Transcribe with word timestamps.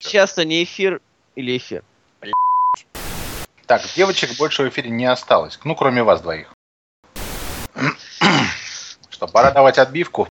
Сейчас-то 0.00 0.44
не 0.44 0.62
эфир 0.62 1.00
или 1.34 1.56
эфир? 1.56 1.82
Так, 3.66 3.82
девочек 3.96 4.38
больше 4.38 4.62
в 4.62 4.68
эфире 4.68 4.90
не 4.90 5.04
осталось. 5.04 5.58
Ну, 5.64 5.74
кроме 5.74 6.02
вас 6.02 6.20
двоих. 6.22 6.52
Что, 9.10 9.26
пора 9.26 9.50
давать 9.50 9.78
отбивку. 9.78 10.28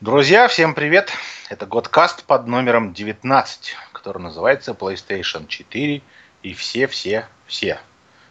Друзья, 0.00 0.48
всем 0.48 0.74
привет. 0.74 1.12
Это 1.50 1.66
Годкаст 1.66 2.24
под 2.24 2.46
номером 2.46 2.94
19, 2.94 3.76
который 3.92 4.22
называется 4.22 4.72
PlayStation 4.72 5.46
4 5.46 6.02
и 6.42 6.54
все-все-все. 6.54 7.80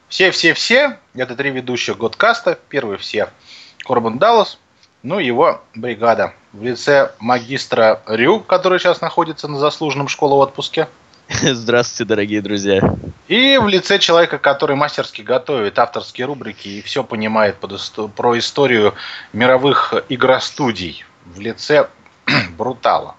Все-все-все– 0.10 1.00
это 1.14 1.36
три 1.36 1.52
ведущих 1.52 1.98
Годкаста. 1.98 2.60
Первый 2.70 2.98
все– 2.98 3.30
Корбан 3.84 4.18
Даллас, 4.18 4.60
ну, 5.04 5.20
его 5.20 5.64
бригада 5.76 6.34
в 6.54 6.64
лице 6.64 7.12
магистра 7.20 8.02
Рю, 8.06 8.40
который 8.40 8.80
сейчас 8.80 9.02
находится 9.02 9.48
на 9.48 9.58
заслуженном 9.58 10.08
школе 10.08 10.36
отпуске. 10.36 10.88
Здравствуйте, 11.28 12.08
дорогие 12.08 12.42
друзья. 12.42 12.80
И 13.28 13.58
в 13.58 13.68
лице 13.68 13.98
человека, 13.98 14.38
который 14.38 14.76
мастерски 14.76 15.24
готовит 15.24 15.80
авторские 15.80 16.28
рубрики 16.28 16.68
и 16.68 16.82
все 16.82 17.04
понимает 17.04 17.58
под, 17.58 17.74
про 18.16 18.38
историю 18.38 18.94
мировых 19.34 19.94
игростудий 20.10 21.06
в 21.26 21.40
лице 21.40 21.90
Брутала. 22.58 23.16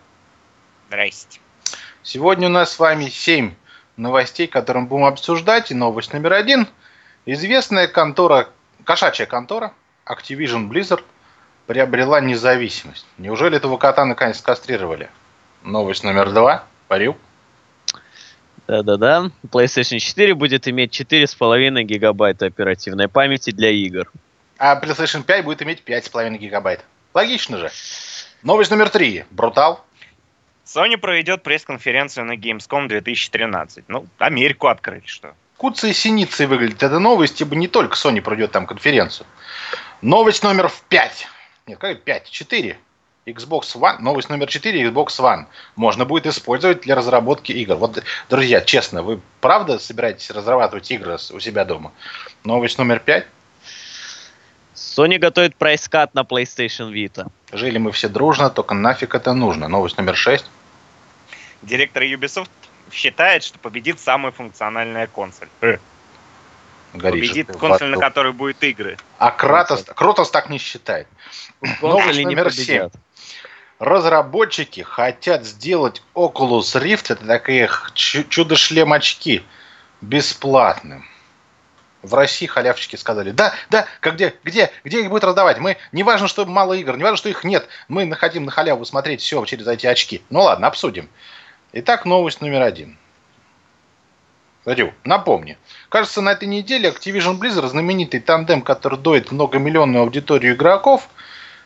Здрасте. 0.88 1.40
Сегодня 2.02 2.48
у 2.48 2.52
нас 2.52 2.72
с 2.72 2.78
вами 2.78 3.08
семь 3.08 3.54
новостей, 3.96 4.46
которые 4.46 4.82
мы 4.82 4.88
будем 4.88 5.04
обсуждать. 5.06 5.70
И 5.72 5.74
новость 5.74 6.12
номер 6.12 6.34
один. 6.34 6.68
Известная 7.26 7.88
контора, 7.88 8.48
кошачья 8.84 9.26
контора 9.26 9.72
Activision 10.06 10.68
Blizzard 10.68 11.02
приобрела 11.66 12.20
независимость. 12.20 13.06
Неужели 13.18 13.56
этого 13.56 13.76
кота 13.76 14.04
наконец 14.04 14.40
кастрировали? 14.40 15.10
Новость 15.62 16.04
номер 16.04 16.30
два. 16.32 16.64
Парил. 16.88 17.16
Да-да-да. 18.66 19.30
PlayStation 19.50 19.98
4 19.98 20.34
будет 20.34 20.68
иметь 20.68 20.98
4,5 20.98 21.82
гигабайта 21.82 22.46
оперативной 22.46 23.08
памяти 23.08 23.50
для 23.50 23.70
игр. 23.70 24.10
А 24.58 24.80
PlayStation 24.80 25.22
5 25.22 25.44
будет 25.44 25.62
иметь 25.62 25.82
5,5 25.86 26.38
гигабайт. 26.38 26.84
Логично 27.12 27.58
же. 27.58 27.70
Новость 28.42 28.70
номер 28.70 28.90
три. 28.90 29.24
Брутал. 29.30 29.84
Sony 30.64 30.96
проведет 30.96 31.42
пресс-конференцию 31.42 32.24
на 32.24 32.36
Gamescom 32.36 32.88
2013. 32.88 33.84
Ну, 33.88 34.06
Америку 34.18 34.68
открыли, 34.68 35.02
что. 35.04 35.34
Куца 35.58 35.88
и 35.88 35.92
синицей 35.92 36.46
выглядит 36.46 36.82
эта 36.82 36.98
новость, 36.98 37.40
ибо 37.40 37.54
не 37.54 37.68
только 37.68 37.96
Sony 37.96 38.20
пройдет 38.20 38.52
там 38.52 38.66
конференцию. 38.66 39.26
Новость 40.00 40.42
номер 40.42 40.70
пять. 40.88 41.28
Нет, 41.66 41.78
как 41.78 42.02
5, 42.02 42.30
4. 42.30 42.78
Xbox 43.26 43.74
One, 43.74 43.98
новость 44.00 44.28
номер 44.28 44.48
4, 44.48 44.90
Xbox 44.90 45.06
One. 45.18 45.46
Можно 45.76 46.04
будет 46.04 46.26
использовать 46.26 46.82
для 46.82 46.94
разработки 46.94 47.52
игр. 47.52 47.76
Вот, 47.76 48.02
друзья, 48.28 48.60
честно, 48.60 49.02
вы 49.02 49.18
правда 49.40 49.78
собираетесь 49.78 50.30
разрабатывать 50.30 50.90
игры 50.90 51.14
у 51.14 51.40
себя 51.40 51.64
дома? 51.64 51.92
Новость 52.44 52.76
номер 52.76 53.00
5. 53.00 53.26
Sony 54.74 55.16
готовит 55.16 55.56
прайс-кат 55.56 56.12
на 56.12 56.20
PlayStation 56.20 56.92
Vita. 56.92 57.30
Жили 57.50 57.78
мы 57.78 57.92
все 57.92 58.08
дружно, 58.08 58.50
только 58.50 58.74
нафиг 58.74 59.14
это 59.14 59.32
нужно. 59.32 59.66
Новость 59.66 59.96
номер 59.96 60.16
6. 60.16 60.44
Директор 61.62 62.02
Ubisoft 62.02 62.50
считает, 62.92 63.42
что 63.42 63.58
победит 63.58 63.98
самая 64.00 64.32
функциональная 64.32 65.06
консоль. 65.06 65.48
Горишь, 66.94 67.28
Победит 67.28 67.56
консоль, 67.56 67.90
на 67.90 67.98
которой 67.98 68.32
будет 68.32 68.62
игры. 68.62 68.96
А 69.18 69.30
Кратос, 69.32 69.84
Кротос 69.84 70.30
так 70.30 70.48
не 70.48 70.58
считает. 70.58 71.08
Новость 71.82 72.22
номер 72.22 72.52
7. 72.52 72.88
Разработчики 73.80 74.80
хотят 74.80 75.44
сделать 75.44 76.02
Oculus 76.14 76.80
Rift, 76.80 77.06
это 77.12 77.26
такие 77.26 77.68
чудо-шлем 77.94 78.92
очки, 78.92 79.42
бесплатным. 80.00 81.04
В 82.02 82.14
России 82.14 82.46
халявщики 82.46 82.96
сказали, 82.96 83.30
да, 83.30 83.52
да, 83.70 83.86
где, 84.00 84.34
где, 84.44 84.70
где 84.84 85.00
их 85.00 85.08
будет 85.08 85.24
раздавать? 85.24 85.58
Мы, 85.58 85.78
не 85.90 86.02
важно, 86.02 86.28
что 86.28 86.46
мало 86.46 86.74
игр, 86.74 86.96
не 86.96 87.02
важно, 87.02 87.16
что 87.16 87.28
их 87.28 87.44
нет, 87.44 87.66
мы 87.88 88.10
хотим 88.14 88.44
на 88.44 88.52
халяву 88.52 88.84
смотреть 88.84 89.22
все 89.22 89.44
через 89.46 89.66
эти 89.66 89.86
очки. 89.86 90.22
Ну 90.30 90.42
ладно, 90.42 90.68
обсудим. 90.68 91.08
Итак, 91.72 92.04
новость 92.04 92.40
номер 92.40 92.62
один. 92.62 92.98
Рю, 94.66 94.92
напомни. 95.04 95.58
Кажется, 95.88 96.20
на 96.20 96.32
этой 96.32 96.48
неделе 96.48 96.88
Activision 96.88 97.38
Blizzard, 97.38 97.68
знаменитый 97.68 98.20
тандем, 98.20 98.62
который 98.62 98.98
доит 98.98 99.30
многомиллионную 99.30 100.02
аудиторию 100.02 100.54
игроков, 100.54 101.08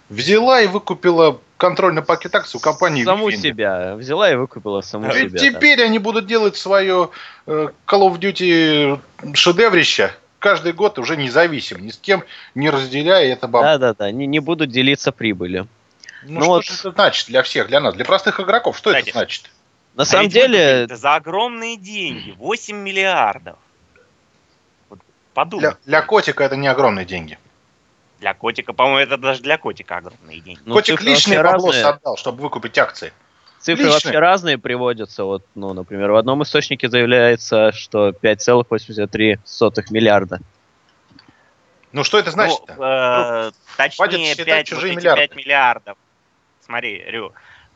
взяла 0.08 0.60
и 0.60 0.66
выкупила 0.66 1.40
контрольный 1.56 2.02
пакет 2.02 2.34
акций 2.34 2.56
у 2.56 2.60
компании 2.60 3.04
Саму 3.04 3.28
Weekend. 3.28 3.36
себя. 3.36 3.96
Взяла 3.96 4.30
и 4.30 4.34
выкупила 4.34 4.80
саму 4.80 5.12
Ведь 5.12 5.30
себя. 5.30 5.38
теперь 5.38 5.78
да. 5.78 5.84
они 5.84 5.98
будут 5.98 6.26
делать 6.26 6.56
свое 6.56 7.10
э, 7.46 7.68
Call 7.86 8.08
of 8.08 8.18
Duty 8.18 9.00
шедеврище 9.34 10.12
каждый 10.38 10.72
год 10.72 10.98
уже 10.98 11.16
независим, 11.16 11.84
ни 11.84 11.90
с 11.90 11.98
кем 11.98 12.24
не 12.54 12.70
разделяя 12.70 13.32
это 13.32 13.48
бабу. 13.48 13.64
Да-да-да, 13.64 14.10
не, 14.10 14.26
не 14.26 14.38
будут 14.38 14.70
делиться 14.70 15.12
прибылью. 15.12 15.68
Ну, 16.24 16.34
ну 16.34 16.40
что 16.40 16.48
вот... 16.48 16.64
это 16.64 16.90
значит 16.92 17.26
для 17.28 17.42
всех, 17.42 17.68
для 17.68 17.80
нас, 17.80 17.94
для 17.94 18.04
простых 18.04 18.40
игроков? 18.40 18.76
Что 18.76 18.90
Кстати, 18.90 19.10
это 19.10 19.18
значит? 19.18 19.50
На 19.98 20.02
а 20.02 20.06
самом 20.06 20.28
деле... 20.28 20.86
За 20.88 21.16
огромные 21.16 21.76
деньги, 21.76 22.30
8 22.30 22.76
миллиардов. 22.76 23.56
Вот 24.88 25.00
подумай. 25.34 25.60
Для, 25.62 25.76
для 25.84 26.02
котика 26.02 26.44
это 26.44 26.54
не 26.54 26.68
огромные 26.68 27.04
деньги. 27.04 27.36
Для 28.20 28.32
котика, 28.32 28.72
по-моему, 28.72 29.00
это 29.00 29.16
даже 29.16 29.42
для 29.42 29.58
котика 29.58 29.96
огромные 29.96 30.38
деньги. 30.38 30.60
Ну, 30.64 30.74
Котик 30.74 31.02
лишние 31.02 31.42
баблос 31.42 31.82
отдал, 31.82 32.16
чтобы 32.16 32.42
выкупить 32.42 32.78
акции. 32.78 33.12
Цифры 33.58 33.86
Личные. 33.86 33.92
вообще 33.92 34.18
разные 34.20 34.56
приводятся. 34.56 35.24
Вот, 35.24 35.44
ну, 35.56 35.72
например, 35.72 36.12
в 36.12 36.16
одном 36.16 36.44
источнике 36.44 36.88
заявляется, 36.88 37.72
что 37.72 38.10
5,83 38.10 39.38
миллиарда. 39.90 40.38
Ну, 41.90 42.04
что 42.04 42.20
это 42.20 42.30
значит? 42.30 42.60
Ну, 42.68 42.84
э, 42.84 43.50
точнее, 43.76 44.36
5, 44.36 44.72
вот 44.74 44.84
миллиарды. 44.84 45.26
5 45.26 45.36
миллиардов. 45.36 45.98
Смотри, 46.64 47.02
Рю, 47.04 47.32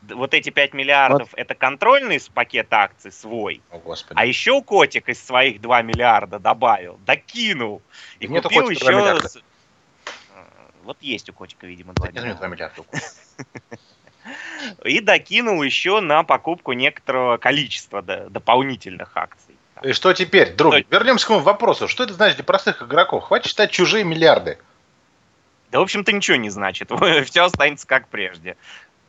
вот 0.09 0.33
эти 0.33 0.49
5 0.49 0.73
миллиардов 0.73 1.31
вот. 1.31 1.39
это 1.39 1.55
контрольный 1.55 2.19
пакет 2.33 2.67
акций 2.71 3.11
свой. 3.11 3.61
О, 3.71 3.79
Господи. 3.79 4.19
А 4.19 4.25
еще 4.25 4.61
котик 4.61 5.09
из 5.09 5.23
своих 5.23 5.61
2 5.61 5.81
миллиарда 5.81 6.39
добавил, 6.39 6.99
докинул. 7.05 7.81
И 8.19 8.27
Нет 8.27 8.43
купил 8.43 8.69
еще... 8.69 9.19
Вот 10.83 10.97
есть 11.01 11.29
у 11.29 11.33
котика, 11.33 11.65
видимо, 11.65 11.93
2 11.93 12.09
миллиарда. 12.09 12.35
2 12.35 12.47
миллиарда. 12.47 12.83
И 14.85 14.99
докинул 14.99 15.61
еще 15.63 15.99
на 15.99 16.23
покупку 16.23 16.73
некоторого 16.73 17.37
количества 17.37 18.01
дополнительных 18.01 19.15
акций. 19.15 19.55
И 19.81 19.91
что 19.91 20.13
теперь, 20.13 20.53
друг? 20.53 20.73
Что... 20.73 20.85
Вернемся 20.89 21.25
к 21.25 21.29
моему 21.29 21.43
вопросу. 21.43 21.87
Что 21.87 22.03
это 22.03 22.13
значит 22.13 22.37
для 22.37 22.45
простых 22.45 22.81
игроков? 22.81 23.25
Хватит 23.25 23.47
считать 23.47 23.71
чужие 23.71 24.03
миллиарды. 24.03 24.57
Да, 25.71 25.79
в 25.79 25.83
общем-то, 25.83 26.11
ничего 26.11 26.37
не 26.37 26.49
значит. 26.49 26.91
Все 27.25 27.43
останется 27.43 27.87
как 27.87 28.07
прежде. 28.07 28.55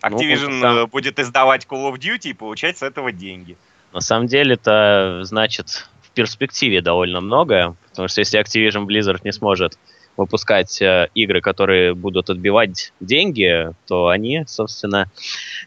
Activision 0.09 0.49
ну, 0.49 0.61
сам... 0.61 0.87
будет 0.89 1.19
издавать 1.19 1.67
Call 1.67 1.93
of 1.93 1.99
Duty 1.99 2.31
и 2.31 2.33
получать 2.33 2.79
с 2.79 2.83
этого 2.83 3.13
деньги. 3.13 3.57
На 3.93 4.01
самом 4.01 4.27
деле 4.27 4.55
это 4.55 5.21
значит 5.23 5.89
в 6.03 6.11
перспективе 6.11 6.81
довольно 6.81 7.21
многое, 7.21 7.75
потому 7.91 8.09
что 8.09 8.21
если 8.21 8.41
Activision 8.41 8.87
Blizzard 8.87 9.21
не 9.25 9.33
сможет 9.33 9.79
выпускать 10.17 10.81
э, 10.81 11.09
игры, 11.15 11.41
которые 11.41 11.95
будут 11.95 12.31
отбивать 12.31 12.93
деньги, 13.01 13.71
то 13.87 14.09
они, 14.09 14.45
собственно, 14.47 15.11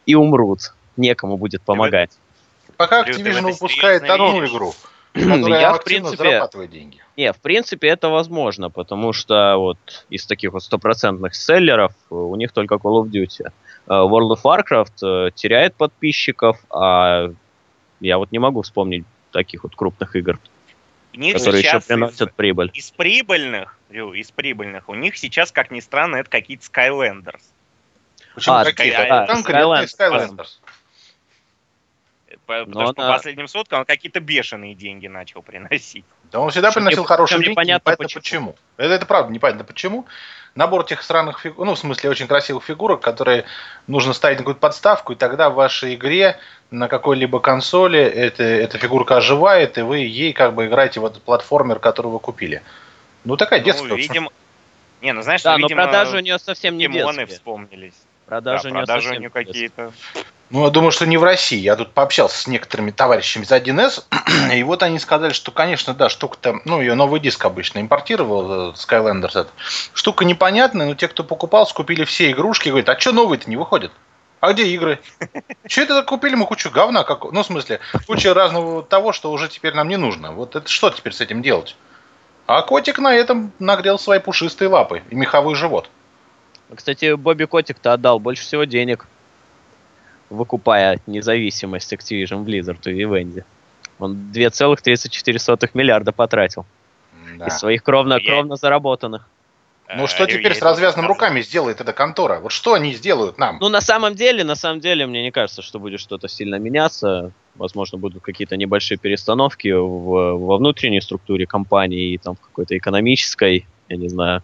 и 0.06 0.16
умрут. 0.16 0.74
Некому 0.96 1.38
будет 1.38 1.62
помогать. 1.62 2.12
Пока 2.78 3.04
Activision 3.04 3.52
выпускает 3.52 4.04
одну 4.04 4.46
игру, 4.46 4.74
которая 5.18 5.62
Я, 5.62 5.74
в 5.74 5.84
принципе, 5.84 6.18
зарабатывает 6.18 6.72
деньги. 6.72 7.02
Не, 7.16 7.34
в 7.34 7.38
принципе, 7.38 7.88
это 7.88 8.10
возможно, 8.10 8.70
потому 8.70 9.14
что 9.14 9.56
вот 9.58 10.06
из 10.10 10.26
таких 10.26 10.54
вот 10.54 10.64
стопроцентных 10.64 11.36
селлеров 11.36 11.94
у 12.10 12.36
них 12.36 12.52
только 12.52 12.76
Call 12.76 13.04
of 13.04 13.10
Duty. 13.10 13.52
Э, 13.88 13.90
World 13.90 14.36
of 14.36 14.42
Warcraft 14.44 15.28
э, 15.28 15.32
теряет 15.32 15.76
подписчиков, 15.76 16.58
а 16.70 17.32
я 18.00 18.18
вот 18.18 18.32
не 18.32 18.40
могу 18.40 18.62
вспомнить 18.62 19.06
таких 19.32 19.64
вот 19.64 19.76
крупных 19.76 20.16
игр, 20.16 20.40
которые 21.14 21.64
еще 21.64 21.80
приносят 21.80 22.30
из, 22.30 22.36
прибыль. 22.36 22.72
Из 22.74 22.92
прибыльных, 22.92 23.78
из 23.90 24.32
прибыльных, 24.32 24.90
у 24.90 24.96
них 24.96 25.18
сейчас, 25.18 25.52
как 25.52 25.72
ни 25.72 25.80
странно, 25.80 26.18
это 26.18 26.30
какие-то 26.30 26.66
Skylanders. 26.66 27.42
Почему 28.36 28.56
а, 28.56 28.66
какие? 28.66 28.92
А, 28.92 29.26
Skylanders. 29.26 29.88
Skylanders. 30.00 30.48
Потому 32.48 32.86
Но 32.86 32.92
что 32.92 33.02
она... 33.02 33.12
по 33.12 33.18
последним 33.18 33.48
сводкам 33.48 33.80
он 33.80 33.86
какие-то 33.86 34.20
бешеные 34.20 34.74
деньги 34.74 35.08
начал 35.08 35.42
приносить. 35.42 36.06
Да 36.32 36.40
он 36.40 36.50
всегда 36.50 36.72
приносил 36.72 37.04
хорошие 37.04 37.40
деньги, 37.40 37.52
непонятно 37.52 37.96
почему. 37.96 38.22
почему. 38.22 38.56
Это, 38.78 38.94
это 38.94 39.06
правда 39.06 39.32
непонятно 39.32 39.64
почему 39.64 40.08
набор 40.58 40.84
тех 40.86 41.02
странных 41.02 41.40
фигур, 41.40 41.66
ну, 41.66 41.76
в 41.76 41.80
смысле, 41.80 42.10
очень 42.10 42.28
красивых 42.28 42.64
фигурок, 42.64 43.00
которые 43.00 43.46
нужно 43.86 44.14
ставить 44.14 44.38
на 44.38 44.44
какую-то 44.44 44.60
подставку, 44.60 45.14
и 45.14 45.16
тогда 45.16 45.50
в 45.50 45.54
вашей 45.54 45.96
игре 45.96 46.40
на 46.72 46.88
какой-либо 46.88 47.40
консоли 47.40 48.00
это, 48.00 48.44
эта 48.44 48.78
фигурка 48.78 49.18
оживает, 49.18 49.78
и 49.78 49.82
вы 49.82 50.00
ей 50.00 50.34
как 50.34 50.56
бы 50.56 50.66
играете 50.66 51.00
в 51.00 51.06
этот 51.06 51.22
платформер, 51.22 51.80
который 51.80 52.08
вы 52.08 52.20
купили. 52.20 52.62
Ну, 53.24 53.38
такая 53.38 53.62
детская. 53.62 53.88
Ну, 53.88 53.96
видимо... 53.96 54.32
Не, 55.02 55.14
ну 55.14 55.22
знаешь, 55.22 55.44
да, 55.44 55.54
ну, 55.54 55.60
но 55.60 55.68
видимо, 55.68 55.84
продажи 55.84 56.18
у 56.18 56.20
нее 56.22 56.40
совсем 56.40 56.76
не 56.76 56.88
детские. 56.88 57.28
вспомнились. 57.28 57.94
Продажи, 58.26 58.64
да, 58.64 58.70
у, 58.70 58.74
продажи 58.74 59.10
у 59.12 59.20
нее 59.20 59.30
какие-то... 59.30 59.94
Ну, 60.50 60.64
я 60.64 60.70
думаю, 60.70 60.92
что 60.92 61.06
не 61.06 61.18
в 61.18 61.24
России. 61.24 61.58
Я 61.60 61.76
тут 61.76 61.92
пообщался 61.92 62.38
с 62.38 62.48
некоторыми 62.48 62.92
товарищами 62.92 63.44
из 63.44 63.52
1С, 63.52 64.04
и 64.56 64.64
вот 64.64 64.82
они 64.82 64.98
сказали, 64.98 65.34
что, 65.34 65.52
конечно, 65.52 65.94
да, 65.94 66.08
штука-то, 66.08 66.62
ну, 66.64 66.80
ее 66.80 66.96
новый 66.96 67.20
диск 67.20 67.44
обычно 67.44 67.80
импортировал, 67.80 68.70
э, 68.70 68.74
Skylanders, 68.74 69.40
это. 69.40 69.50
штука 69.94 70.24
непонятная, 70.24 70.88
но 70.88 70.96
те, 70.96 71.10
кто 71.10 71.26
покупал, 71.26 71.68
скупили 71.68 72.06
все 72.06 72.32
игрушки, 72.32 72.70
говорят, 72.70 72.88
а 72.88 72.98
что 72.98 73.12
новые-то 73.12 73.50
не 73.50 73.58
выходят? 73.58 73.92
А 74.40 74.54
где 74.54 74.68
игры? 74.68 75.00
Че 75.68 75.82
это 75.82 76.02
купили 76.04 76.36
мы 76.36 76.46
кучу 76.46 76.70
говна? 76.70 77.04
Как... 77.04 77.30
Ну, 77.32 77.44
в 77.44 77.46
смысле, 77.46 77.82
куча 78.06 78.34
разного 78.34 78.84
того, 78.84 79.12
что 79.12 79.32
уже 79.32 79.50
теперь 79.50 79.74
нам 79.74 79.90
не 79.90 79.98
нужно. 79.98 80.32
Вот 80.32 80.56
это 80.56 80.70
что 80.70 80.90
теперь 80.92 81.14
с 81.14 81.20
этим 81.20 81.42
делать? 81.42 81.76
А 82.46 82.62
котик 82.62 83.00
на 83.00 83.14
этом 83.14 83.52
нагрел 83.60 84.00
свои 84.00 84.20
пушистые 84.20 84.70
лапы 84.70 85.02
и 85.10 85.16
меховой 85.16 85.56
живот. 85.56 85.90
Кстати, 86.74 87.14
Бобби 87.16 87.46
Котик-то 87.46 87.94
отдал 87.94 88.20
больше 88.20 88.44
всего 88.44 88.64
денег 88.64 89.08
выкупая 90.30 91.00
независимость 91.08 91.94
Activision 91.94 92.44
Blizzard 92.44 92.80
и 92.86 93.04
Vivendi. 93.04 93.44
Он 94.00 94.32
2,34 94.34 95.70
миллиарда 95.74 96.12
потратил. 96.12 96.66
Да. 97.38 97.48
Из 97.48 97.58
своих 97.58 97.84
кровно, 97.84 98.20
кровно 98.20 98.56
заработанных. 98.56 99.28
Ну 99.96 100.08
что 100.08 100.26
э, 100.26 100.28
теперь 100.28 100.54
с 100.54 100.62
развязанными 100.62 101.08
руками 101.08 101.42
сделает 101.42 101.80
эта 101.80 101.94
контора? 101.94 102.40
Вот 102.40 102.52
что 102.52 102.74
они 102.74 102.94
сделают 102.94 103.38
нам? 103.38 103.58
Ну 103.62 103.70
на 103.70 103.82
самом 103.82 104.16
деле, 104.16 104.44
на 104.44 104.56
самом 104.56 104.82
деле, 104.82 105.06
мне 105.08 105.24
не 105.24 105.32
кажется, 105.32 105.62
что 105.62 105.80
будет 105.80 106.00
что-то 106.00 106.28
сильно 106.28 106.56
меняться. 106.56 107.32
Возможно, 107.56 107.98
будут 107.98 108.22
какие-то 108.22 108.58
небольшие 108.58 108.98
перестановки 108.98 109.70
в, 109.70 110.38
во 110.38 110.58
внутренней 110.58 111.02
структуре 111.02 111.48
компании 111.48 112.14
и 112.14 112.18
там 112.18 112.36
в 112.36 112.42
какой-то 112.42 112.78
экономической, 112.78 113.66
я 113.88 113.98
не 113.98 114.10
знаю, 114.10 114.44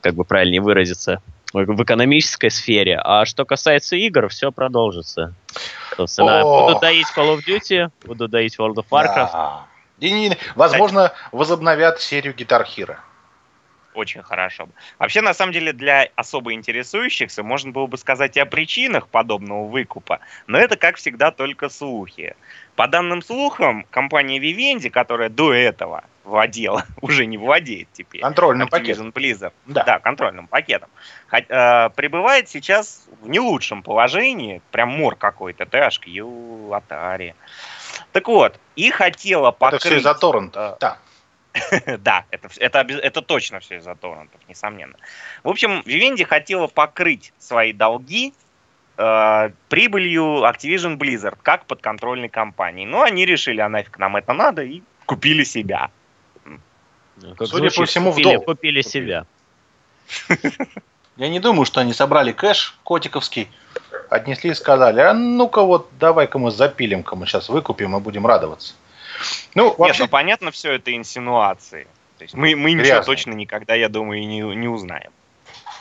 как 0.00 0.14
бы 0.14 0.24
правильнее 0.24 0.60
выразиться, 0.60 1.22
в 1.52 1.82
экономической 1.82 2.50
сфере. 2.50 3.00
А 3.02 3.24
что 3.24 3.44
касается 3.44 3.96
игр, 3.96 4.28
все 4.28 4.52
продолжится. 4.52 5.34
Собственно, 5.96 6.42
О! 6.42 6.68
буду 6.68 6.80
доить 6.80 7.06
Call 7.16 7.36
of 7.36 7.40
Duty, 7.46 7.90
буду 8.04 8.28
доить 8.28 8.56
World 8.58 8.76
of 8.76 8.86
Warcraft. 8.90 9.32
Да. 9.32 9.66
И, 10.00 10.32
возможно, 10.54 11.12
возобновят 11.32 12.00
серию 12.00 12.34
Guitar 12.34 12.64
Hero. 12.64 12.96
Очень 13.92 14.22
хорошо. 14.22 14.68
Вообще, 14.98 15.20
на 15.20 15.34
самом 15.34 15.52
деле, 15.52 15.72
для 15.72 16.08
особо 16.14 16.52
интересующихся 16.52 17.42
можно 17.42 17.72
было 17.72 17.86
бы 17.86 17.98
сказать 17.98 18.36
и 18.36 18.40
о 18.40 18.46
причинах 18.46 19.08
подобного 19.08 19.66
выкупа, 19.66 20.20
но 20.46 20.58
это, 20.58 20.76
как 20.76 20.96
всегда, 20.96 21.32
только 21.32 21.68
слухи. 21.68 22.36
По 22.76 22.86
данным 22.86 23.20
слухам, 23.20 23.84
компания 23.90 24.38
Vivendi, 24.38 24.90
которая 24.90 25.28
до 25.28 25.52
этого 25.52 26.04
владела, 26.30 26.84
уже 27.02 27.26
не 27.26 27.36
владеет 27.36 27.88
теперь. 27.92 28.22
Контрольным 28.22 28.68
пакетом. 28.68 29.10
Blizzard. 29.10 29.52
Да. 29.66 29.84
да, 29.84 29.98
контрольным 29.98 30.46
пакетом. 30.46 30.88
Хоть, 31.28 31.46
пребывает 31.48 32.48
сейчас 32.48 33.06
в 33.20 33.28
не 33.28 33.40
лучшем 33.40 33.82
положении, 33.82 34.62
прям 34.70 34.88
мор 34.90 35.16
какой-то, 35.16 35.64
THQ, 35.64 36.70
Atari. 36.70 37.34
Так 38.12 38.28
вот, 38.28 38.58
и 38.76 38.90
хотела 38.90 39.50
покрыть... 39.50 39.82
Это 39.82 39.88
все 39.90 39.98
из-за 39.98 40.14
торрент, 40.14 40.56
э, 40.56 40.76
да. 40.80 40.98
да, 41.98 42.24
это, 42.30 42.48
это, 42.58 42.78
это 42.78 43.22
точно 43.22 43.60
все 43.60 43.76
из-за 43.76 43.94
торрентов, 43.94 44.40
несомненно. 44.48 44.96
В 45.42 45.48
общем, 45.48 45.80
Vivendi 45.80 46.24
хотела 46.24 46.66
покрыть 46.66 47.32
свои 47.38 47.72
долги 47.72 48.32
э, 48.96 49.50
прибылью 49.68 50.44
Activision 50.44 50.96
Blizzard, 50.96 51.38
как 51.42 51.66
подконтрольной 51.66 52.28
компании. 52.28 52.86
Но 52.86 53.02
они 53.02 53.26
решили, 53.26 53.60
а 53.60 53.68
нафиг 53.68 53.98
нам 53.98 54.16
это 54.16 54.32
надо, 54.32 54.62
и 54.62 54.82
купили 55.06 55.44
себя. 55.44 55.90
Как 57.36 57.48
Судя 57.48 57.70
по 57.70 57.84
всему, 57.84 58.10
купили, 58.10 58.28
в 58.28 58.32
долг. 58.32 58.44
Купили 58.46 58.82
себя. 58.82 59.26
Я 61.16 61.28
не 61.28 61.38
думаю, 61.38 61.66
что 61.66 61.80
они 61.80 61.92
собрали 61.92 62.32
кэш 62.32 62.78
котиковский, 62.84 63.50
отнесли 64.08 64.50
и 64.50 64.54
сказали, 64.54 65.00
а 65.00 65.12
ну-ка 65.12 65.62
вот 65.62 65.88
давай-ка 65.98 66.38
мы 66.38 66.50
запилим-ка 66.50 67.14
мы 67.14 67.26
сейчас 67.26 67.48
выкупим 67.48 67.96
и 67.96 68.00
будем 68.00 68.26
радоваться. 68.26 68.74
Ну, 69.54 69.74
вообще... 69.76 69.92
Нет, 69.92 69.98
ну 69.98 70.08
понятно, 70.08 70.50
все 70.50 70.72
это 70.72 70.94
инсинуации. 70.94 71.86
То 72.18 72.24
есть 72.24 72.34
мы, 72.34 72.56
мы 72.56 72.72
ничего 72.72 73.02
точно 73.02 73.32
никогда, 73.32 73.74
я 73.74 73.88
думаю, 73.88 74.26
не, 74.26 74.40
не 74.40 74.68
узнаем. 74.68 75.10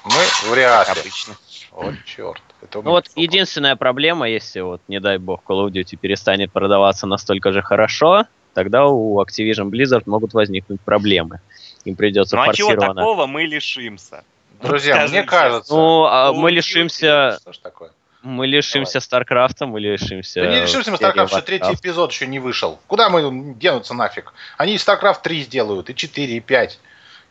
Мы 0.05 0.51
вряд 0.51 0.87
ли. 0.87 1.01
обычно. 1.01 1.35
О, 1.71 1.93
черт. 2.05 2.41
Это 2.61 2.81
ну 2.81 2.91
вот 2.91 3.05
плохо. 3.05 3.19
единственная 3.19 3.75
проблема, 3.75 4.27
если 4.27 4.61
вот, 4.61 4.81
не 4.87 4.99
дай 4.99 5.17
бог, 5.17 5.41
Call 5.47 5.67
of 5.67 5.71
Duty 5.71 5.95
перестанет 5.95 6.51
продаваться 6.51 7.07
настолько 7.07 7.51
же 7.51 7.61
хорошо, 7.61 8.25
тогда 8.53 8.87
у 8.87 9.21
Activision 9.21 9.69
Blizzard 9.69 10.03
могут 10.05 10.33
возникнуть 10.33 10.81
проблемы. 10.81 11.41
Им 11.85 11.95
придется 11.95 12.35
ну, 12.35 12.45
форсированно... 12.45 12.77
а 12.77 12.85
чего 12.85 12.93
такого 12.93 13.25
мы 13.27 13.43
лишимся? 13.43 14.23
Друзья, 14.61 14.95
Скажи 14.95 15.13
мне 15.13 15.23
кажется... 15.23 15.73
Ну, 15.73 16.05
а 16.05 16.33
мы 16.33 16.51
лишимся... 16.51 17.37
Что 17.41 17.53
ж 17.53 17.57
такое? 17.59 17.91
Мы 18.21 18.47
лишимся 18.47 18.99
StarCraft 18.99 19.53
а, 19.53 19.65
мы 19.65 19.79
лишимся... 19.79 20.41
Да 20.41 20.49
не 20.49 20.61
лишимся 20.61 20.95
StarCraft 20.95 21.30
а, 21.30 21.37
что 21.37 21.45
третий 21.45 21.73
эпизод 21.73 22.11
еще 22.11 22.27
не 22.27 22.39
вышел. 22.39 22.79
Куда 22.87 23.09
мы 23.09 23.53
денутся 23.55 23.93
нафиг? 23.93 24.33
Они 24.57 24.77
StarCraft 24.77 25.21
3 25.21 25.43
сделают, 25.43 25.89
и 25.89 25.95
4, 25.95 26.35
и 26.35 26.39
5, 26.41 26.79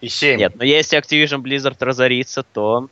и 0.00 0.08
7. 0.08 0.38
Нет, 0.38 0.56
но 0.56 0.64
если 0.64 0.98
Activision 0.98 1.42
Blizzard 1.42 1.76
разорится, 1.80 2.42
то 2.42 2.88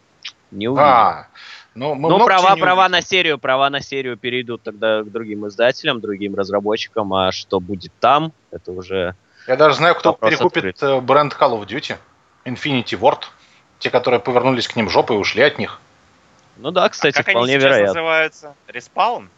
не 0.51 0.69
увидим. 0.69 0.85
А, 0.85 1.29
ну, 1.77 1.95
мы 1.95 2.09
ну 2.09 2.25
права, 2.25 2.57
права 2.57 2.89
на 2.89 3.03
серию, 3.03 3.39
права 3.39 3.69
на 3.69 3.81
серию 3.81 4.17
перейдут 4.17 4.63
тогда 4.63 5.03
к 5.03 5.13
другим 5.13 5.47
издателям, 5.47 6.01
другим 6.01 6.35
разработчикам, 6.35 7.13
а 7.13 7.33
что 7.33 7.61
будет 7.61 7.93
там, 8.01 8.33
это 8.51 8.73
уже... 8.73 9.15
Я 9.47 9.57
даже 9.57 9.77
знаю, 9.77 9.95
кто 9.95 10.13
перекупит 10.15 10.65
открыт. 10.65 10.83
Э, 10.83 11.01
бренд 11.01 11.35
Call 11.35 11.61
of 11.61 11.67
Duty, 11.67 11.97
Infinity 12.47 12.99
Ward, 12.99 13.25
те, 13.79 13.91
которые 13.91 14.21
повернулись 14.21 14.67
к 14.69 14.75
ним 14.75 14.89
жопой 14.89 15.17
и 15.17 15.19
ушли 15.21 15.43
от 15.43 15.59
них. 15.59 15.81
Ну 16.57 16.71
да, 16.71 16.89
кстати, 16.89 17.15
а 17.15 17.23
как 17.23 17.33
вполне 17.35 17.55
они 17.55 17.63
вероятно. 17.63 17.87
называются? 17.89 18.55
Respawn? 18.69 19.29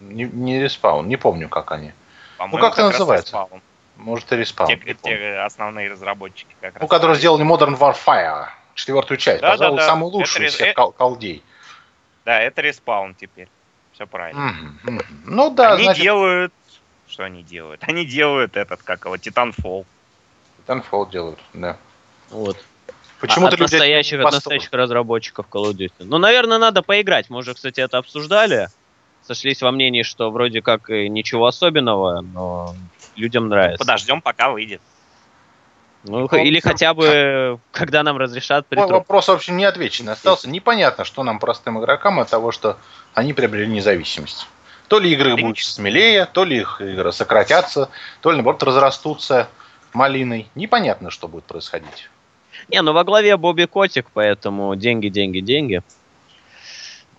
Не, 0.00 0.24
не 0.24 0.60
Respawn, 0.60 1.06
не 1.06 1.16
помню, 1.16 1.48
как 1.48 1.70
они. 1.70 1.92
Ну 2.40 2.58
как 2.58 2.72
это 2.72 2.88
называется? 2.88 3.36
Respawn. 3.36 3.62
Может 3.96 4.32
и 4.32 4.36
Respawn. 4.36 4.68
Те, 4.68 4.96
те 5.00 5.38
основные 5.38 5.90
разработчики 5.90 6.54
как 6.60 6.74
раз. 6.74 6.82
Ну, 6.82 6.88
которые 6.88 7.16
сделали 7.16 7.46
Modern 7.46 7.78
Warfare, 7.78 8.48
четвертую 8.76 9.18
часть. 9.18 9.40
Да, 9.40 9.52
Пожалуй, 9.52 9.78
да, 9.78 9.82
да. 9.82 9.88
самую 9.88 10.12
лучшую 10.12 10.46
это, 10.46 10.52
из 10.52 10.54
всех 10.54 10.74
кол- 10.74 10.92
колдей. 10.92 11.42
Да, 12.24 12.40
это 12.40 12.60
Respawn 12.62 13.14
теперь. 13.14 13.48
Все 13.92 14.06
правильно. 14.06 14.54
Mm-hmm. 14.84 15.04
Ну 15.24 15.50
да, 15.50 15.72
Они 15.72 15.84
значит... 15.84 16.02
делают... 16.02 16.52
Что 17.08 17.24
они 17.24 17.42
делают? 17.42 17.82
Они 17.84 18.04
делают 18.04 18.56
этот, 18.56 18.82
как 18.82 19.04
его, 19.04 19.16
Titanfall. 19.16 19.86
Titanfall 20.66 21.10
делают, 21.10 21.38
да. 21.54 21.76
Вот. 22.30 22.62
Почему-то 23.20 23.54
от 23.54 23.60
настоящих, 23.60 24.20
от 24.20 24.32
настоящих 24.32 24.72
разработчиков 24.72 25.46
Call 25.50 25.70
of 25.70 25.74
Duty. 25.74 25.92
Ну, 26.00 26.18
наверное, 26.18 26.58
надо 26.58 26.82
поиграть. 26.82 27.30
Мы 27.30 27.38
уже, 27.38 27.54
кстати, 27.54 27.80
это 27.80 27.98
обсуждали. 27.98 28.68
Сошлись 29.22 29.62
во 29.62 29.70
мнении, 29.70 30.02
что 30.02 30.30
вроде 30.30 30.62
как 30.62 30.88
ничего 30.88 31.46
особенного, 31.46 32.20
но 32.20 32.74
людям 33.14 33.48
нравится. 33.48 33.78
Подождем, 33.78 34.20
пока 34.20 34.50
выйдет. 34.50 34.82
Ну, 36.08 36.28
ну 36.30 36.38
или 36.38 36.60
хотя 36.60 36.94
бы, 36.94 37.58
когда 37.72 38.02
нам 38.02 38.16
разрешат 38.16 38.66
притруп. 38.66 38.90
Вопрос 38.90 39.28
вообще 39.28 39.52
не 39.52 39.64
отвечен 39.64 40.08
остался. 40.08 40.48
Непонятно, 40.48 41.04
что 41.04 41.22
нам, 41.22 41.38
простым 41.38 41.80
игрокам, 41.80 42.20
от 42.20 42.30
того, 42.30 42.52
что 42.52 42.78
они 43.14 43.32
приобрели 43.32 43.66
независимость. 43.66 44.46
То 44.88 45.00
ли 45.00 45.12
игры 45.12 45.36
будут 45.36 45.58
смелее, 45.58 46.26
то 46.26 46.44
ли 46.44 46.58
их 46.58 46.80
игры 46.80 47.12
сократятся, 47.12 47.88
то 48.20 48.30
ли, 48.30 48.36
наоборот, 48.36 48.62
разрастутся 48.62 49.48
малиной. 49.92 50.48
Непонятно, 50.54 51.10
что 51.10 51.26
будет 51.26 51.44
происходить. 51.44 52.08
Не, 52.68 52.82
ну 52.82 52.92
во 52.92 53.04
главе 53.04 53.36
Бобби 53.36 53.64
Котик, 53.64 54.06
поэтому 54.14 54.74
деньги, 54.76 55.08
деньги, 55.08 55.40
деньги. 55.40 55.82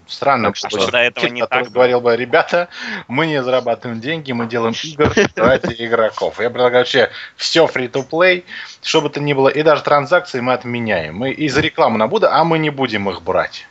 Странно, 0.07 0.53
что, 0.55 0.69
что 0.69 0.91
до 0.91 0.99
этого 0.99 1.27
не 1.27 1.45
так 1.45 1.69
говорил 1.69 2.01
бы, 2.01 2.15
ребята, 2.15 2.69
мы 3.07 3.27
не 3.27 3.43
зарабатываем 3.43 3.99
деньги, 3.99 4.31
мы 4.31 4.47
делаем 4.47 4.73
игр 4.83 5.13
ради 5.35 5.75
игроков. 5.77 6.39
Я 6.39 6.49
предлагаю 6.49 6.81
вообще 6.81 7.11
все 7.35 7.65
free-to-play, 7.65 8.45
что 8.81 9.01
бы 9.01 9.09
то 9.09 9.19
ни 9.19 9.33
было, 9.33 9.49
и 9.49 9.63
даже 9.63 9.83
транзакции 9.83 10.39
мы 10.39 10.53
отменяем. 10.53 11.15
Мы 11.17 11.31
из 11.31 11.57
рекламы 11.57 11.97
на 11.97 12.07
Буда, 12.07 12.33
а 12.33 12.43
мы 12.43 12.57
не 12.57 12.69
будем 12.69 13.09
их 13.09 13.21
брать. 13.21 13.67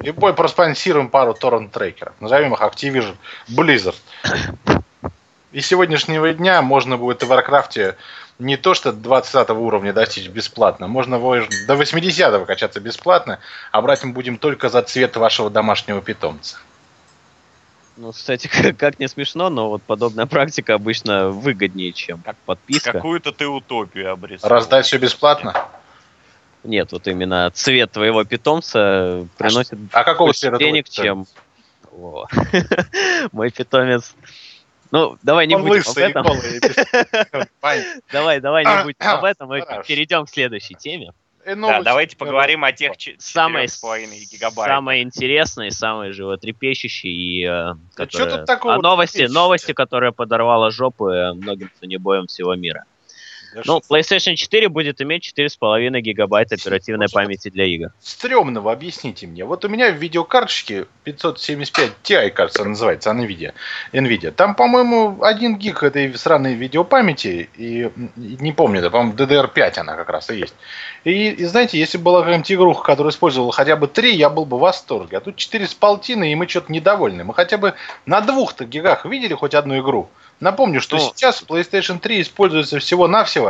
Любой 0.00 0.34
проспонсируем 0.34 1.08
пару 1.08 1.32
торрент-трекеров. 1.32 2.14
Назовем 2.18 2.52
их 2.54 2.60
Activision 2.60 3.16
Blizzard. 3.48 3.96
И 5.52 5.60
сегодняшнего 5.60 6.32
дня 6.32 6.60
можно 6.62 6.96
будет 6.96 7.22
в 7.22 7.28
Warcraft 7.28 7.88
е 7.88 7.96
не 8.42 8.56
то, 8.56 8.74
что 8.74 8.92
20 8.92 9.50
уровня 9.50 9.92
достичь 9.92 10.28
бесплатно, 10.28 10.88
можно 10.88 11.18
до 11.18 11.76
80 11.76 12.46
качаться 12.46 12.80
бесплатно, 12.80 13.38
а 13.70 13.80
брать 13.80 14.04
мы 14.04 14.12
будем 14.12 14.38
только 14.38 14.68
за 14.68 14.82
цвет 14.82 15.16
вашего 15.16 15.50
домашнего 15.50 16.02
питомца. 16.02 16.58
Ну, 17.96 18.12
кстати, 18.12 18.48
как, 18.52 18.76
как 18.76 18.98
не 18.98 19.08
смешно, 19.08 19.50
но 19.50 19.68
вот 19.68 19.82
подобная 19.82 20.26
практика 20.26 20.74
обычно 20.74 21.28
выгоднее, 21.28 21.92
чем 21.92 22.20
как 22.22 22.36
подписка. 22.44 22.92
Какую-то 22.92 23.32
ты 23.32 23.46
утопию 23.46 24.12
обрисовал. 24.12 24.56
Раздать 24.56 24.86
все 24.86 24.98
бесплатно? 24.98 25.68
Нет, 26.64 26.92
вот 26.92 27.06
именно 27.08 27.50
цвет 27.52 27.90
твоего 27.92 28.24
питомца 28.24 29.26
приносит 29.36 29.74
а, 29.92 30.00
а 30.00 30.04
какого 30.04 30.32
цвета 30.32 30.58
денег, 30.58 30.88
чем... 30.88 31.26
Мой 33.32 33.50
питомец 33.50 34.14
ну, 34.92 35.18
давай 35.22 35.46
не 35.46 35.56
Он 35.56 35.62
будем 35.62 35.76
лысый, 35.76 36.12
об 36.12 36.26
этом. 36.26 36.26
Давай, 38.12 38.40
давай 38.40 38.64
не 38.64 38.82
будем 38.84 38.96
об 39.00 39.24
этом. 39.24 39.48
Мы 39.48 39.64
перейдем 39.86 40.26
к 40.26 40.30
следующей 40.30 40.74
теме. 40.74 41.12
Да, 41.44 41.82
давайте 41.82 42.16
поговорим 42.16 42.62
о 42.62 42.72
тех 42.72 42.92
4,5 42.92 44.06
гигабайт. 44.30 44.68
Самое 44.68 45.02
интересное, 45.02 45.70
самое 45.70 46.12
животрепещущее 46.12 47.12
и 47.12 47.44
э, 47.44 47.74
которое... 47.94 48.44
а 48.46 48.78
новости, 48.78 49.22
новости, 49.22 49.72
которые 49.72 50.12
подорвала 50.12 50.70
жопы 50.70 51.32
многим 51.34 51.70
сонебоем 51.80 52.28
всего 52.28 52.54
мира. 52.54 52.84
Ну, 53.64 53.80
PlayStation 53.88 54.34
4 54.34 54.68
будет 54.68 55.00
иметь 55.00 55.32
4,5 55.36 56.00
гигабайта 56.00 56.54
оперативной 56.54 57.08
памяти 57.08 57.50
для 57.50 57.64
игр. 57.64 57.90
Стремного, 58.00 58.72
объясните 58.72 59.26
мне. 59.26 59.44
Вот 59.44 59.64
у 59.64 59.68
меня 59.68 59.90
в 59.90 59.96
видеокарточке 59.96 60.86
575 61.04 61.92
Ti, 62.02 62.30
кажется, 62.30 62.64
называется, 62.64 63.10
NVIDIA. 63.10 63.52
NVIDIA. 63.92 64.30
Там, 64.30 64.54
по-моему, 64.54 65.22
1 65.22 65.56
гиг 65.56 65.82
этой 65.82 66.14
сраной 66.14 66.54
видеопамяти, 66.54 67.50
и 67.56 67.90
не 68.16 68.52
помню, 68.52 68.80
да, 68.80 68.90
по-моему, 68.90 69.14
DDR5 69.14 69.78
она 69.78 69.94
как 69.94 70.08
раз 70.08 70.30
и 70.30 70.36
есть. 70.36 70.54
И, 71.04 71.30
и 71.30 71.44
знаете, 71.44 71.78
если 71.78 71.98
была 71.98 72.20
какая-нибудь 72.20 72.52
игруха, 72.52 72.82
которая 72.84 73.12
использовала 73.12 73.52
хотя 73.52 73.76
бы 73.76 73.86
3, 73.86 74.14
я 74.14 74.30
был 74.30 74.44
бы 74.44 74.56
в 74.56 74.60
восторге. 74.60 75.18
А 75.18 75.20
тут 75.20 75.36
4 75.36 75.66
с 75.66 75.74
полтиной, 75.74 76.32
и 76.32 76.34
мы 76.34 76.48
что-то 76.48 76.72
недовольны. 76.72 77.24
Мы 77.24 77.34
хотя 77.34 77.58
бы 77.58 77.74
на 78.06 78.20
двух-то 78.20 78.64
гигах 78.64 79.04
видели 79.04 79.34
хоть 79.34 79.54
одну 79.54 79.78
игру. 79.80 80.08
Напомню, 80.40 80.80
что 80.80 80.96
ну, 80.96 81.02
сейчас 81.02 81.44
PlayStation 81.48 82.00
3 82.00 82.22
используется 82.22 82.80
всего-навсего 82.80 83.41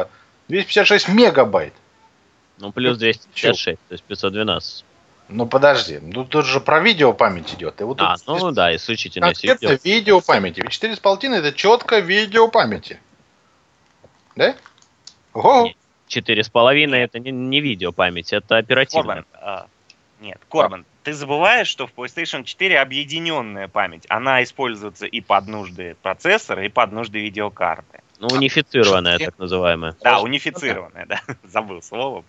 256 0.49 1.09
мегабайт. 1.09 1.75
Ну, 2.59 2.73
плюс 2.73 2.99
256, 2.99 3.79
то 3.89 3.93
есть 3.93 4.05
512. 4.05 4.85
Ну, 5.29 5.47
подожди, 5.47 5.99
ну 6.01 6.25
тут 6.25 6.47
же 6.47 6.61
про 6.61 6.81
видео 6.81 7.13
память 7.13 7.55
идет. 7.55 7.81
И 7.81 7.85
вот 7.85 8.01
а, 8.01 8.17
тут, 8.17 8.27
ну 8.27 8.51
да, 8.51 8.75
исключительно 8.75 9.33
Это 9.43 9.79
видео 9.83 10.21
памяти. 10.21 10.61
Ведь 10.61 10.73
4,5 10.73 11.35
это 11.35 11.53
четко 11.53 12.01
видео 12.01 12.49
памяти. 12.49 13.01
Да? 14.37 14.55
Ого! 15.33 15.71
Четыре 16.07 16.45
с 16.45 16.51
половиной 16.51 17.01
это 17.01 17.19
не, 17.19 17.31
не 17.31 17.61
видео 17.61 17.93
память, 17.93 18.33
это 18.33 18.59
оперативная. 18.59 19.25
А, 19.33 19.67
нет, 20.21 20.39
Корбан, 20.51 20.85
ты 21.03 21.15
забываешь, 21.15 21.69
что 21.69 21.87
в 21.87 21.95
PlayStation 21.95 22.45
4 22.45 22.81
объединенная 22.81 23.69
память. 23.69 24.05
Она 24.09 24.43
используется 24.43 25.07
и 25.07 25.21
под 25.21 25.49
нужды 25.49 25.97
процессора, 26.03 26.65
и 26.65 26.69
под 26.69 26.93
нужды 26.93 27.21
видеокарты. 27.21 28.03
Ну, 28.23 28.29
унифицированная, 28.29 29.19
так 29.19 29.37
называемая. 29.37 29.97
Да, 30.01 30.21
унифицированная, 30.21 31.07
да. 31.07 31.21
Забыл 31.43 31.83
слово. 31.83 32.25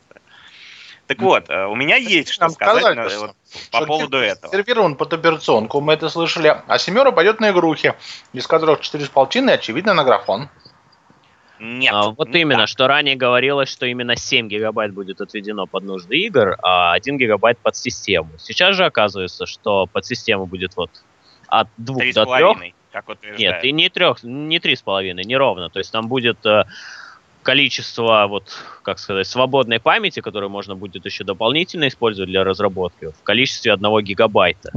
Так 1.06 1.20
вот, 1.20 1.52
э, 1.52 1.68
у 1.68 1.76
меня 1.76 1.98
есть 1.98 2.30
что 2.30 2.50
сказать 2.50 2.96
на, 2.96 3.08
вот, 3.20 3.36
по 3.72 3.86
поводу 3.86 4.18
этого. 4.18 4.52
Сервирован 4.52 4.96
под 4.96 5.14
операционку, 5.14 5.82
мы 5.82 5.94
это 5.94 6.10
слышали. 6.10 6.64
А 6.66 6.80
семера 6.80 7.12
пойдет 7.12 7.40
на 7.40 7.52
игрухи, 7.52 7.94
из 8.34 8.48
которых 8.48 8.80
4,5 8.80 9.52
очевидно 9.52 9.94
на 9.94 10.04
графон. 10.04 10.50
Нет. 11.60 11.94
А, 11.94 12.10
вот 12.10 12.30
именно, 12.30 12.62
так. 12.62 12.70
что 12.70 12.88
ранее 12.88 13.16
говорилось, 13.16 13.70
что 13.70 13.86
именно 13.86 14.16
7 14.16 14.48
гигабайт 14.48 14.94
будет 14.96 15.22
отведено 15.22 15.68
под 15.68 15.84
нужды 15.84 16.18
игр, 16.18 16.58
а 16.64 16.94
1 16.94 17.20
гигабайт 17.20 17.60
под 17.60 17.76
систему. 17.76 18.32
Сейчас 18.40 18.76
же 18.76 18.86
оказывается, 18.86 19.46
что 19.46 19.86
под 19.86 20.08
систему 20.08 20.48
будет 20.48 20.76
вот 20.76 20.90
от 21.50 21.68
2 21.78 21.98
3 21.98 22.14
до 22.14 22.26
3. 22.26 22.74
Как 22.94 23.08
Нет, 23.40 23.64
и 23.64 23.72
не 23.72 23.90
3, 23.90 24.06
не 24.22 24.60
3,5, 24.60 25.14
не 25.24 25.36
ровно. 25.36 25.72
То 25.72 25.80
есть 25.80 25.92
там 25.92 26.08
будет 26.08 26.46
э, 26.46 26.66
количество, 27.42 28.28
вот, 28.28 28.56
как 28.84 29.00
сказать, 29.00 29.26
свободной 29.26 29.80
памяти, 29.80 30.20
которую 30.20 30.52
можно 30.52 30.76
будет 30.76 31.04
еще 31.04 31.24
дополнительно 31.24 31.88
использовать 31.88 32.30
для 32.30 32.44
разработки, 32.44 33.06
в 33.06 33.24
количестве 33.24 33.74
1 33.74 34.00
гигабайта. 34.02 34.72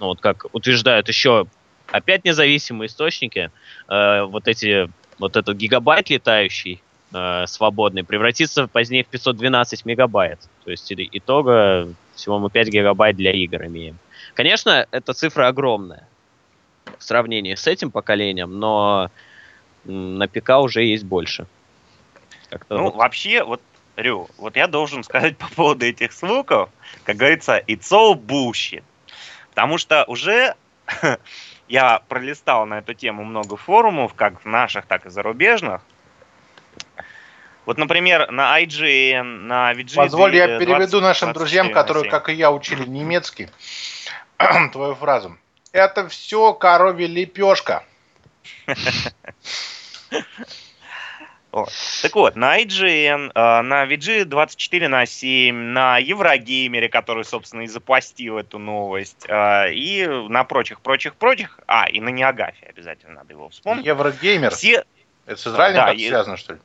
Ну, 0.00 0.06
вот 0.06 0.20
как 0.20 0.46
утверждают 0.52 1.08
еще 1.08 1.46
опять 1.90 2.24
независимые 2.24 2.86
источники, 2.86 3.50
э, 3.88 4.22
вот 4.22 4.48
эти 4.48 4.90
вот 5.18 5.36
этот 5.36 5.54
гигабайт 5.58 6.08
летающий, 6.08 6.80
э, 7.12 7.44
свободный, 7.46 8.02
превратится 8.02 8.66
позднее 8.66 9.04
в 9.04 9.08
512 9.08 9.84
мегабайт. 9.84 10.38
То 10.64 10.70
есть 10.70 10.90
итога 10.90 11.92
всего 12.14 12.38
мы 12.38 12.48
5 12.48 12.68
гигабайт 12.68 13.14
для 13.16 13.32
игр 13.32 13.66
имеем. 13.66 13.98
Конечно, 14.32 14.86
эта 14.90 15.12
цифра 15.12 15.48
огромная 15.48 16.08
в 16.98 17.04
сравнении 17.04 17.54
с 17.54 17.66
этим 17.66 17.90
поколением, 17.90 18.58
но 18.58 19.10
на 19.84 20.28
ПК 20.28 20.50
уже 20.58 20.82
есть 20.82 21.04
больше. 21.04 21.46
ну, 22.68 22.84
вот... 22.84 22.94
вообще, 22.96 23.44
вот, 23.44 23.60
Рю, 23.96 24.28
вот 24.38 24.56
я 24.56 24.66
должен 24.66 25.02
сказать 25.04 25.36
по 25.36 25.48
поводу 25.48 25.86
этих 25.86 26.12
звуков, 26.12 26.70
как 27.04 27.16
говорится, 27.16 27.62
it's 27.66 27.90
all 27.92 28.14
bullshit. 28.14 28.82
Потому 29.50 29.78
что 29.78 30.04
уже 30.06 30.54
Я 31.68 32.00
пролистал 32.08 32.64
на 32.66 32.78
эту 32.78 32.94
тему 32.94 33.24
много 33.24 33.56
форумов, 33.56 34.14
как 34.14 34.44
наших, 34.44 34.86
так 34.86 35.04
и 35.06 35.10
зарубежных. 35.10 35.82
Вот, 37.66 37.76
например, 37.76 38.30
на 38.30 38.58
IGN, 38.62 39.22
на 39.22 39.74
VG... 39.74 39.96
Позволь, 39.96 40.34
я 40.34 40.58
переведу 40.58 41.02
нашим 41.02 41.34
друзьям, 41.34 41.70
которые, 41.70 42.10
как 42.10 42.30
и 42.30 42.32
я, 42.32 42.50
учили 42.50 42.86
немецкий, 42.86 43.50
твою 44.72 44.94
фразу. 44.94 45.36
Это 45.72 46.08
все 46.08 46.54
коровья 46.54 47.06
лепешка. 47.06 47.84
Вот. 51.50 51.70
Так 52.02 52.14
вот, 52.14 52.36
на 52.36 52.60
IGN, 52.60 53.32
э, 53.34 53.62
на 53.62 53.86
VG24 53.86 54.88
на 54.88 55.06
7, 55.06 55.54
на 55.54 55.96
Еврогеймере, 55.96 56.90
который, 56.90 57.24
собственно, 57.24 57.62
и 57.62 57.66
запостил 57.66 58.36
эту 58.36 58.58
новость, 58.58 59.24
э, 59.26 59.72
и 59.72 60.06
на 60.06 60.44
прочих-прочих-прочих, 60.44 61.58
а, 61.66 61.88
и 61.88 62.00
на 62.00 62.10
Неагафе 62.10 62.66
обязательно 62.66 63.14
надо 63.14 63.32
его 63.32 63.48
вспомнить. 63.48 63.86
Еврогеймер? 63.86 64.54
Все... 64.54 64.84
Это 65.24 65.40
с 65.40 65.46
Израилем 65.46 65.76
да, 65.76 65.86
как 65.86 65.96
е... 65.96 66.08
связано, 66.08 66.36
что 66.36 66.52
ли? 66.52 66.60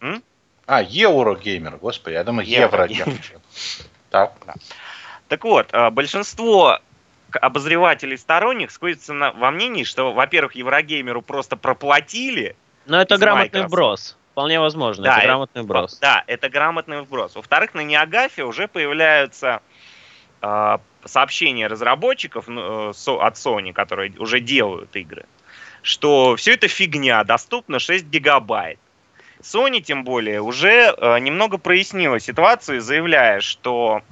М? 0.00 0.22
А, 0.66 0.80
Еврогеймер, 0.82 1.76
господи, 1.76 2.14
я 2.14 2.24
думаю, 2.24 2.48
Еврогеймер. 2.48 3.20
Так. 4.08 4.32
Да. 4.46 4.54
Так 5.28 5.44
вот, 5.44 5.68
э, 5.72 5.90
большинство 5.90 6.80
обозревателей 7.36 8.18
сторонних 8.18 8.70
сходится 8.70 9.12
на, 9.12 9.32
во 9.32 9.50
мнении, 9.50 9.84
что, 9.84 10.12
во-первых, 10.12 10.54
Еврогеймеру 10.54 11.22
просто 11.22 11.56
проплатили 11.56 12.56
но 12.86 13.00
это 13.00 13.18
грамотный 13.18 13.66
вброс. 13.66 14.16
Вполне 14.32 14.58
возможно, 14.60 15.04
да, 15.04 15.18
это 15.18 15.26
грамотный 15.26 15.62
вброс. 15.62 15.98
Да, 16.00 16.24
это 16.26 16.48
грамотный 16.48 17.02
вброс. 17.02 17.34
Во-вторых, 17.34 17.74
на 17.74 17.82
Неагафе 17.82 18.44
уже 18.44 18.68
появляются 18.68 19.60
э, 20.40 20.78
сообщения 21.04 21.66
разработчиков 21.66 22.48
ну, 22.48 22.90
э, 22.90 22.90
от 22.90 23.34
Sony, 23.34 23.72
которые 23.72 24.12
уже 24.18 24.40
делают 24.40 24.94
игры, 24.96 25.26
что 25.82 26.36
все 26.36 26.54
это 26.54 26.68
фигня, 26.68 27.22
доступно 27.24 27.78
6 27.78 28.06
гигабайт. 28.06 28.78
Sony, 29.40 29.80
тем 29.80 30.04
более, 30.04 30.40
уже 30.40 30.94
э, 30.96 31.18
немного 31.18 31.58
прояснила 31.58 32.18
ситуацию, 32.18 32.80
заявляя, 32.80 33.40
что 33.40 34.02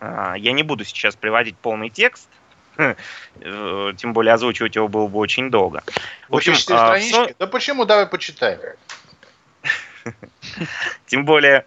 я 0.00 0.52
не 0.52 0.62
буду 0.62 0.84
сейчас 0.84 1.16
приводить 1.16 1.56
полный 1.56 1.90
текст, 1.90 2.28
Э, 3.40 3.92
тем 3.96 4.12
более 4.12 4.32
озвучивать 4.32 4.76
его 4.76 4.86
было 4.88 5.08
бы 5.08 5.18
очень 5.18 5.50
долго. 5.50 5.82
В 6.28 6.36
общем, 6.36 6.54
а? 6.70 6.96
Да 7.38 7.46
почему? 7.46 7.84
Давай 7.84 8.06
почитаем. 8.06 8.60
Тем 11.06 11.24
более, 11.24 11.66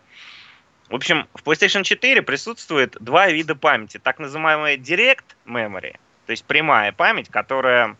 в 0.89 0.95
общем, 0.95 1.27
в 1.33 1.43
PlayStation 1.43 1.83
4 1.83 2.21
присутствует 2.21 2.95
два 3.01 3.27
вида 3.27 3.53
памяти. 3.55 3.99
Так 4.01 4.19
называемая 4.19 4.77
Direct 4.77 5.25
Memory, 5.45 5.97
то 6.25 6.31
есть 6.31 6.45
прямая 6.45 6.93
память, 6.93 7.29
которая 7.29 7.97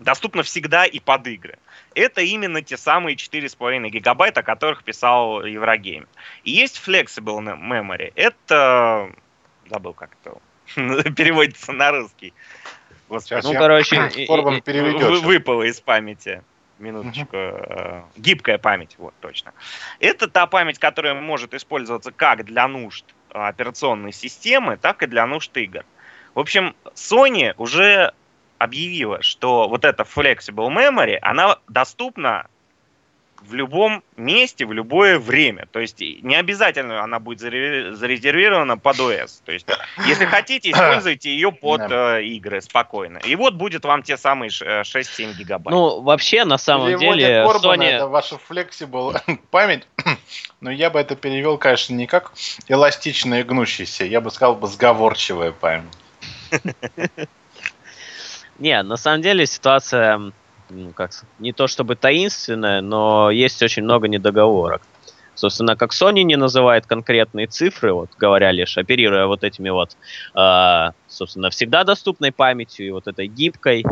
доступна 0.00 0.42
всегда 0.42 0.84
и 0.84 0.98
под 0.98 1.26
игры. 1.28 1.58
Это 1.94 2.20
именно 2.20 2.62
те 2.62 2.76
самые 2.76 3.16
4,5 3.16 3.88
гигабайта, 3.90 4.40
о 4.40 4.42
которых 4.42 4.82
писал 4.82 5.44
Еврогейм. 5.44 6.08
И 6.42 6.50
есть 6.50 6.82
Flexible 6.84 7.38
Memory. 7.40 8.12
Это... 8.16 9.12
Забыл 9.68 9.92
как 9.92 10.10
это 10.22 10.38
переводится 11.12 11.72
на 11.72 11.92
русский. 11.92 12.32
Господи. 13.08 13.40
Ну, 13.44 13.52
короче, 13.54 14.10
выпало 15.20 15.62
из 15.62 15.80
памяти. 15.80 16.42
Минуточку. 16.78 17.36
Э, 17.36 18.02
гибкая 18.16 18.58
память, 18.58 18.96
вот, 18.98 19.14
точно. 19.20 19.52
Это 20.00 20.26
та 20.26 20.46
память, 20.46 20.78
которая 20.78 21.14
может 21.14 21.54
использоваться 21.54 22.10
как 22.10 22.44
для 22.44 22.66
нужд 22.66 23.04
операционной 23.30 24.12
системы, 24.12 24.76
так 24.76 25.02
и 25.02 25.06
для 25.06 25.26
нужд 25.26 25.56
игр. 25.56 25.84
В 26.34 26.40
общем, 26.40 26.74
Sony 26.94 27.54
уже 27.58 28.12
объявила, 28.58 29.22
что 29.22 29.68
вот 29.68 29.84
эта 29.84 30.02
Flexible 30.02 30.68
Memory, 30.68 31.18
она 31.22 31.58
доступна 31.68 32.48
в 33.42 33.54
любом 33.54 34.02
месте, 34.16 34.64
в 34.66 34.72
любое 34.72 35.18
время. 35.18 35.66
То 35.70 35.80
есть 35.80 36.00
не 36.00 36.34
обязательно 36.34 37.02
она 37.02 37.18
будет 37.18 37.40
зарезервирована 37.40 38.78
под 38.78 39.00
ОС. 39.00 39.42
То 39.44 39.52
есть 39.52 39.66
если 40.06 40.24
хотите, 40.24 40.70
используйте 40.70 41.30
ее 41.30 41.52
под 41.52 41.82
э, 41.90 42.24
игры 42.24 42.60
спокойно. 42.62 43.18
И 43.18 43.36
вот 43.36 43.54
будет 43.54 43.84
вам 43.84 44.02
те 44.02 44.16
самые 44.16 44.50
6-7 44.50 44.82
э, 44.84 45.32
гигабайт. 45.34 45.74
Ну, 45.74 46.00
вообще, 46.00 46.44
на 46.44 46.58
самом 46.58 46.88
Переводе 46.88 47.20
деле, 47.20 47.44
Корбана, 47.44 47.82
Sony... 47.82 47.86
Это 47.86 48.08
ваша 48.08 48.38
flexible 48.48 49.20
память. 49.50 49.86
Но 50.60 50.70
я 50.70 50.90
бы 50.90 50.98
это 50.98 51.16
перевел, 51.16 51.58
конечно, 51.58 51.94
не 51.94 52.06
как 52.06 52.32
эластичная 52.68 53.40
и 53.40 53.42
гнущаяся. 53.42 54.04
Я 54.04 54.20
бы 54.20 54.30
сказал 54.30 54.54
бы 54.56 54.66
сговорчивая 54.68 55.52
память. 55.52 55.92
Не, 58.58 58.82
на 58.82 58.96
самом 58.96 59.20
деле 59.20 59.46
ситуация 59.46 60.32
ну, 60.70 60.92
как, 60.92 61.10
не 61.38 61.52
то 61.52 61.66
чтобы 61.66 61.96
таинственная, 61.96 62.80
но 62.80 63.30
есть 63.30 63.62
очень 63.62 63.82
много 63.82 64.08
недоговорок. 64.08 64.82
Собственно, 65.34 65.76
как 65.76 65.92
Sony 65.92 66.22
не 66.22 66.36
называет 66.36 66.86
конкретные 66.86 67.46
цифры, 67.46 67.92
вот 67.92 68.10
говоря 68.16 68.52
лишь, 68.52 68.78
оперируя 68.78 69.26
вот 69.26 69.42
этими 69.42 69.70
вот, 69.70 69.96
э, 70.34 70.90
собственно, 71.08 71.50
всегда 71.50 71.82
доступной 71.84 72.30
памятью 72.30 72.86
и 72.86 72.90
вот 72.90 73.08
этой 73.08 73.26
гибкой, 73.26 73.84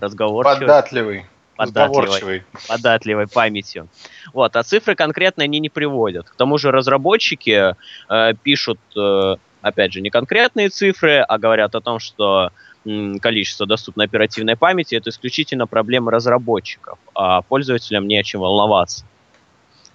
разговорчивой. 0.00 0.66
Податливый. 0.66 1.26
Податливой, 1.54 2.44
податливой 2.66 3.28
памятью. 3.28 3.88
Вот, 4.32 4.56
а 4.56 4.62
цифры 4.64 4.96
конкретно 4.96 5.44
они 5.44 5.60
не 5.60 5.68
приводят. 5.68 6.28
К 6.28 6.34
тому 6.34 6.58
же 6.58 6.72
разработчики 6.72 7.76
э, 8.08 8.34
пишут, 8.42 8.80
э, 8.96 9.36
опять 9.62 9.92
же, 9.92 10.00
не 10.00 10.10
конкретные 10.10 10.68
цифры, 10.68 11.20
а 11.20 11.38
говорят 11.38 11.74
о 11.74 11.80
том, 11.80 11.98
что 11.98 12.50
количество 13.20 13.64
доступной 13.64 14.06
оперативной 14.06 14.56
памяти 14.56 14.96
это 14.96 15.10
исключительно 15.10 15.66
проблема 15.66 16.10
разработчиков, 16.10 16.98
а 17.14 17.42
пользователям 17.42 18.08
не 18.08 18.18
о 18.18 18.24
чем 18.24 18.40
волноваться. 18.40 19.04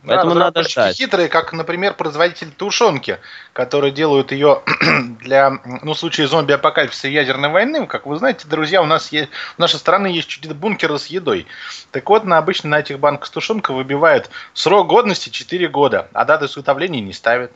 Поэтому 0.05 0.35
да, 0.35 0.39
надо 0.45 0.63
ждать. 0.63 0.95
хитрые, 0.95 1.27
как, 1.27 1.51
например, 1.51 1.93
производитель 1.93 2.51
тушенки, 2.51 3.19
которые 3.51 3.91
делают 3.91 4.31
ее 4.31 4.61
для, 5.19 5.59
ну, 5.81 5.93
в 5.93 5.99
случае 5.99 6.27
зомби-апокалипсиса 6.27 7.09
и 7.09 7.13
ядерной 7.13 7.49
войны. 7.49 7.85
Как 7.87 8.05
вы 8.05 8.15
знаете, 8.15 8.47
друзья, 8.47 8.81
у 8.81 8.85
нас 8.85 9.11
есть, 9.11 9.29
в 9.55 9.59
нашей 9.59 9.77
страны 9.77 10.07
есть 10.07 10.29
чуть 10.29 10.49
бункеры 10.53 10.97
с 10.97 11.07
едой. 11.07 11.45
Так 11.91 12.09
вот, 12.09 12.23
на, 12.23 12.37
обычно 12.37 12.69
на 12.69 12.79
этих 12.79 12.99
банках 12.99 13.27
с 13.27 13.31
тушенкой 13.31 13.75
выбивают 13.75 14.29
срок 14.53 14.87
годности 14.87 15.29
4 15.29 15.67
года, 15.67 16.07
а 16.13 16.23
даты 16.23 16.45
изготовления 16.45 17.01
не 17.01 17.13
ставят. 17.13 17.51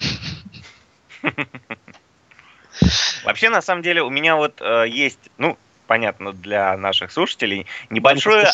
Вообще, 3.24 3.50
на 3.50 3.62
самом 3.62 3.82
деле, 3.82 4.02
у 4.02 4.10
меня 4.10 4.36
вот 4.36 4.60
э, 4.60 4.86
есть, 4.88 5.18
ну, 5.38 5.56
понятно, 5.86 6.32
для 6.32 6.76
наших 6.76 7.12
слушателей, 7.12 7.66
небольшое... 7.90 8.46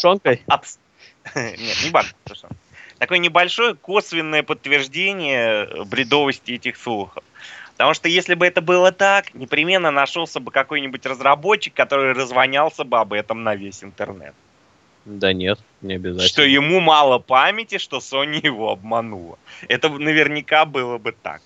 Абс... 0.47 0.79
Нет, 1.35 1.85
не 1.85 1.91
банк 1.91 2.09
с 2.27 2.45
такое 2.99 3.19
небольшое 3.19 3.75
косвенное 3.75 4.43
подтверждение 4.43 5.85
бредовости 5.85 6.53
этих 6.53 6.77
слухов. 6.77 7.25
Потому 7.73 7.95
что 7.95 8.09
если 8.09 8.35
бы 8.35 8.45
это 8.45 8.61
было 8.61 8.91
так, 8.91 9.35
непременно 9.35 9.91
нашелся 9.91 10.41
бы 10.41 10.51
какой-нибудь 10.51 11.07
разработчик, 11.07 11.73
который 11.75 12.13
развонялся 12.13 12.83
бы 12.83 12.99
об 12.99 13.13
этом 13.13 13.45
на 13.45 13.55
весь 13.55 13.85
интернет. 13.85 14.35
Да 15.05 15.33
нет, 15.33 15.61
не 15.81 15.95
обязательно. 15.95 16.29
Что 16.29 16.43
ему 16.43 16.81
мало 16.81 17.19
памяти, 17.19 17.79
что 17.79 17.99
Sony 17.99 18.45
его 18.45 18.73
обманула. 18.73 19.39
Это 19.69 19.89
наверняка 19.89 20.65
было 20.65 20.99
бы 20.99 21.13
так. 21.13 21.41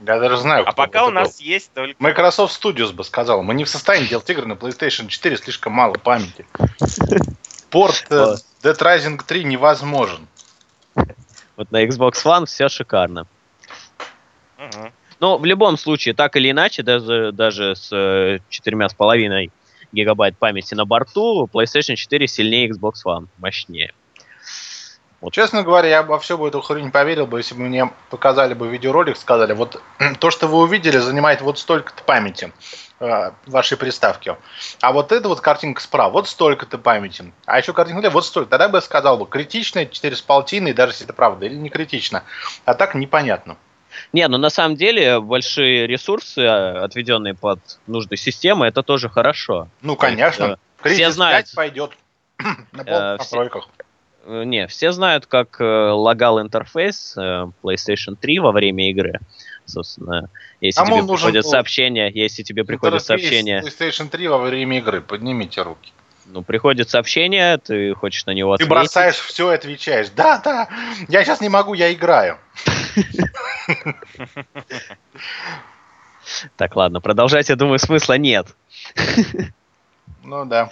Я 0.00 0.18
даже 0.18 0.36
знаю. 0.38 0.68
А 0.68 0.72
пока 0.72 1.06
у 1.06 1.10
нас 1.10 1.38
был. 1.38 1.44
есть 1.44 1.72
только... 1.72 1.94
Microsoft 1.98 2.62
Studios 2.62 2.92
бы 2.92 3.04
сказал, 3.04 3.42
мы 3.42 3.54
не 3.54 3.64
в 3.64 3.68
состоянии 3.68 4.08
делать 4.08 4.28
игры 4.28 4.46
на 4.46 4.54
PlayStation 4.54 5.06
4, 5.08 5.36
слишком 5.36 5.72
мало 5.72 5.94
памяти. 5.94 6.46
Порт 7.70 8.06
э, 8.10 8.36
Dead 8.62 8.78
Rising 8.78 9.20
3 9.24 9.44
невозможен. 9.44 10.26
Вот 11.56 11.70
на 11.70 11.84
Xbox 11.84 12.24
One 12.24 12.46
все 12.46 12.68
шикарно. 12.68 13.26
Угу. 14.58 14.92
Но 15.20 15.38
в 15.38 15.44
любом 15.44 15.76
случае, 15.76 16.14
так 16.14 16.36
или 16.36 16.50
иначе, 16.50 16.82
даже, 16.82 17.30
даже 17.32 17.76
с 17.76 17.90
э, 17.92 18.40
четырьмя 18.48 18.88
с 18.88 18.94
половиной 18.94 19.52
гигабайт 19.92 20.36
памяти 20.36 20.74
на 20.74 20.84
борту, 20.84 21.48
PlayStation 21.52 21.94
4 21.94 22.26
сильнее 22.26 22.68
Xbox 22.68 22.94
One, 23.06 23.28
мощнее. 23.38 23.94
Вот. 25.24 25.32
Честно 25.32 25.62
говоря, 25.62 25.88
я 25.88 26.02
во 26.02 26.18
все 26.18 26.36
бы 26.36 26.48
эту 26.48 26.60
хрень 26.60 26.90
поверил 26.90 27.26
бы, 27.26 27.38
если 27.38 27.54
бы 27.54 27.62
мне 27.62 27.90
показали 28.10 28.52
бы 28.52 28.68
видеоролик, 28.68 29.16
сказали, 29.16 29.54
вот 29.54 29.80
то, 30.20 30.30
что 30.30 30.48
вы 30.48 30.58
увидели, 30.58 30.98
занимает 30.98 31.40
вот 31.40 31.58
столько-то 31.58 32.02
памяти 32.02 32.52
э, 33.00 33.30
вашей 33.46 33.78
приставки. 33.78 34.36
А 34.82 34.92
вот 34.92 35.12
эта 35.12 35.26
вот 35.26 35.40
картинка 35.40 35.80
справа, 35.80 36.12
вот 36.12 36.28
столько-то 36.28 36.76
памяти. 36.76 37.32
А 37.46 37.58
еще 37.58 37.72
картинка 37.72 38.02
слева, 38.02 38.12
вот 38.12 38.26
столько. 38.26 38.50
Тогда 38.50 38.68
бы 38.68 38.76
я 38.76 38.82
сказал 38.82 39.16
бы, 39.16 39.24
критично 39.24 39.84
4,5, 39.84 40.74
даже 40.74 40.92
если 40.92 41.06
это 41.06 41.14
правда, 41.14 41.46
или 41.46 41.54
не 41.54 41.70
критично. 41.70 42.24
А 42.66 42.74
так 42.74 42.94
непонятно. 42.94 43.56
Не, 44.12 44.28
ну 44.28 44.36
на 44.36 44.50
самом 44.50 44.76
деле 44.76 45.20
большие 45.20 45.86
ресурсы, 45.86 46.42
э, 46.42 46.84
отведенные 46.84 47.32
под 47.32 47.60
нужды 47.86 48.18
системы, 48.18 48.66
это 48.66 48.82
тоже 48.82 49.08
хорошо. 49.08 49.68
Ну, 49.80 49.96
конечно. 49.96 50.58
Есть, 50.84 50.84
э, 50.84 50.88
все 50.90 51.10
знают. 51.12 51.46
пойдет 51.54 51.92
на 52.72 52.84
полных 52.84 53.18
настройках. 53.20 53.68
Э, 53.78 53.83
не, 54.26 54.66
все 54.66 54.92
знают, 54.92 55.26
как 55.26 55.60
э, 55.60 55.64
лагал 55.64 56.40
интерфейс 56.40 57.14
э, 57.16 57.46
PlayStation 57.62 58.16
3 58.20 58.38
во 58.38 58.52
время 58.52 58.90
игры. 58.90 59.20
Собственно, 59.66 60.28
если 60.60 60.80
Кому 60.80 60.96
тебе 60.98 61.14
приходят 61.14 61.46
сообщения, 61.46 62.10
если 62.10 62.42
тебе 62.42 62.64
приходят 62.64 63.02
сообщения... 63.04 63.62
PlayStation 63.62 64.08
3 64.08 64.28
во 64.28 64.38
время 64.38 64.78
игры, 64.78 65.00
поднимите 65.00 65.62
руки. 65.62 65.92
Ну, 66.26 66.42
приходит 66.42 66.88
сообщение, 66.88 67.58
ты 67.58 67.94
хочешь 67.94 68.24
на 68.26 68.32
него 68.32 68.52
ответить. 68.52 68.68
Ты 68.68 68.74
бросаешь 68.74 69.16
все 69.16 69.52
и 69.52 69.54
отвечаешь. 69.54 70.08
Да, 70.10 70.38
да, 70.38 70.68
я 71.08 71.24
сейчас 71.24 71.40
не 71.40 71.48
могу, 71.48 71.74
я 71.74 71.92
играю. 71.92 72.38
Так, 76.56 76.74
ладно, 76.74 77.00
продолжать, 77.00 77.50
я 77.50 77.56
думаю, 77.56 77.78
смысла 77.78 78.16
нет. 78.16 78.46
Ну 80.22 80.46
да. 80.46 80.70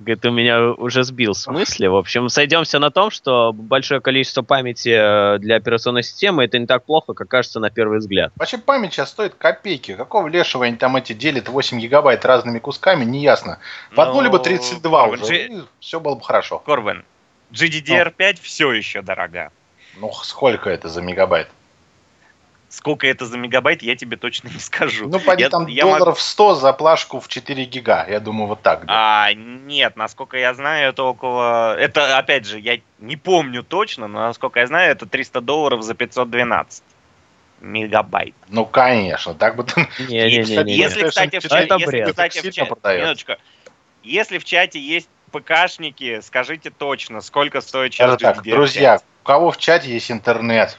Говорит, 0.00 0.22
ты 0.22 0.30
меня 0.30 0.72
уже 0.72 1.04
сбил 1.04 1.34
с 1.34 1.46
мысли. 1.46 1.86
В 1.86 1.94
общем, 1.94 2.30
сойдемся 2.30 2.78
на 2.78 2.90
том, 2.90 3.10
что 3.10 3.52
большое 3.52 4.00
количество 4.00 4.40
памяти 4.40 4.88
э, 4.88 5.38
для 5.38 5.56
операционной 5.56 6.02
системы 6.02 6.44
это 6.44 6.58
не 6.58 6.66
так 6.66 6.84
плохо, 6.86 7.12
как 7.12 7.28
кажется 7.28 7.60
на 7.60 7.68
первый 7.68 7.98
взгляд. 7.98 8.32
Вообще 8.36 8.56
память 8.56 8.94
сейчас 8.94 9.10
стоит 9.10 9.34
копейки. 9.34 9.94
Какого 9.94 10.26
лешего 10.28 10.64
они 10.64 10.76
там 10.76 10.96
эти 10.96 11.12
делят 11.12 11.50
8 11.50 11.78
гигабайт 11.78 12.24
разными 12.24 12.58
кусками, 12.60 13.04
не 13.04 13.20
ясно. 13.20 13.58
В 13.92 14.00
одну 14.00 14.14
ну, 14.14 14.22
либо 14.22 14.38
32 14.38 15.04
Корвин, 15.04 15.22
уже, 15.22 15.48
G... 15.48 15.62
все 15.80 16.00
было 16.00 16.14
бы 16.14 16.22
хорошо. 16.22 16.60
Корвин, 16.60 17.04
GDDR5 17.52 18.14
ну. 18.18 18.38
все 18.42 18.72
еще 18.72 19.02
дорога. 19.02 19.52
Ну, 19.98 20.10
сколько 20.22 20.70
это 20.70 20.88
за 20.88 21.02
мегабайт? 21.02 21.48
Сколько 22.70 23.08
это 23.08 23.26
за 23.26 23.36
мегабайт, 23.36 23.82
я 23.82 23.96
тебе 23.96 24.16
точно 24.16 24.48
не 24.48 24.60
скажу. 24.60 25.08
Ну, 25.08 25.18
поди 25.18 25.48
там 25.48 25.66
я 25.66 25.82
долларов 25.82 26.06
могу... 26.06 26.20
100 26.20 26.54
за 26.54 26.72
плашку 26.72 27.18
в 27.18 27.26
4 27.26 27.64
гига. 27.64 28.06
Я 28.08 28.20
думаю, 28.20 28.46
вот 28.46 28.62
так. 28.62 28.86
Да. 28.86 29.24
А, 29.26 29.32
нет, 29.34 29.96
насколько 29.96 30.38
я 30.38 30.54
знаю, 30.54 30.90
это 30.90 31.02
около... 31.02 31.76
Это, 31.76 32.16
опять 32.16 32.46
же, 32.46 32.60
я 32.60 32.78
не 33.00 33.16
помню 33.16 33.64
точно, 33.64 34.06
но 34.06 34.20
насколько 34.20 34.60
я 34.60 34.68
знаю, 34.68 34.92
это 34.92 35.04
300 35.04 35.40
долларов 35.40 35.82
за 35.82 35.94
512 35.94 36.84
мегабайт. 37.60 38.36
Ну, 38.48 38.64
конечно, 38.64 39.34
так 39.34 39.56
бы... 39.56 39.66
Не, 40.08 40.30
не, 40.30 40.44
не, 40.44 40.64
не, 40.64 40.76
если, 40.76 41.08
кстати, 41.08 41.40
в, 41.40 41.44
это 41.46 41.74
если, 41.74 42.04
кстати, 42.04 42.38
в 42.38 42.52
чате, 42.52 42.76
минуточку, 42.84 43.32
если 44.04 44.38
в 44.38 44.44
чате 44.44 44.78
есть 44.78 45.08
ПКшники, 45.32 46.20
скажите 46.20 46.70
точно, 46.70 47.20
сколько 47.20 47.60
стоит 47.60 47.92
сейчас 47.92 48.16
так, 48.20 48.42
друзья, 48.44 49.00
у 49.22 49.26
кого 49.26 49.50
в 49.50 49.58
чате 49.58 49.90
есть 49.90 50.10
интернет, 50.10 50.78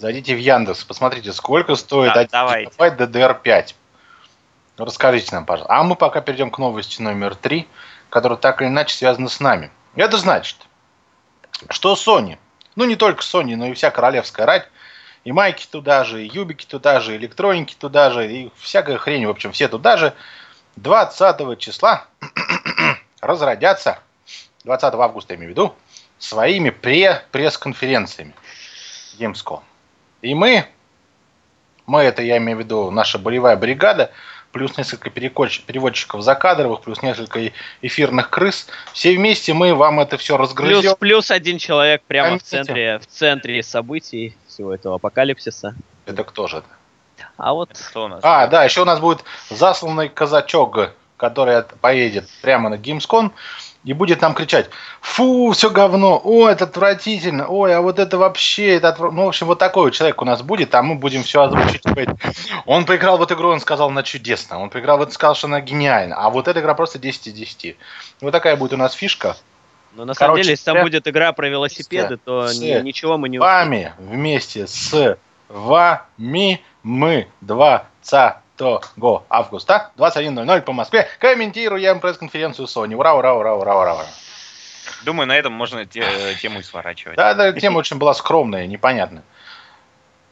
Зайдите 0.00 0.34
в 0.34 0.38
Яндекс, 0.38 0.82
посмотрите, 0.82 1.30
сколько 1.30 1.74
стоит 1.74 2.14
да, 2.14 2.20
1 2.20 2.70
гигабайт 2.70 2.98
DDR5. 2.98 3.74
Расскажите 4.78 5.34
нам, 5.34 5.44
пожалуйста. 5.44 5.74
А 5.74 5.82
мы 5.82 5.94
пока 5.94 6.22
перейдем 6.22 6.50
к 6.50 6.56
новости 6.56 7.02
номер 7.02 7.34
3, 7.34 7.68
которая 8.08 8.38
так 8.38 8.62
или 8.62 8.68
иначе 8.68 8.96
связана 8.96 9.28
с 9.28 9.40
нами. 9.40 9.70
Это 9.96 10.16
значит, 10.16 10.56
что 11.68 11.92
Sony, 11.92 12.38
ну 12.76 12.86
не 12.86 12.96
только 12.96 13.20
Sony, 13.20 13.56
но 13.56 13.66
и 13.66 13.74
вся 13.74 13.90
королевская 13.90 14.46
рать, 14.46 14.68
и 15.24 15.32
майки 15.32 15.66
туда 15.66 16.04
же, 16.04 16.24
и 16.24 16.30
юбики 16.32 16.64
туда 16.64 17.00
же, 17.00 17.14
и 17.14 17.18
электроники 17.18 17.74
туда 17.74 18.08
же, 18.08 18.26
и 18.26 18.50
всякая 18.56 18.96
хрень, 18.96 19.26
в 19.26 19.30
общем, 19.30 19.52
все 19.52 19.68
туда 19.68 19.98
же, 19.98 20.14
20 20.76 21.58
числа 21.58 22.06
разродятся, 23.20 23.98
20 24.64 24.94
августа 24.94 25.34
я 25.34 25.36
имею 25.36 25.50
в 25.50 25.52
виду, 25.52 25.74
своими 26.18 26.70
пресс-конференциями 26.70 28.34
Gamescom. 29.18 29.60
И 30.22 30.34
мы, 30.34 30.66
мы 31.86 32.02
это 32.02 32.22
я 32.22 32.36
имею 32.38 32.58
в 32.58 32.60
виду, 32.60 32.90
наша 32.90 33.18
болевая 33.18 33.56
бригада, 33.56 34.10
плюс 34.52 34.76
несколько 34.76 35.10
переводчиков 35.10 36.22
закадровых, 36.22 36.82
плюс 36.82 37.02
несколько 37.02 37.52
эфирных 37.82 38.30
крыс. 38.30 38.66
Все 38.92 39.16
вместе 39.16 39.54
мы 39.54 39.74
вам 39.74 40.00
это 40.00 40.16
все 40.16 40.36
разгрызем. 40.36 40.82
Плюс, 40.82 40.96
плюс 40.98 41.30
один 41.30 41.58
человек 41.58 42.02
прямо 42.06 42.38
в 42.38 42.42
центре, 42.42 42.98
в 42.98 43.06
центре 43.06 43.62
событий 43.62 44.36
всего 44.46 44.74
этого 44.74 44.96
апокалипсиса. 44.96 45.74
Это 46.06 46.24
кто 46.24 46.48
же? 46.48 46.62
А 47.36 47.52
вот... 47.52 47.70
кто 47.72 48.04
у 48.04 48.08
нас? 48.08 48.20
А, 48.22 48.46
да, 48.46 48.64
еще 48.64 48.82
у 48.82 48.84
нас 48.84 48.98
будет 48.98 49.24
засланный 49.50 50.08
казачок, 50.08 50.92
который 51.16 51.62
поедет 51.80 52.28
прямо 52.42 52.70
на 52.70 52.76
Гимскон 52.76 53.32
и 53.84 53.92
будет 53.92 54.20
нам 54.20 54.34
кричать, 54.34 54.68
фу, 55.00 55.52
все 55.52 55.70
говно, 55.70 56.20
о, 56.22 56.48
это 56.48 56.64
отвратительно, 56.64 57.46
ой, 57.48 57.74
а 57.74 57.80
вот 57.80 57.98
это 57.98 58.18
вообще, 58.18 58.76
это 58.76 58.88
отв... 58.88 59.00
ну, 59.00 59.24
в 59.24 59.28
общем, 59.28 59.46
вот 59.46 59.58
такой 59.58 59.84
вот 59.84 59.94
человек 59.94 60.20
у 60.20 60.24
нас 60.24 60.42
будет, 60.42 60.74
а 60.74 60.82
мы 60.82 60.96
будем 60.96 61.22
все 61.22 61.42
озвучить. 61.42 61.82
Он 62.66 62.84
поиграл 62.84 63.16
в 63.16 63.22
эту 63.22 63.34
игру, 63.34 63.50
он 63.50 63.60
сказал, 63.60 63.88
она 63.88 64.02
чудесно, 64.02 64.60
он 64.60 64.70
поиграл 64.70 64.98
в 64.98 65.02
эту, 65.02 65.12
сказал, 65.12 65.34
что 65.34 65.46
она 65.46 65.60
гениальна, 65.60 66.16
а 66.16 66.28
вот 66.30 66.48
эта 66.48 66.60
игра 66.60 66.74
просто 66.74 66.98
10 66.98 67.28
из 67.28 67.32
10. 67.32 67.76
Вот 68.20 68.32
такая 68.32 68.56
будет 68.56 68.74
у 68.74 68.76
нас 68.76 68.92
фишка. 68.92 69.36
Но 69.94 70.04
на 70.04 70.14
Короче, 70.14 70.18
самом 70.18 70.36
деле, 70.36 70.50
если 70.50 70.64
там 70.64 70.82
будет 70.82 71.08
игра 71.08 71.32
про 71.32 71.48
велосипеды, 71.48 72.16
то 72.16 72.46
с 72.46 72.58
ничего 72.58 73.18
мы 73.18 73.28
не 73.28 73.38
увидим. 73.38 73.50
вами 73.50 73.92
вместе 73.98 74.66
с 74.66 75.18
вами 75.48 76.62
мы 76.82 77.26
20 77.40 77.72
го 78.12 78.40
августа 79.28 79.90
21.00 79.96 80.62
по 80.62 80.72
Москве 80.72 81.08
комментируем 81.18 82.00
пресс-конференцию 82.00 82.66
Sony. 82.66 82.94
Ура, 82.94 83.14
ура, 83.14 83.34
ура, 83.34 83.54
ура, 83.54 83.76
ура, 83.76 83.94
ура. 83.94 84.06
Думаю, 85.04 85.26
на 85.26 85.36
этом 85.36 85.52
можно 85.52 85.86
те, 85.86 86.04
тему 86.40 86.60
и 86.60 86.62
сворачивать. 86.62 87.16
Да, 87.16 87.34
да, 87.34 87.52
тема 87.52 87.78
очень 87.78 87.96
была 87.96 88.14
скромная, 88.14 88.66
непонятная. 88.66 89.24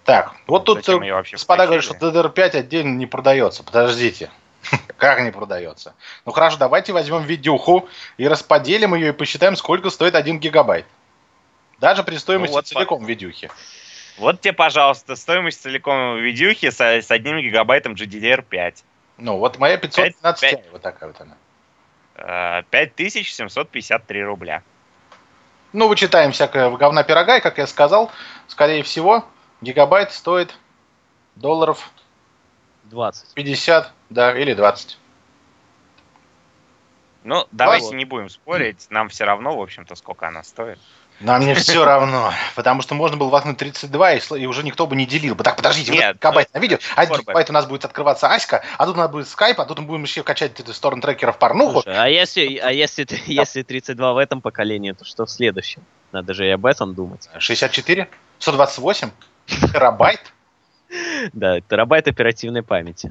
Так, 0.04 0.34
вот 0.46 0.64
тут 0.64 0.78
господа 0.86 1.66
говорят, 1.66 1.84
что 1.84 1.94
DDR5 1.94 2.56
отдельно 2.56 2.96
не 2.96 3.06
продается. 3.06 3.62
Подождите. 3.62 4.30
Как 4.96 5.20
не 5.20 5.30
продается? 5.30 5.94
Ну 6.24 6.32
хорошо, 6.32 6.56
давайте 6.58 6.92
возьмем 6.92 7.22
видюху 7.22 7.88
и 8.16 8.26
расподелим 8.26 8.94
ее 8.94 9.10
и 9.10 9.12
посчитаем, 9.12 9.56
сколько 9.56 9.90
стоит 9.90 10.14
1 10.14 10.40
гигабайт. 10.40 10.86
Даже 11.78 12.02
при 12.02 12.16
стоимости 12.16 12.52
ну, 12.52 12.58
вот 12.58 12.66
целиком 12.66 13.04
видюхи. 13.04 13.50
Вот 14.18 14.40
тебе, 14.40 14.52
пожалуйста, 14.52 15.16
стоимость 15.16 15.62
целиком 15.62 16.16
видюхи 16.18 16.70
с, 16.70 16.80
с 16.80 17.10
1 17.10 17.40
гигабайтом 17.40 17.94
GDDR5. 17.94 18.82
Ну, 19.18 19.38
вот 19.38 19.58
моя 19.58 19.76
512 19.78 20.40
5, 20.40 20.62
5, 20.62 20.72
вот 20.72 20.82
такая 20.82 21.12
вот 21.12 21.20
она. 21.20 21.36
5753 22.70 24.20
э, 24.20 24.24
рубля. 24.24 24.62
Ну, 25.72 25.88
вычитаем 25.88 26.32
всякое 26.32 26.70
говна 26.70 27.04
пирога, 27.04 27.36
и, 27.36 27.40
как 27.40 27.58
я 27.58 27.66
сказал, 27.66 28.10
скорее 28.48 28.82
всего, 28.82 29.24
гигабайт 29.60 30.12
стоит 30.12 30.56
долларов 31.36 31.90
20. 32.84 33.34
50, 33.34 33.92
да, 34.10 34.36
или 34.36 34.54
20. 34.54 34.98
Ну, 37.24 37.46
давайте 37.52 37.94
не 37.94 38.04
будем 38.04 38.30
спорить, 38.30 38.86
нам 38.90 39.10
все 39.10 39.24
равно, 39.24 39.56
в 39.56 39.60
общем-то, 39.60 39.94
сколько 39.94 40.26
она 40.26 40.42
стоит. 40.42 40.78
Нам 41.20 41.40
не 41.40 41.54
все 41.54 41.84
равно, 41.84 42.32
потому 42.54 42.80
что 42.82 42.94
можно 42.94 43.16
было 43.16 43.28
воткнуть 43.28 43.56
32, 43.56 44.12
и, 44.14 44.20
и 44.38 44.46
уже 44.46 44.62
никто 44.62 44.86
бы 44.86 44.94
не 44.94 45.04
делил 45.04 45.34
бы. 45.34 45.42
Так, 45.42 45.56
подождите, 45.56 45.90
Нет, 45.90 46.06
вот 46.06 46.16
гигабайт 46.16 46.48
ну, 46.52 46.58
на 46.58 46.62
видео, 46.62 46.78
а 46.94 47.06
гигабайт 47.06 47.50
у 47.50 47.52
нас 47.52 47.66
будет 47.66 47.84
открываться 47.84 48.28
Аська, 48.28 48.62
а 48.76 48.86
тут 48.86 48.94
у 48.94 48.98
нас 48.98 49.10
будет 49.10 49.28
скайп, 49.28 49.60
а 49.60 49.64
тут 49.64 49.80
мы 49.80 49.86
будем 49.86 50.04
еще 50.04 50.22
качать 50.22 50.58
эту 50.60 50.72
сторону 50.72 51.02
трекеров 51.02 51.38
порнуху. 51.38 51.82
Слушай, 51.82 51.96
а 51.96 52.08
если, 52.08 52.58
а 52.58 52.70
если, 52.70 53.06
если 53.26 53.62
32 53.62 54.12
в 54.12 54.16
этом 54.16 54.40
поколении, 54.40 54.92
то 54.92 55.04
что 55.04 55.26
в 55.26 55.30
следующем? 55.30 55.82
Надо 56.12 56.34
же 56.34 56.46
и 56.46 56.50
об 56.50 56.64
этом 56.64 56.94
думать. 56.94 57.28
64? 57.38 58.08
128? 58.38 59.10
Терабайт? 59.72 60.20
Да, 61.34 61.60
терабайт 61.60 62.08
оперативной 62.08 62.62
памяти. 62.62 63.10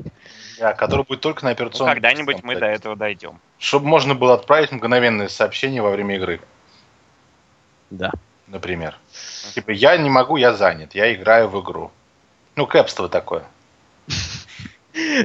Да, 0.58 0.74
который 0.74 1.06
будет 1.06 1.22
только 1.22 1.46
на 1.46 1.52
операционном. 1.52 1.90
Ну, 1.90 1.94
когда-нибудь 1.94 2.44
мы 2.44 2.56
до 2.56 2.66
этого 2.66 2.96
дойдем. 2.96 3.40
Чтобы 3.60 3.86
можно 3.86 4.16
было 4.16 4.34
отправить 4.34 4.72
мгновенное 4.72 5.28
сообщение 5.28 5.84
во 5.84 5.92
время 5.92 6.16
игры. 6.16 6.42
Да. 7.90 8.12
Например. 8.48 8.96
Типа, 9.54 9.72
я 9.72 9.98
не 9.98 10.10
могу, 10.10 10.38
я 10.38 10.54
занят, 10.54 10.96
я 10.96 11.14
играю 11.14 11.50
в 11.50 11.62
игру. 11.62 11.92
Ну, 12.56 12.66
кэпство 12.66 13.10
такое. 13.10 13.44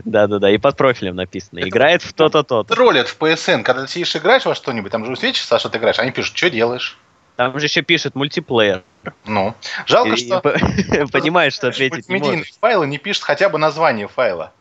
Да-да-да, 0.04 0.50
и 0.50 0.58
под 0.58 0.76
профилем 0.76 1.16
написано. 1.16 1.60
Играет 1.60 2.02
в 2.02 2.12
то-то, 2.12 2.42
то-то. 2.42 2.74
Троллят 2.74 3.08
в 3.08 3.18
PSN, 3.18 3.62
когда 3.62 3.82
ты 3.82 3.88
сидишь 3.88 4.14
играешь 4.16 4.44
во 4.44 4.54
что-нибудь, 4.54 4.92
там 4.92 5.04
же 5.04 5.10
высвечивается, 5.10 5.58
что 5.58 5.70
ты 5.70 5.78
играешь, 5.78 5.98
они 5.98 6.10
пишут, 6.10 6.36
что 6.36 6.50
делаешь. 6.50 6.98
Там 7.36 7.58
же 7.58 7.66
еще 7.66 7.82
пишет 7.82 8.14
мультиплеер. 8.14 8.82
Ну, 9.24 9.54
жалко, 9.86 10.16
что... 10.16 10.40
Понимаешь, 11.12 11.54
что 11.54 11.68
ответить 11.68 12.08
не 12.08 12.18
можешь. 12.18 12.52
файлы 12.60 12.86
не 12.86 12.98
пишет 12.98 13.22
хотя 13.22 13.48
бы 13.48 13.58
название 13.58 14.08
файла. 14.08 14.52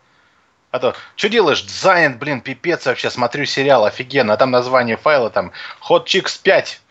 А 0.72 0.80
то, 0.80 0.96
что 1.18 1.28
делаешь? 1.28 1.66
Занят, 1.66 2.18
блин, 2.18 2.40
пипец 2.40 2.86
вообще, 2.86 3.10
смотрю 3.10 3.46
сериал, 3.46 3.84
офигенно. 3.84 4.34
А 4.34 4.38
там 4.38 4.52
название 4.52 4.96
файла 4.96 5.30
там 5.30 5.52
Hot 5.90 6.06
Chicks 6.06 6.40
5. 6.42 6.82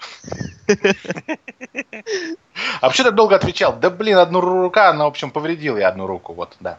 А 2.80 2.86
вообще 2.86 3.04
так 3.04 3.14
долго 3.14 3.36
отвечал? 3.36 3.74
Да, 3.74 3.88
блин, 3.88 4.18
одну 4.18 4.40
рука, 4.40 4.90
она, 4.90 5.04
в 5.04 5.08
общем, 5.08 5.30
повредила 5.30 5.78
я 5.78 5.88
одну 5.88 6.06
руку, 6.06 6.34
вот, 6.34 6.56
да. 6.60 6.78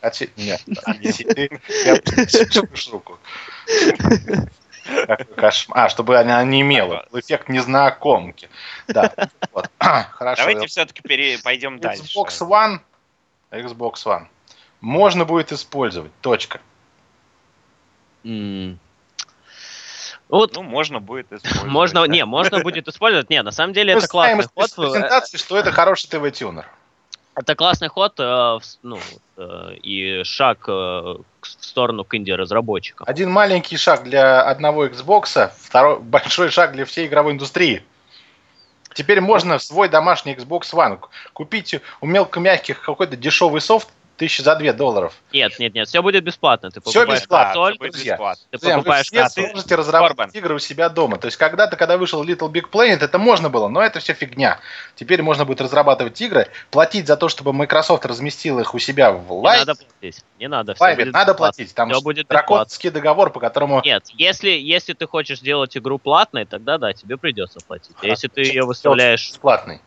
Отсидел. 0.00 0.46
Нет, 0.46 0.62
руку. 2.92 3.18
А, 5.70 5.88
чтобы 5.88 6.18
она 6.18 6.42
не 6.44 6.60
имела. 6.60 7.06
Эффект 7.12 7.48
незнакомки. 7.48 8.48
Да. 8.86 9.12
Хорошо. 9.78 10.42
Давайте 10.42 10.68
все-таки 10.68 11.38
пойдем 11.42 11.80
дальше. 11.80 12.04
Xbox 12.04 12.40
One. 12.40 12.80
Xbox 13.50 13.94
One 14.06 14.26
можно 14.80 15.24
будет 15.24 15.52
использовать. 15.52 16.12
Точка. 16.20 16.60
Mm. 18.24 18.76
Вот, 20.28 20.54
ну, 20.54 20.62
можно 20.62 21.00
будет 21.00 21.26
использовать. 21.32 21.70
Можно, 21.70 22.00
да. 22.02 22.06
не, 22.06 22.24
можно 22.24 22.60
будет 22.62 22.88
использовать. 22.88 23.30
Не, 23.30 23.42
на 23.42 23.52
самом 23.52 23.72
деле 23.72 23.94
это 23.94 24.06
классный 24.06 24.44
ход. 24.54 24.74
презентации, 24.74 25.36
что 25.36 25.58
это 25.58 25.72
хороший 25.72 26.08
ТВ-тюнер. 26.08 26.66
Это 27.36 27.54
классный 27.54 27.88
ход, 27.88 28.14
э, 28.18 28.58
ну, 28.82 28.98
э, 29.36 29.74
и 29.82 30.24
шаг 30.24 30.64
э, 30.68 30.72
в 30.72 31.24
сторону 31.42 32.04
к 32.04 32.14
инди-разработчикам. 32.14 33.06
Один 33.08 33.30
маленький 33.30 33.76
шаг 33.76 34.04
для 34.04 34.42
одного 34.42 34.86
Xbox, 34.86 35.50
второй 35.58 36.00
большой 36.00 36.50
шаг 36.50 36.72
для 36.72 36.84
всей 36.84 37.06
игровой 37.06 37.32
индустрии. 37.32 37.82
Теперь 38.92 39.20
можно 39.20 39.58
свой 39.60 39.88
домашний 39.88 40.34
Xbox 40.34 40.72
One 40.72 40.98
купить 41.32 41.80
у 42.00 42.06
мелкомягких 42.06 42.82
какой-то 42.82 43.16
дешевый 43.16 43.60
софт, 43.60 43.88
тысячи 44.20 44.42
за 44.42 44.54
две 44.54 44.74
долларов. 44.74 45.14
Нет, 45.32 45.58
нет, 45.58 45.74
нет, 45.74 45.88
все 45.88 46.02
будет 46.02 46.22
бесплатно. 46.22 46.70
Ты 46.70 46.82
все 46.82 47.06
бесплатно, 47.06 47.54
консоль, 47.54 47.72
все 47.72 47.90
друзья. 47.90 48.12
Бесплатно. 48.12 48.44
Ты 48.50 48.58
друзья, 48.58 48.76
покупаешь 48.76 49.10
вы 49.10 49.28
все 49.28 49.48
сможете 49.48 49.74
разработать 49.76 50.16
Корбан. 50.18 50.30
игры 50.34 50.54
у 50.54 50.58
себя 50.58 50.90
дома. 50.90 51.16
То 51.16 51.24
есть 51.24 51.38
когда-то, 51.38 51.76
когда 51.78 51.96
вышел 51.96 52.22
Little 52.22 52.52
Big 52.52 52.70
Planet, 52.70 53.02
это 53.02 53.18
можно 53.18 53.48
было, 53.48 53.68
но 53.68 53.80
это 53.80 53.98
все 53.98 54.12
фигня. 54.12 54.60
Теперь 54.94 55.22
можно 55.22 55.46
будет 55.46 55.62
разрабатывать 55.62 56.20
игры, 56.20 56.48
платить 56.70 57.06
за 57.06 57.16
то, 57.16 57.30
чтобы 57.30 57.54
Microsoft 57.54 58.04
разместил 58.04 58.58
их 58.58 58.74
у 58.74 58.78
себя 58.78 59.10
в 59.10 59.32
Live. 59.32 59.52
Не 59.52 59.64
надо 59.64 59.74
платить. 59.74 60.24
Не 60.38 60.48
надо. 60.48 60.74
Все 60.74 60.84
Live, 60.84 61.04
надо 61.06 61.34
платить. 61.34 61.74
Там 61.74 61.90
все 61.90 62.02
будет 62.02 62.28
драконский 62.28 62.90
договор, 62.90 63.30
по 63.30 63.40
которому... 63.40 63.80
Нет, 63.82 64.04
если, 64.12 64.50
если 64.50 64.92
ты 64.92 65.06
хочешь 65.06 65.38
сделать 65.38 65.74
игру 65.78 65.98
платной, 65.98 66.44
тогда 66.44 66.76
да, 66.76 66.92
тебе 66.92 67.16
придется 67.16 67.60
платить. 67.66 67.96
А 68.02 68.06
если 68.06 68.28
ты 68.28 68.42
ее 68.42 68.64
выставляешь... 68.64 69.30
Бесплатный 69.30 69.80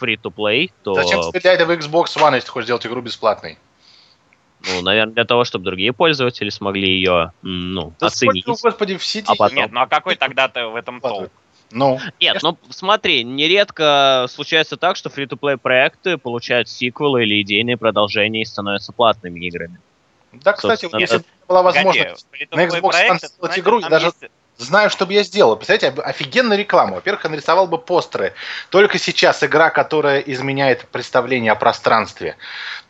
free-to-play, 0.00 0.70
то... 0.82 0.94
Зачем 0.94 1.22
тебе 1.22 1.40
для 1.40 1.52
этого 1.52 1.72
Xbox 1.72 2.16
One, 2.16 2.34
если 2.34 2.46
ты 2.46 2.52
хочешь 2.52 2.66
сделать 2.66 2.86
игру 2.86 3.00
бесплатной? 3.00 3.58
Ну, 4.66 4.82
наверное, 4.82 5.14
для 5.14 5.24
того, 5.24 5.44
чтобы 5.44 5.64
другие 5.64 5.92
пользователи 5.92 6.50
смогли 6.50 6.88
ее, 6.88 7.32
ну, 7.42 7.94
да 7.98 8.06
оценить. 8.08 8.44
Сколько, 8.44 8.62
господи, 8.62 8.96
в 8.96 9.04
сети... 9.04 9.26
А 9.26 9.34
потом... 9.34 9.56
Нет, 9.56 9.72
ну 9.72 9.80
а 9.80 9.86
какой 9.86 10.16
тогда-то 10.16 10.68
в 10.68 10.76
этом 10.76 11.00
толк? 11.00 11.30
Ну, 11.72 12.00
Нет, 12.20 12.38
ну 12.42 12.58
смотри, 12.70 13.22
нередко 13.22 14.26
случается 14.28 14.76
так, 14.76 14.96
что 14.96 15.08
фри-то-плей 15.08 15.56
проекты 15.56 16.18
получают 16.18 16.68
сиквелы 16.68 17.22
или 17.22 17.40
идейные 17.42 17.76
продолжения 17.76 18.42
и 18.42 18.44
становятся 18.44 18.92
платными 18.92 19.38
играми. 19.46 19.78
Да, 20.32 20.52
кстати, 20.52 20.82
Собственно, 20.82 21.00
если 21.00 21.16
это... 21.18 21.26
была 21.48 21.62
возможность 21.62 22.26
на 22.50 22.66
Xbox 22.66 23.18
сделать 23.18 23.58
игру, 23.58 23.78
и 23.78 23.88
даже 23.88 24.06
есть 24.06 24.32
знаю, 24.64 24.90
что 24.90 25.06
бы 25.06 25.12
я 25.12 25.22
сделал. 25.22 25.56
Представляете, 25.56 26.00
офигенная 26.02 26.56
реклама. 26.56 26.96
Во-первых, 26.96 27.24
я 27.24 27.30
нарисовал 27.30 27.66
бы 27.66 27.78
постеры. 27.78 28.34
Только 28.68 28.98
сейчас 28.98 29.42
игра, 29.42 29.70
которая 29.70 30.20
изменяет 30.20 30.86
представление 30.88 31.52
о 31.52 31.56
пространстве. 31.56 32.36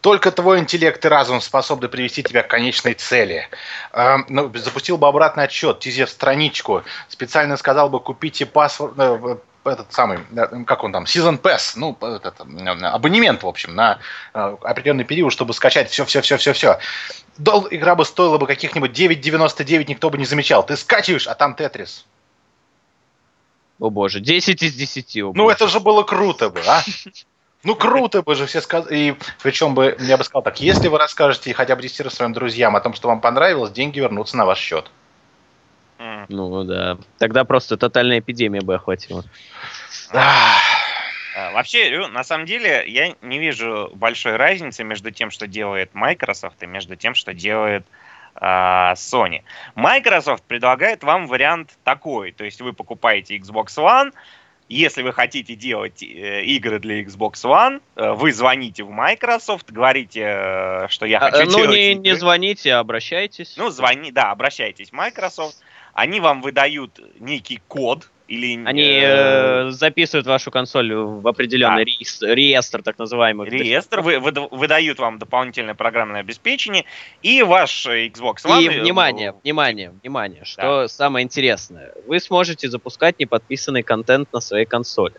Только 0.00 0.32
твой 0.32 0.58
интеллект 0.58 1.04
и 1.04 1.08
разум 1.08 1.40
способны 1.40 1.88
привести 1.88 2.22
тебя 2.22 2.42
к 2.42 2.48
конечной 2.48 2.94
цели. 2.94 3.48
Э, 3.92 4.18
ну, 4.28 4.50
запустил 4.54 4.98
бы 4.98 5.06
обратный 5.06 5.44
отсчет, 5.44 5.80
тизер 5.80 6.08
страничку, 6.08 6.82
специально 7.08 7.56
сказал 7.56 7.90
бы, 7.90 8.00
купите 8.00 8.46
паспорт, 8.46 8.94
э, 8.98 9.36
этот 9.64 9.92
самый, 9.92 10.20
э, 10.36 10.64
как 10.64 10.84
он 10.84 10.92
там, 10.92 11.04
Season 11.04 11.40
Pass, 11.40 11.72
ну, 11.76 11.96
этот, 12.00 12.40
абонемент, 12.40 13.42
в 13.42 13.46
общем, 13.46 13.74
на 13.74 13.98
э, 14.32 14.56
определенный 14.62 15.04
период, 15.04 15.32
чтобы 15.32 15.52
скачать 15.52 15.90
все-все-все-все-все. 15.90 16.78
Игра 17.70 17.94
бы 17.94 18.04
стоила 18.04 18.38
бы 18.38 18.46
каких-нибудь 18.46 18.98
9,99, 18.98 19.86
никто 19.88 20.10
бы 20.10 20.18
не 20.18 20.24
замечал. 20.24 20.64
Ты 20.64 20.76
скачиваешь, 20.76 21.26
а 21.26 21.34
там 21.34 21.54
Тетрис. 21.54 22.06
О 23.78 23.88
боже, 23.88 24.20
10 24.20 24.62
из 24.62 24.74
10. 24.74 25.16
О, 25.22 25.32
ну, 25.34 25.48
это 25.48 25.66
же 25.68 25.80
было 25.80 26.02
круто 26.02 26.50
бы, 26.50 26.60
а? 26.66 26.82
Ну, 27.62 27.74
круто 27.76 28.22
бы 28.22 28.34
же 28.34 28.46
все 28.46 28.60
сказали. 28.60 28.96
И 28.96 29.16
причем 29.42 29.74
бы, 29.74 29.96
я 30.00 30.16
бы 30.16 30.24
сказал 30.24 30.42
так, 30.42 30.60
если 30.60 30.88
вы 30.88 30.98
расскажете 30.98 31.52
хотя 31.52 31.76
бы 31.76 31.82
10 31.82 32.10
своим 32.12 32.32
друзьям 32.32 32.74
о 32.76 32.80
том, 32.80 32.94
что 32.94 33.08
вам 33.08 33.20
понравилось, 33.20 33.70
деньги 33.70 34.00
вернутся 34.00 34.36
на 34.36 34.46
ваш 34.46 34.58
счет. 34.58 34.90
Ну 36.28 36.64
да. 36.64 36.98
Тогда 37.18 37.44
просто 37.44 37.76
тотальная 37.76 38.20
эпидемия 38.20 38.60
бы 38.60 38.74
охватила. 38.74 39.24
А, 40.12 41.52
вообще, 41.52 42.06
на 42.08 42.24
самом 42.24 42.44
деле, 42.44 42.84
я 42.88 43.14
не 43.22 43.38
вижу 43.38 43.90
большой 43.94 44.36
разницы 44.36 44.82
между 44.82 45.10
тем, 45.10 45.30
что 45.30 45.46
делает 45.46 45.94
Microsoft, 45.94 46.62
и 46.62 46.66
между 46.66 46.96
тем, 46.96 47.14
что 47.14 47.32
делает 47.32 47.86
а, 48.34 48.94
Sony. 48.94 49.42
Microsoft 49.74 50.42
предлагает 50.44 51.04
вам 51.04 51.26
вариант 51.26 51.78
такой, 51.84 52.32
то 52.32 52.44
есть 52.44 52.60
вы 52.60 52.72
покупаете 52.72 53.36
Xbox 53.36 53.76
One, 53.76 54.12
если 54.70 55.02
вы 55.02 55.12
хотите 55.12 55.56
делать 55.56 56.00
э, 56.00 56.44
игры 56.44 56.78
для 56.78 57.02
Xbox 57.02 57.32
One, 57.42 57.82
э, 57.96 58.12
вы 58.12 58.32
звоните 58.32 58.84
в 58.84 58.90
Microsoft, 58.90 59.72
говорите, 59.72 60.22
э, 60.24 60.86
что 60.88 61.06
я 61.06 61.18
а, 61.18 61.30
хочу 61.32 61.42
а, 61.42 61.46
делать 61.46 61.66
Ну, 61.66 61.74
не, 61.74 61.92
игры. 61.92 62.02
не 62.02 62.16
звоните, 62.16 62.74
а 62.74 62.78
обращайтесь. 62.78 63.56
Ну, 63.56 63.70
звони, 63.70 64.12
да, 64.12 64.30
обращайтесь 64.30 64.90
в 64.90 64.92
Microsoft. 64.92 65.56
Они 65.94 66.20
вам 66.20 66.42
выдают 66.42 67.00
некий 67.18 67.60
код, 67.68 68.08
Или, 68.28 68.64
Они 68.64 69.00
э, 69.02 69.70
записывают 69.70 70.26
вашу 70.26 70.50
консоль 70.50 70.94
в 70.94 71.26
определенный 71.26 71.84
да. 71.84 71.90
реестр, 71.90 72.26
реестр, 72.28 72.82
так 72.82 72.98
называемый. 72.98 73.48
Реестр, 73.50 74.00
вы, 74.00 74.20
вы, 74.20 74.30
выдают 74.52 75.00
вам 75.00 75.18
дополнительное 75.18 75.74
программное 75.74 76.20
обеспечение, 76.20 76.84
и 77.22 77.42
ваш 77.42 77.86
Xbox 77.86 78.44
One... 78.44 78.62
И, 78.62 78.68
внимание, 78.68 79.34
внимание, 79.42 79.92
внимание, 80.02 80.44
что 80.44 80.82
да. 80.82 80.88
самое 80.88 81.24
интересное. 81.24 81.92
Вы 82.06 82.20
сможете 82.20 82.70
запускать 82.70 83.18
неподписанный 83.18 83.82
контент 83.82 84.32
на 84.32 84.40
своей 84.40 84.66
консоли. 84.66 85.16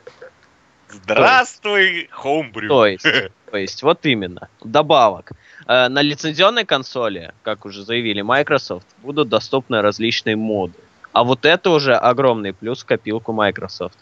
Здравствуй, 0.91 2.09
Homebrew! 2.23 2.67
То 2.67 2.85
есть, 2.87 3.05
то 3.51 3.57
есть, 3.57 3.83
вот 3.83 4.05
именно. 4.05 4.47
Добавок. 4.63 5.33
Э, 5.67 5.89
на 5.89 6.01
лицензионной 6.01 6.63
консоли, 6.65 7.33
как 7.43 7.65
уже 7.65 7.83
заявили 7.83 8.21
Microsoft, 8.21 8.87
будут 9.03 9.27
доступны 9.27 9.81
различные 9.81 10.37
моды. 10.37 10.79
А 11.11 11.23
вот 11.23 11.45
это 11.45 11.69
уже 11.69 11.93
огромный 11.93 12.53
плюс 12.53 12.83
в 12.83 12.85
копилку 12.85 13.33
Microsoft. 13.33 13.97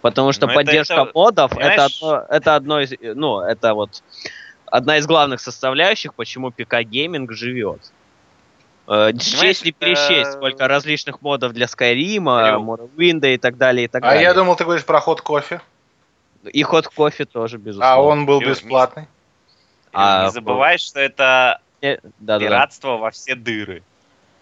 Потому 0.00 0.32
что 0.32 0.46
Но 0.46 0.54
поддержка 0.54 0.94
это, 0.94 1.10
модов 1.14 1.52
это 1.56 1.84
одно, 1.84 2.24
это 2.28 2.54
одно 2.56 2.80
из, 2.80 2.92
ну, 3.00 3.40
это 3.40 3.74
вот 3.74 4.02
одна 4.66 4.96
из 4.96 5.06
главных 5.06 5.40
составляющих, 5.40 6.14
почему 6.14 6.50
ПК 6.50 6.80
гейминг 6.80 7.32
живет. 7.32 7.80
Э, 8.86 9.12
честь 9.18 9.64
не 9.66 9.72
пересчесть, 9.72 10.32
сколько 10.32 10.66
различных 10.66 11.20
модов 11.20 11.52
для 11.52 11.66
Skyrim, 11.66 12.24
Morrowind 12.64 13.34
и 13.34 13.36
так 13.36 13.58
далее, 13.58 13.84
и 13.84 13.88
так 13.88 14.02
далее. 14.02 14.20
А 14.20 14.22
я 14.22 14.34
думал, 14.34 14.56
ты 14.56 14.64
говоришь 14.64 14.84
про 14.84 15.00
ход 15.00 15.20
кофе. 15.20 15.60
И 16.52 16.62
ход 16.62 16.88
кофе 16.88 17.24
тоже, 17.24 17.58
безусловно. 17.58 17.94
А 17.94 18.00
он 18.00 18.26
был 18.26 18.40
бесплатный? 18.40 19.06
А, 19.92 20.26
не 20.26 20.32
забывай, 20.32 20.78
что 20.78 21.00
это 21.00 21.60
да, 22.18 22.38
пиратство 22.38 22.90
да, 22.90 22.96
да. 22.96 23.02
во 23.02 23.10
все 23.10 23.34
дыры. 23.34 23.82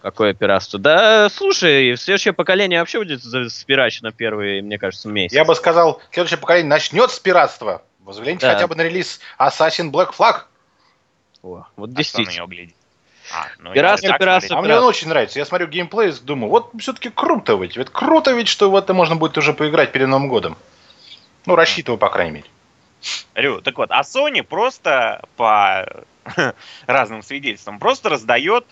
Какое 0.01 0.33
пиратство? 0.33 0.79
Да, 0.79 1.29
слушай, 1.29 1.95
следующее 1.95 2.33
поколение 2.33 2.79
вообще 2.79 2.99
будет 2.99 3.23
с 3.23 3.63
пирачно 3.63 4.11
первый, 4.11 4.61
мне 4.61 4.77
кажется, 4.77 5.07
месяц. 5.07 5.33
Я 5.33 5.45
бы 5.45 5.55
сказал, 5.55 6.01
следующее 6.11 6.39
поколение 6.39 6.69
начнет 6.69 7.09
с 7.09 7.19
пиратства. 7.19 7.83
Взгляните 7.99 8.45
да. 8.45 8.55
хотя 8.55 8.67
бы 8.67 8.75
на 8.75 8.81
релиз 8.81 9.21
Assassin 9.39 9.91
Black 9.91 10.13
Flag. 10.13 10.41
О, 11.41 11.65
вот 11.77 11.89
а 11.89 11.93
действительно. 11.93 12.47
А, 13.33 13.47
ну 13.59 13.73
пиратство, 13.73 14.17
пиратство, 14.17 14.57
А 14.57 14.61
мне 14.61 14.75
он 14.77 14.83
очень 14.83 15.07
нравится. 15.07 15.39
Я 15.39 15.45
смотрю 15.45 15.67
геймплей 15.67 16.09
и 16.09 16.13
думаю, 16.21 16.49
вот 16.49 16.71
все-таки 16.79 17.09
круто 17.09 17.55
ведь. 17.55 17.77
Ведь 17.77 17.89
круто 17.89 18.33
ведь, 18.33 18.49
что 18.49 18.69
в 18.69 18.75
это 18.75 18.93
можно 18.93 19.15
будет 19.15 19.37
уже 19.37 19.53
поиграть 19.53 19.93
перед 19.93 20.07
Новым 20.09 20.27
годом. 20.27 20.57
Ну, 21.45 21.55
рассчитываю, 21.55 21.97
по 21.97 22.09
крайней 22.09 22.31
мере. 22.31 22.45
Рю, 23.35 23.61
так 23.61 23.77
вот, 23.77 23.91
а 23.91 24.01
Sony 24.01 24.43
просто 24.43 25.23
по 25.35 25.85
разным 26.87 27.21
свидетельствам 27.21 27.79
просто 27.79 28.09
раздает 28.09 28.65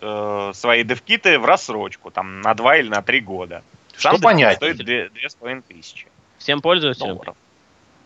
э, 0.00 0.50
свои 0.54 0.82
девкиты 0.82 1.38
в 1.38 1.44
рассрочку, 1.44 2.10
там, 2.10 2.40
на 2.40 2.54
2 2.54 2.76
или 2.78 2.88
на 2.88 3.02
3 3.02 3.20
года. 3.20 3.62
Что 3.96 4.18
понять? 4.18 4.56
Стоит 4.56 4.80
2,5 4.80 5.62
тысячи. 5.68 6.06
Всем 6.38 6.60
пользователям? 6.60 7.16
Долларов. 7.16 7.36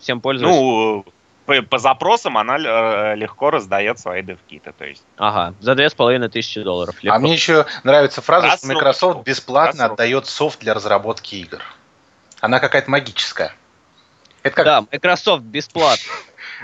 Всем 0.00 0.20
пользователям? 0.20 0.60
Ну, 0.60 1.04
по, 1.46 1.62
по 1.62 1.78
запросам 1.78 2.36
она 2.36 2.56
э, 2.56 3.14
легко 3.16 3.50
раздает 3.50 3.98
свои 3.98 4.22
девкиты, 4.22 4.72
то 4.76 4.84
есть. 4.84 5.04
Ага, 5.16 5.54
за 5.60 5.74
две 5.74 5.88
с 5.88 5.94
половиной 5.94 6.28
тысячи 6.28 6.62
долларов. 6.62 6.96
Легко. 7.02 7.16
А 7.16 7.18
мне 7.18 7.32
еще 7.32 7.66
нравится 7.84 8.22
фраза, 8.22 8.48
Рассрочку. 8.48 8.66
что 8.66 8.74
Microsoft 8.74 9.26
бесплатно 9.26 9.82
Рассрочку. 9.82 9.94
отдает 9.94 10.26
софт 10.26 10.60
для 10.60 10.74
разработки 10.74 11.36
игр. 11.36 11.62
Она 12.40 12.60
какая-то 12.60 12.90
магическая. 12.90 13.54
Это 14.44 14.56
как... 14.56 14.64
Да, 14.66 14.84
Microsoft 14.92 15.42
бесплатно. 15.42 16.12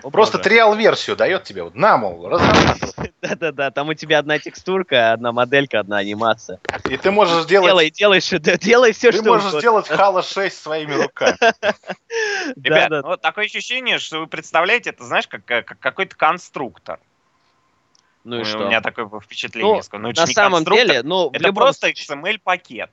Просто 0.03 0.39
триал-версию 0.39 1.17
дает 1.17 1.45
тебе. 1.45 1.63
Вот, 1.63 1.75
на, 1.75 1.97
мол, 1.97 2.29
Да-да-да, 3.23 3.71
там 3.71 3.89
у 3.89 3.95
тебя 3.95 4.19
одна 4.19 4.39
текстурка, 4.39 5.13
одна 5.13 5.33
моделька, 5.33 5.81
одна 5.81 5.97
анимация. 5.97 6.61
И 6.89 6.97
ты 6.99 7.11
можешь 7.11 7.45
сделать... 7.45 7.69
Делай, 7.69 7.91
делай, 7.91 8.21
что, 8.21 8.39
делай 8.39 8.93
все, 8.93 9.11
ты 9.11 9.17
что 9.17 9.25
Ты 9.25 9.31
можешь 9.31 9.59
сделать 9.59 9.91
Halo 9.91 10.23
6 10.23 10.63
своими 10.63 10.93
руками. 10.93 11.37
Ребят, 12.63 12.91
ну, 12.91 13.17
такое 13.17 13.47
ощущение, 13.47 13.99
что 13.99 14.21
вы 14.21 14.27
представляете, 14.27 14.91
это, 14.91 15.05
знаешь, 15.05 15.27
как, 15.27 15.45
как 15.45 15.79
какой-то 15.79 16.15
конструктор. 16.17 17.01
Ну 18.25 18.41
и 18.41 18.45
что? 18.45 18.59
У 18.59 18.67
меня 18.67 18.83
такое 18.83 19.09
впечатление. 19.21 19.83
Ну, 19.93 19.99
ну 19.99 20.13
на 20.15 20.27
самом 20.27 20.65
деле, 20.65 21.03
ну, 21.03 21.31
это 21.33 21.51
просто 21.55 21.89
XML-пакет. 21.89 22.91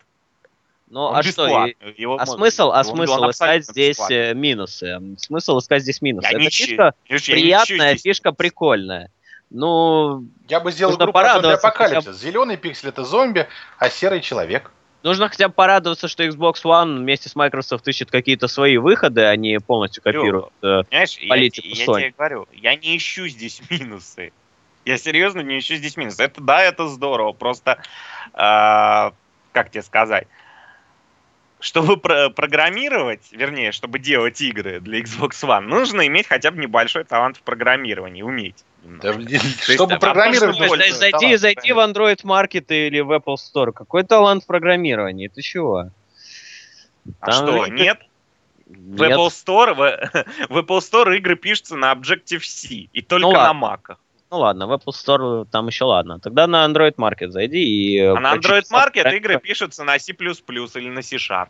Ну, 0.89 1.01
он 1.01 1.15
а 1.15 1.23
что? 1.23 1.67
Его 1.97 2.15
а 2.17 2.25
смысл, 2.25 2.71
а 2.71 2.83
смысл 2.83 3.29
искать 3.29 3.65
здесь. 3.65 3.99
Э, 4.09 4.33
минусы? 4.33 4.99
Смысл 5.17 5.59
искать 5.59 5.81
здесь 5.81 6.01
минусы? 6.01 6.29
Я 6.31 6.39
Это 6.39 6.49
фишка 6.49 6.93
приятная, 7.07 7.95
фишка 7.97 8.31
прикольная. 8.31 9.11
Ну, 9.49 10.25
я 10.47 10.59
бы 10.59 10.71
сделал 10.71 10.97
группу 10.97 11.19
зомби 11.19 11.47
апокалипсис. 11.47 12.05
Хотя... 12.05 12.17
Зеленый 12.17 12.57
пиксель 12.57 12.89
это 12.89 13.03
зомби, 13.03 13.47
а 13.77 13.89
серый 13.89 14.21
человек. 14.21 14.71
Нужно 15.03 15.29
хотя 15.29 15.47
бы 15.47 15.53
порадоваться, 15.53 16.07
что 16.07 16.23
Xbox 16.23 16.63
One 16.63 16.99
вместе 16.99 17.29
с 17.29 17.35
Microsoft 17.35 17.87
ищет 17.87 18.11
какие-то 18.11 18.47
свои 18.47 18.77
выходы, 18.77 19.23
а 19.23 19.35
не 19.35 19.59
полностью 19.59 20.03
копируют 20.03 20.51
э, 20.61 20.83
политику 21.29 21.67
я, 21.67 21.85
Sony. 21.85 22.01
Я 22.01 22.07
тебе 22.07 22.13
говорю, 22.17 22.47
я 22.51 22.75
не 22.75 22.97
ищу 22.97 23.27
здесь 23.27 23.61
минусы. 23.69 24.31
Я 24.85 24.97
серьезно 24.97 25.41
не 25.41 25.59
ищу 25.59 25.75
здесь 25.75 25.95
минусы. 25.97 26.23
Это 26.23 26.41
да, 26.41 26.61
это 26.61 26.87
здорово. 26.87 27.31
Просто, 27.31 27.77
э, 28.33 29.11
как 29.51 29.69
тебе 29.71 29.83
сказать, 29.83 30.27
чтобы 31.59 31.97
про 31.97 32.29
программировать, 32.29 33.21
вернее, 33.31 33.71
чтобы 33.71 33.99
делать 33.99 34.39
игры 34.41 34.79
для 34.79 34.99
Xbox 34.99 35.31
One, 35.43 35.61
нужно 35.61 36.05
иметь 36.07 36.27
хотя 36.27 36.51
бы 36.51 36.61
небольшой 36.61 37.03
талант 37.03 37.37
в 37.37 37.41
программировании, 37.41 38.21
уметь. 38.21 38.63
Да, 38.83 39.13
чтобы 39.61 39.97
программировать, 39.97 40.59
можно 40.59 40.93
зайти, 40.93 41.35
зайти 41.35 41.73
в 41.73 41.79
Android 41.79 42.23
Market 42.23 42.65
или 42.69 42.99
в 43.01 43.11
Apple 43.11 43.35
Store. 43.35 43.73
Какой 43.73 44.03
талант 44.03 44.43
в 44.43 44.47
программировании? 44.47 45.27
Ты 45.27 45.41
чего? 45.41 45.89
А 47.19 47.31
что, 47.31 47.67
нет? 47.67 47.99
В 48.65 49.01
Apple 49.01 49.27
Store, 49.27 49.73
в, 49.73 50.47
в 50.49 50.57
Apple 50.57 50.79
Store 50.79 51.15
игры 51.17 51.35
пишутся 51.35 51.75
на 51.75 51.93
Objective-C 51.93 52.89
и 52.91 53.01
только 53.01 53.27
ну, 53.27 53.33
на 53.33 53.51
Mac. 53.51 53.95
Ну 54.29 54.39
ладно, 54.39 54.67
в 54.67 54.73
Apple 54.73 54.91
Store 54.91 55.47
там 55.49 55.67
еще 55.67 55.85
ладно. 55.85 56.19
Тогда 56.19 56.47
на 56.47 56.65
Android 56.65 56.95
Market 56.95 57.29
зайди 57.29 57.63
и... 57.63 57.99
А 57.99 58.19
на 58.19 58.35
Android 58.35 58.65
Market 58.71 59.15
игры 59.15 59.39
пишутся 59.39 59.83
на 59.83 59.97
C++ 59.99 60.11
или 60.11 60.89
на 60.89 61.01
C-Sharp. 61.01 61.47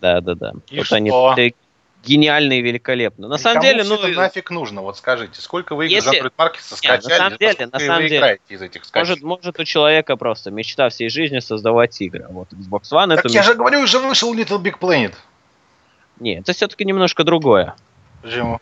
Да, 0.00 0.20
да, 0.20 0.34
да. 0.34 0.52
И 0.70 0.78
вот 0.78 0.86
что? 0.86 0.96
они 0.96 1.54
гениальные 2.02 2.60
и 2.60 2.62
великолепны. 2.62 3.28
На 3.28 3.34
и 3.34 3.38
самом 3.38 3.62
деле, 3.62 3.84
ну... 3.84 3.96
это 3.96 4.08
нафиг 4.08 4.50
нужно? 4.50 4.82
Вот 4.82 4.96
скажите, 4.96 5.40
сколько 5.40 5.74
вы 5.74 5.86
игр 5.86 5.94
Если... 5.94 6.22
Android 6.22 6.32
Market 6.36 6.60
скачали? 6.60 7.00
Нет, 7.00 7.04
на 7.04 7.16
самом 7.16 7.38
деле, 7.38 7.66
на 7.66 7.78
самом 7.78 8.08
деле, 8.08 8.40
из 8.48 8.62
этих 8.62 8.82
может, 8.94 9.22
может 9.22 9.60
у 9.60 9.64
человека 9.64 10.16
просто 10.16 10.50
мечта 10.50 10.88
всей 10.88 11.08
жизни 11.08 11.40
создавать 11.40 12.00
игры. 12.00 12.26
А 12.28 12.32
вот 12.32 12.48
Xbox 12.52 12.92
One 12.92 13.14
так 13.14 13.20
это... 13.20 13.28
я 13.28 13.40
мечта... 13.40 13.42
же 13.42 13.54
говорю, 13.54 13.80
уже 13.80 13.98
вышел 13.98 14.34
Little 14.34 14.60
Big 14.60 14.78
Planet. 14.78 15.14
Нет, 16.20 16.42
это 16.42 16.52
все-таки 16.52 16.84
немножко 16.84 17.24
другое. 17.24 17.74
Почему? 18.22 18.60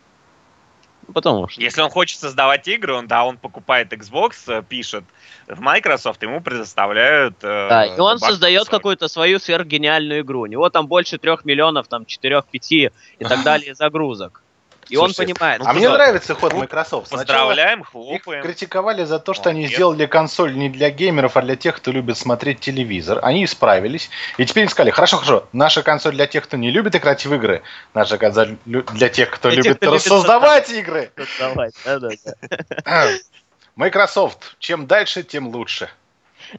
Потому 1.13 1.47
что... 1.47 1.61
Если 1.61 1.81
он 1.81 1.89
хочет 1.89 2.19
создавать 2.19 2.67
игры, 2.67 2.93
он, 2.93 3.07
да, 3.07 3.25
он 3.25 3.37
покупает 3.37 3.93
Xbox, 3.93 4.33
э, 4.47 4.63
пишет 4.63 5.03
в 5.47 5.59
Microsoft, 5.59 6.21
ему 6.23 6.41
предоставляют... 6.41 7.35
Э, 7.41 7.69
да, 7.69 7.85
и 7.85 7.99
он 7.99 8.19
создает 8.19 8.67
какую-то 8.67 9.07
свою 9.07 9.39
сверхгениальную 9.39 10.21
игру. 10.21 10.41
У 10.41 10.45
него 10.45 10.69
там 10.69 10.87
больше 10.87 11.17
трех 11.17 11.45
миллионов, 11.45 11.87
там, 11.87 12.05
четырех-пяти 12.05 12.91
и 13.19 13.23
так 13.23 13.43
далее 13.43 13.75
загрузок. 13.75 14.41
И 14.89 14.95
Слушайте, 14.95 15.21
он 15.21 15.27
понимает. 15.27 15.61
А 15.65 15.73
мне 15.73 15.89
нравится 15.89 16.35
ход 16.35 16.53
Microsoft. 16.53 17.09
Поздравляем, 17.09 17.83
хлопаем. 17.83 18.39
Их 18.39 18.45
критиковали 18.45 19.03
за 19.03 19.19
то, 19.19 19.33
что 19.33 19.49
они 19.49 19.67
сделали 19.67 20.05
консоль 20.05 20.55
не 20.55 20.69
для 20.69 20.89
геймеров, 20.89 21.37
а 21.37 21.41
для 21.41 21.55
тех, 21.55 21.75
кто 21.77 21.91
любит 21.91 22.17
смотреть 22.17 22.59
телевизор. 22.59 23.19
Они 23.23 23.45
исправились. 23.45 24.09
И 24.37 24.45
теперь 24.45 24.69
сказали, 24.69 24.91
хорошо, 24.91 25.17
хорошо, 25.17 25.47
наша 25.53 25.83
консоль 25.83 26.13
для 26.13 26.27
тех, 26.27 26.43
кто 26.43 26.57
не 26.57 26.71
любит 26.71 26.95
играть 26.95 27.25
в 27.25 27.33
игры, 27.33 27.63
наша 27.93 28.17
консоль 28.17 28.57
для 28.65 29.09
тех, 29.09 29.31
кто 29.31 29.49
для 29.49 29.57
любит 29.57 29.79
тех, 29.79 29.89
кто 29.89 29.99
создавать 29.99 30.69
любит 30.69 30.83
игры. 30.83 31.11
Создавать, 31.17 31.73
да, 31.83 31.99
да, 31.99 32.09
да. 32.85 33.09
Microsoft, 33.75 34.55
чем 34.59 34.87
дальше, 34.87 35.23
тем 35.23 35.47
лучше. 35.47 35.89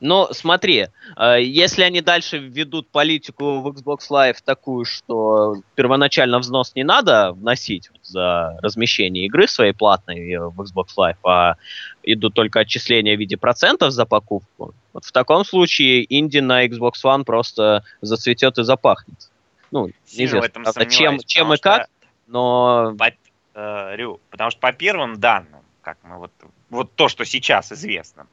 Но 0.01 0.29
смотри, 0.33 0.89
э, 1.17 1.43
если 1.43 1.83
они 1.83 2.01
дальше 2.01 2.39
введут 2.39 2.89
политику 2.89 3.61
в 3.61 3.69
Xbox 3.69 3.99
Live 4.11 4.37
такую, 4.45 4.85
что 4.85 5.57
первоначально 5.75 6.39
взнос 6.39 6.75
не 6.75 6.85
надо 6.85 7.33
вносить 7.33 7.91
за 8.03 8.59
размещение 8.63 9.27
игры 9.27 9.49
своей 9.49 9.73
платной 9.73 10.37
в 10.37 10.61
Xbox 10.61 10.87
Live, 10.97 11.17
а 11.25 11.57
идут 12.03 12.35
только 12.35 12.61
отчисления 12.61 13.17
в 13.17 13.19
виде 13.19 13.37
процентов 13.37 13.93
за 13.93 14.07
покупку, 14.07 14.75
вот 14.93 15.05
в 15.05 15.13
таком 15.13 15.45
случае 15.45 16.07
инди 16.09 16.39
на 16.39 16.67
Xbox 16.67 16.93
One 17.05 17.25
просто 17.25 17.85
зацветет 18.01 18.57
и 18.59 18.65
запахнет. 18.65 19.31
Ну, 19.71 19.91
неизвестно, 20.17 20.63
правда, 20.63 20.87
чем, 20.87 21.19
чем 21.19 21.53
и 21.53 21.59
как, 21.59 21.89
но... 22.27 22.95
По, 22.99 23.13
э, 23.55 23.97
Рю, 23.97 24.21
потому 24.31 24.51
что 24.51 24.61
по 24.61 24.73
первым 24.73 25.21
данным, 25.21 25.61
как 25.83 25.99
мы 26.03 26.17
вот, 26.17 26.33
вот 26.71 26.95
то, 26.95 27.09
что 27.09 27.25
сейчас 27.25 27.73
известно, 27.73 28.27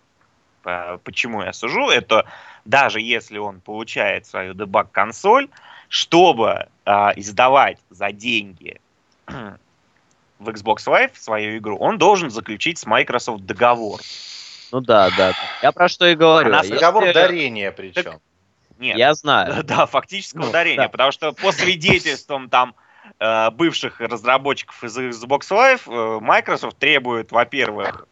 почему 1.03 1.43
я 1.43 1.53
сужу, 1.53 1.89
это 1.89 2.25
даже 2.65 3.01
если 3.01 3.37
он 3.37 3.59
получает 3.59 4.25
свою 4.25 4.53
дебаг-консоль, 4.53 5.49
чтобы 5.89 6.67
э, 6.85 6.91
издавать 7.15 7.79
за 7.89 8.11
деньги 8.11 8.79
в 9.27 10.49
Xbox 10.49 10.87
Live 10.87 11.11
свою 11.15 11.57
игру, 11.57 11.77
он 11.77 11.97
должен 11.97 12.29
заключить 12.29 12.79
с 12.79 12.85
Microsoft 12.85 13.45
договор. 13.45 14.01
Ну 14.71 14.81
да, 14.81 15.09
да. 15.15 15.33
Я 15.61 15.71
про 15.71 15.87
что 15.87 16.05
и 16.07 16.15
говорю. 16.15 16.53
А 16.53 16.63
договор 16.63 17.03
если... 17.03 17.13
дарения 17.13 17.71
причем. 17.71 18.19
Нет. 18.79 18.97
Я 18.97 19.13
знаю. 19.13 19.63
Да, 19.63 19.85
фактическое 19.85 20.41
ну, 20.41 20.49
ударение, 20.49 20.87
да. 20.87 20.89
потому 20.89 21.11
что 21.11 21.31
по 21.31 21.51
свидетельствам 21.51 22.49
там 22.49 22.73
Э, 22.73 22.82
бывших 23.19 23.99
разработчиков 23.99 24.83
из 24.83 24.97
Xbox 24.97 25.49
Live 25.49 25.81
э, 25.87 26.19
Microsoft 26.19 26.77
требует, 26.77 27.31
во-первых, 27.31 28.05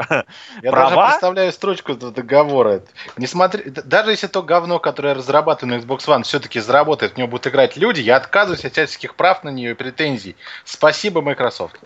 Я 0.62 0.72
права. 0.72 0.90
даже 0.90 1.12
представляю 1.12 1.52
строчку 1.52 1.96
договора. 1.96 2.82
Не 3.18 3.28
смотри, 3.28 3.70
даже 3.70 4.12
если 4.12 4.28
то 4.28 4.44
говно, 4.44 4.80
которое 4.80 5.14
разрабатываю 5.14 5.78
на 5.78 5.82
Xbox 5.82 6.08
One, 6.08 6.24
все-таки 6.24 6.60
заработает, 6.60 7.14
в 7.14 7.18
него 7.18 7.28
будут 7.28 7.48
играть 7.48 7.78
люди, 7.78 8.02
я 8.02 8.18
отказываюсь 8.18 8.66
от 8.66 8.74
всяческих 8.74 9.16
прав 9.16 9.44
на 9.44 9.50
нее 9.50 9.72
и 9.72 9.74
претензий. 9.74 10.36
Спасибо, 10.66 11.22
Microsoft. 11.22 11.80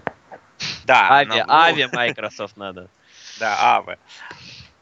Да. 0.85 1.09
Ави, 1.09 1.43
ну, 1.45 1.53
Ави 1.53 1.87
Microsoft 1.91 2.57
надо. 2.57 2.89
Да, 3.37 3.77
Ави. 3.77 3.97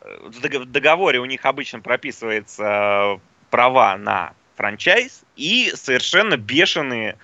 В 0.01 0.65
договоре 0.65 1.19
у 1.19 1.25
них 1.25 1.43
обычно 1.43 1.79
прописывается 1.79 3.19
права 3.49 3.97
на 3.97 4.33
franchise 4.55 5.23
и 5.35 5.71
совершенно 5.75 6.37
бешеные 6.37 7.17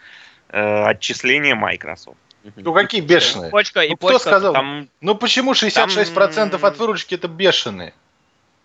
э, 0.49 0.83
отчисления 0.83 1.55
Microsoft. 1.55 2.17
Ну 2.55 2.73
какие 2.73 3.01
бешеные? 3.01 3.51
Почка, 3.51 3.81
ну, 3.87 3.97
кто 3.97 4.19
сказал? 4.19 4.53
Там, 4.53 4.87
ну 5.01 5.15
почему 5.15 5.53
66% 5.53 6.49
там... 6.49 6.65
от 6.65 6.77
выручки 6.77 7.15
это 7.15 7.27
бешеные? 7.27 7.93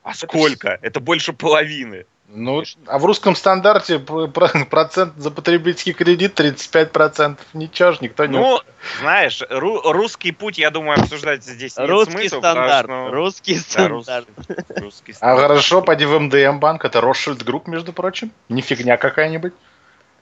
А 0.03 0.11
это 0.11 0.19
сколько? 0.19 0.79
Это 0.83 1.01
больше 1.01 1.33
половины. 1.33 2.07
Ну, 2.29 2.63
а 2.87 2.99
в 2.99 3.05
русском 3.05 3.37
стандарте 3.37 3.99
процент 3.99 5.15
за 5.17 5.31
потребительский 5.31 5.93
кредит 5.93 6.39
35%. 6.39 7.39
Ничего 7.53 7.93
ж 7.93 8.01
никто 8.01 8.27
не... 8.27 8.39
Ну, 8.39 8.61
знаешь, 9.01 9.43
ру- 9.43 9.93
русский 9.93 10.33
путь, 10.33 10.59
я 10.59 10.71
думаю, 10.71 11.01
обсуждать 11.01 11.45
здесь 11.45 11.77
нет 11.77 11.89
русский 11.89 12.13
смысла. 12.13 12.39
Стандарт, 12.39 12.87
потому, 12.87 13.09
что, 13.09 13.15
русский 13.15 13.55
да, 13.55 13.61
стандарт. 13.61 14.29
Русский, 14.77 15.13
стандарт. 15.13 15.39
А 15.39 15.43
хорошо, 15.43 15.83
поди 15.83 16.07
в 16.07 16.19
МДМ 16.19 16.59
банк, 16.59 16.85
это 16.85 17.01
Rothschild 17.01 17.43
Group, 17.45 17.69
между 17.69 17.93
прочим. 17.93 18.33
Не 18.49 18.63
фигня 18.63 18.97
какая-нибудь. 18.97 19.53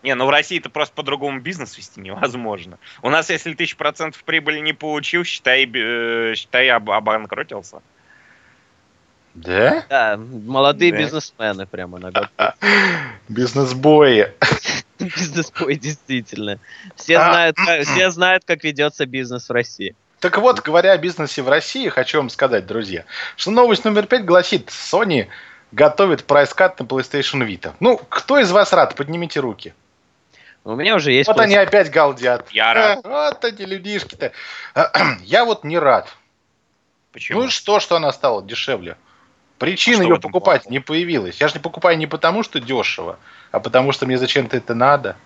Не, 0.03 0.15
ну 0.15 0.27
в 0.27 0.31
России 0.31 0.59
это 0.59 0.69
просто 0.69 0.95
по-другому 0.95 1.41
бизнес 1.41 1.77
вести 1.79 2.01
невозможно. 2.01 2.79
У 3.03 3.11
нас, 3.11 3.31
если 3.31 3.55
тысяч 3.55 3.77
процентов 3.77 4.25
прибыли 4.25 4.59
не 4.59 4.73
получил, 4.73 5.25
считай, 5.25 5.71
э, 5.73 6.35
считай 6.35 6.69
об, 6.71 6.91
обанкротился. 6.91 7.83
Да? 9.35 9.85
Да, 9.89 10.17
молодые 10.19 10.93
да. 10.93 10.99
бизнесмены 10.99 11.67
прямо 11.67 11.99
на 11.99 12.31
Бизнес-бои. 13.29 14.27
Бизнес-бой, 14.99 15.77
действительно. 15.77 16.59
Все 16.97 17.19
а. 17.19 17.31
знают, 17.31 17.57
как, 17.57 17.83
все 17.83 18.11
знают, 18.11 18.45
как 18.45 18.63
ведется 18.65 19.07
бизнес 19.07 19.49
в 19.49 19.53
России. 19.53 19.95
Так 20.21 20.39
вот, 20.39 20.61
говоря 20.61 20.93
о 20.93 20.99
бизнесе 20.99 21.43
в 21.43 21.49
России, 21.49 21.89
хочу 21.89 22.19
вам 22.19 22.31
сказать, 22.31 22.67
друзья, 22.67 23.05
что 23.37 23.51
новость 23.51 23.85
номер 23.85 24.07
пять 24.07 24.25
гласит, 24.25 24.69
Sony 24.69 25.29
готовит 25.73 26.25
прайс-кат 26.25 26.79
на 26.79 26.85
PlayStation 26.85 27.45
Vita. 27.47 27.73
Ну, 27.81 28.01
кто 28.09 28.39
из 28.39 28.53
вас 28.53 28.73
рад? 28.73 28.95
Поднимите 28.95 29.41
руки. 29.41 29.75
У 30.65 30.77
меня 30.77 30.95
уже 30.95 31.13
есть... 31.13 31.29
Вот 31.29 31.41
они 31.41 31.57
опять 31.57 31.91
галдят. 31.91 32.51
Я 32.51 32.73
рад. 32.75 33.01
Вот 33.05 33.45
эти 33.45 33.63
людишки-то. 33.63 34.33
Я 35.23 35.45
вот 35.45 35.65
не 35.65 35.79
рад. 35.79 36.15
Почему? 37.13 37.41
Ну 37.41 37.47
и 37.47 37.51
что, 37.51 37.81
что 37.81 37.97
она 37.97 38.13
стала 38.13 38.43
дешевле? 38.43 38.97
Причина 39.59 40.03
а 40.03 40.05
ее 40.05 40.21
покупать 40.21 40.63
плохо? 40.63 40.73
не 40.73 40.81
появилась. 40.81 41.41
Я 41.41 41.49
же 41.49 41.55
не 41.55 41.61
покупаю 41.61 41.99
не 41.99 42.07
потому, 42.07 42.43
что 42.43 42.61
дешево, 42.61 43.19
а 43.51 43.61
потому, 43.61 43.93
что 43.93 44.07
мне 44.07 44.19
зачем-то 44.19 44.57
это 44.57 44.75
надо. 44.75 45.17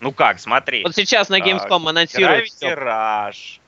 Ну 0.00 0.12
как, 0.12 0.38
смотри. 0.38 0.82
Вот 0.82 0.94
сейчас 0.94 1.28
на 1.28 1.40
Gamescom 1.40 1.86
а, 1.86 1.90
анонсируют... 1.90 2.50
Gravity 2.60 2.76
Rush, 2.76 3.60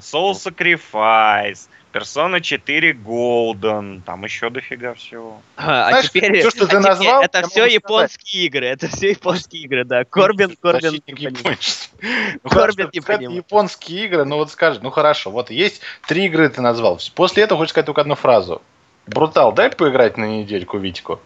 Soul 0.00 0.32
Sacrifice, 0.32 1.68
Persona 1.92 2.40
4 2.40 2.92
Golden, 2.92 4.02
там 4.02 4.24
еще 4.24 4.48
дофига 4.50 4.94
всего. 4.94 5.42
А, 5.56 5.86
а 5.86 5.90
Знаешь, 5.90 6.10
теперь 6.10 6.38
все, 6.38 6.50
что 6.50 6.66
ты 6.68 6.76
а 6.76 6.80
назвал, 6.80 7.22
это 7.22 7.48
все 7.48 7.66
японские 7.66 8.08
сказать. 8.10 8.44
игры, 8.44 8.66
это 8.66 8.88
все 8.88 9.10
японские 9.10 9.62
игры, 9.62 9.84
да. 9.84 10.04
Корбин, 10.04 10.56
Корбин 10.60 11.02
ну, 11.06 12.50
Корбин 12.50 12.90
не 12.92 13.00
понимает. 13.00 13.36
Японские 13.36 14.04
игры, 14.06 14.24
ну 14.24 14.36
вот 14.36 14.52
скажи, 14.52 14.78
ну 14.82 14.90
хорошо, 14.90 15.30
вот 15.30 15.50
есть 15.50 15.82
три 16.06 16.26
игры 16.26 16.48
ты 16.48 16.62
назвал. 16.62 17.00
После 17.14 17.42
этого 17.42 17.58
хочешь 17.58 17.70
сказать 17.70 17.86
только 17.86 18.02
одну 18.02 18.14
фразу. 18.14 18.62
Брутал, 19.06 19.52
дай 19.52 19.70
поиграть 19.70 20.16
на 20.16 20.24
недельку 20.24 20.78
Витьку. 20.78 21.20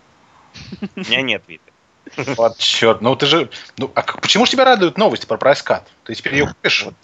У 0.96 1.00
меня 1.00 1.20
нет 1.20 1.42
Виты. 1.46 1.72
Вот 2.37 2.59
черт, 2.59 3.00
ну 3.00 3.16
ты 3.16 3.27
же... 3.27 3.50
Ну, 3.79 3.90
а 3.94 4.03
почему 4.03 4.46
же 4.46 4.53
тебя 4.53 4.64
радуют 4.64 4.98
новости 4.98 5.27
про 5.27 5.37
прайскат? 5.37 5.87
Ты 6.05 6.14
теперь 6.14 6.35
ее 6.35 6.46
купишь? 6.46 6.85
Вот, 6.85 6.94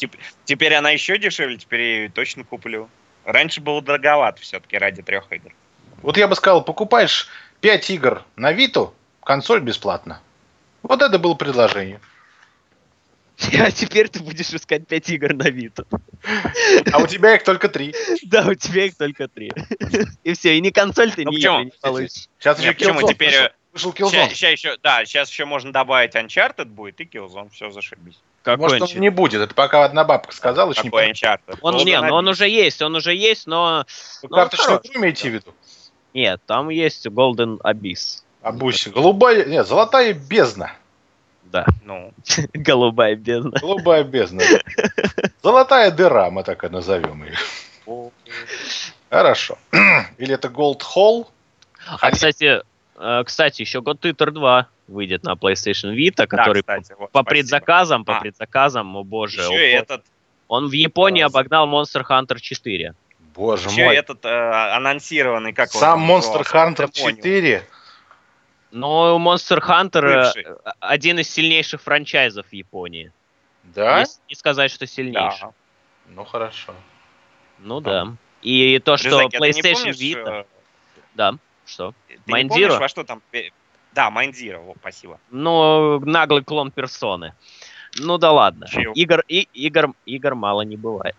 теперь 0.45 0.75
она 0.75 0.91
еще 0.91 1.19
дешевле, 1.19 1.57
теперь 1.57 1.81
я 1.81 1.97
ее 2.03 2.09
точно 2.11 2.45
куплю. 2.45 2.89
Раньше 3.33 3.61
было 3.61 3.81
дороговато 3.83 4.41
все-таки 4.41 4.79
ради 4.79 5.03
трех 5.03 5.31
игр. 5.33 5.53
Вот 6.03 6.17
я 6.17 6.29
бы 6.29 6.35
сказал, 6.35 6.65
покупаешь 6.65 7.29
5 7.61 7.91
игр 7.91 8.25
на 8.37 8.53
Виту, 8.53 8.95
консоль 9.23 9.61
бесплатно. 9.61 10.21
Вот 10.83 11.03
это 11.03 11.19
было 11.19 11.35
предложение. 11.35 12.01
А 13.59 13.71
теперь 13.71 14.09
ты 14.09 14.21
будешь 14.21 14.53
искать 14.53 14.87
5 14.87 15.11
игр 15.11 15.35
на 15.35 15.49
Виту. 15.49 15.87
А 16.93 16.99
у 16.99 17.07
тебя 17.07 17.37
их 17.37 17.45
только 17.45 17.69
3. 17.69 17.95
Да, 18.25 18.47
у 18.47 18.55
тебя 18.55 18.85
их 18.85 18.97
только 18.97 19.29
3. 19.29 19.53
И 20.25 20.35
все, 20.35 20.57
и 20.57 20.61
ни 20.61 20.71
консоль 20.71 21.13
ты, 21.13 21.25
ну, 21.25 21.31
ни 21.31 21.39
игры 21.39 21.65
не 21.65 21.73
получишь. 21.81 22.29
Сейчас 22.39 22.59
еще 22.61 22.73
почему 22.73 23.09
теперь... 23.09 23.53
Вышел 23.73 23.93
Killzone. 23.93 24.11
Сейчас, 24.11 24.33
сейчас 24.33 24.53
еще, 24.53 24.77
да, 24.83 25.05
сейчас 25.05 25.31
еще 25.31 25.45
можно 25.45 25.73
добавить 25.73 26.17
Uncharted 26.17 26.65
будет 26.65 27.01
и 27.01 27.05
Killzone, 27.05 27.51
все 27.51 27.71
зашибись. 27.71 28.19
Какой 28.43 28.69
Может, 28.69 28.83
он 28.83 29.01
не 29.01 29.11
будет, 29.11 29.43
это 29.43 29.55
пока 29.55 29.85
одна 29.85 30.05
бабка 30.05 30.35
сказала. 30.35 30.73
Какой 30.73 31.11
Uncharted? 31.11 31.59
Он, 31.61 31.77
не, 31.77 32.01
но 32.01 32.15
он 32.15 32.29
уже 32.29 32.49
есть, 32.49 32.81
он 32.81 32.95
уже 32.95 33.15
есть, 33.15 33.47
но... 33.47 33.85
Вы 34.23 34.29
но 34.31 34.37
карточную 34.37 34.81
игру 34.83 35.01
имеете 35.01 35.31
в 35.31 35.33
виду? 35.35 35.55
Нет, 36.15 36.41
там 36.47 36.71
есть 36.71 37.07
Golden 37.07 37.59
Abyss. 37.59 38.23
Абуси. 38.43 38.89
Голубая, 38.89 39.45
нет, 39.45 39.67
золотая 39.67 40.15
бездна. 40.15 40.73
Да. 41.45 41.67
Ну. 41.85 42.13
Голубая 42.55 43.15
бездна. 43.15 43.59
Голубая 43.61 44.05
бездна. 44.05 44.43
Золотая 45.43 45.91
дыра, 45.91 46.31
мы 46.31 46.43
так 46.43 46.65
и 46.65 46.69
назовем 46.69 47.25
ее. 47.25 48.11
Хорошо. 49.11 49.59
Или 50.19 50.35
это 50.35 50.49
Gold 50.49 50.81
Hall? 50.95 51.27
А, 51.87 52.11
кстати, 52.11 52.63
э, 52.97 53.25
кстати, 53.25 53.63
еще 53.63 53.81
God 53.81 54.01
Eater 54.03 54.31
2 54.31 54.69
выйдет 54.91 55.23
на 55.25 55.35
PlayStation 55.35 55.95
Vita, 55.95 56.27
который 56.27 56.63
да, 56.67 56.81
кстати, 56.81 56.99
вот, 56.99 57.11
по 57.11 57.21
спасибо. 57.21 57.31
предзаказам, 57.31 58.05
по 58.05 58.17
а. 58.17 58.21
предзаказам, 58.21 58.97
о 58.97 59.05
боже. 59.05 59.41
Еще 59.41 59.49
он, 59.49 59.57
этот... 59.57 60.05
он 60.49 60.69
в 60.69 60.73
Японии 60.73 61.23
Раз. 61.23 61.33
обогнал 61.33 61.69
Monster 61.69 62.03
Hunter 62.09 62.39
4. 62.39 62.95
Боже 63.35 63.69
Еще 63.69 63.85
мой. 63.85 63.97
этот 63.97 64.25
э, 64.25 64.29
анонсированный, 64.29 65.53
как 65.53 65.71
Сам 65.71 66.11
Monster 66.11 66.45
Hunter 66.45 66.91
4? 66.93 67.65
Ну, 68.73 69.19
Monster 69.19 69.61
Hunter 69.61 70.25
Бывший. 70.25 70.47
один 70.81 71.19
из 71.19 71.31
сильнейших 71.31 71.81
франчайзов 71.81 72.47
в 72.47 72.53
Японии. 72.53 73.13
Да? 73.65 74.01
Не, 74.01 74.07
не 74.29 74.35
сказать, 74.35 74.71
что 74.71 74.87
сильнейший. 74.87 75.41
Да. 75.41 75.53
Ну, 76.09 76.25
хорошо. 76.25 76.75
Ну 77.59 77.79
а. 77.79 77.81
да. 77.81 78.13
И 78.43 78.79
то, 78.79 78.97
что 78.97 79.09
Рюзаки, 79.09 79.37
PlayStation 79.37 79.75
помнишь, 79.75 79.97
Vita... 79.97 80.41
Э... 80.41 80.45
Да, 81.15 81.35
что? 81.67 81.95
Ты 82.09 82.15
Mind 82.27 82.49
не 82.49 82.65
Zero? 82.65 82.79
во 82.79 82.89
что 82.89 83.05
там 83.05 83.23
да, 83.93 84.11
Майндзира, 84.11 84.61
спасибо. 84.79 85.19
Ну, 85.31 86.01
наглый 86.01 86.45
клон 86.45 86.71
персоны. 86.71 87.35
Ну 87.99 88.19
да 88.19 88.31
ладно. 88.31 88.67
Игр, 88.95 89.25
и, 89.27 89.49
игр, 89.53 89.95
игр 90.07 90.35
мало 90.35 90.63
не 90.63 90.77
бывает. 90.77 91.17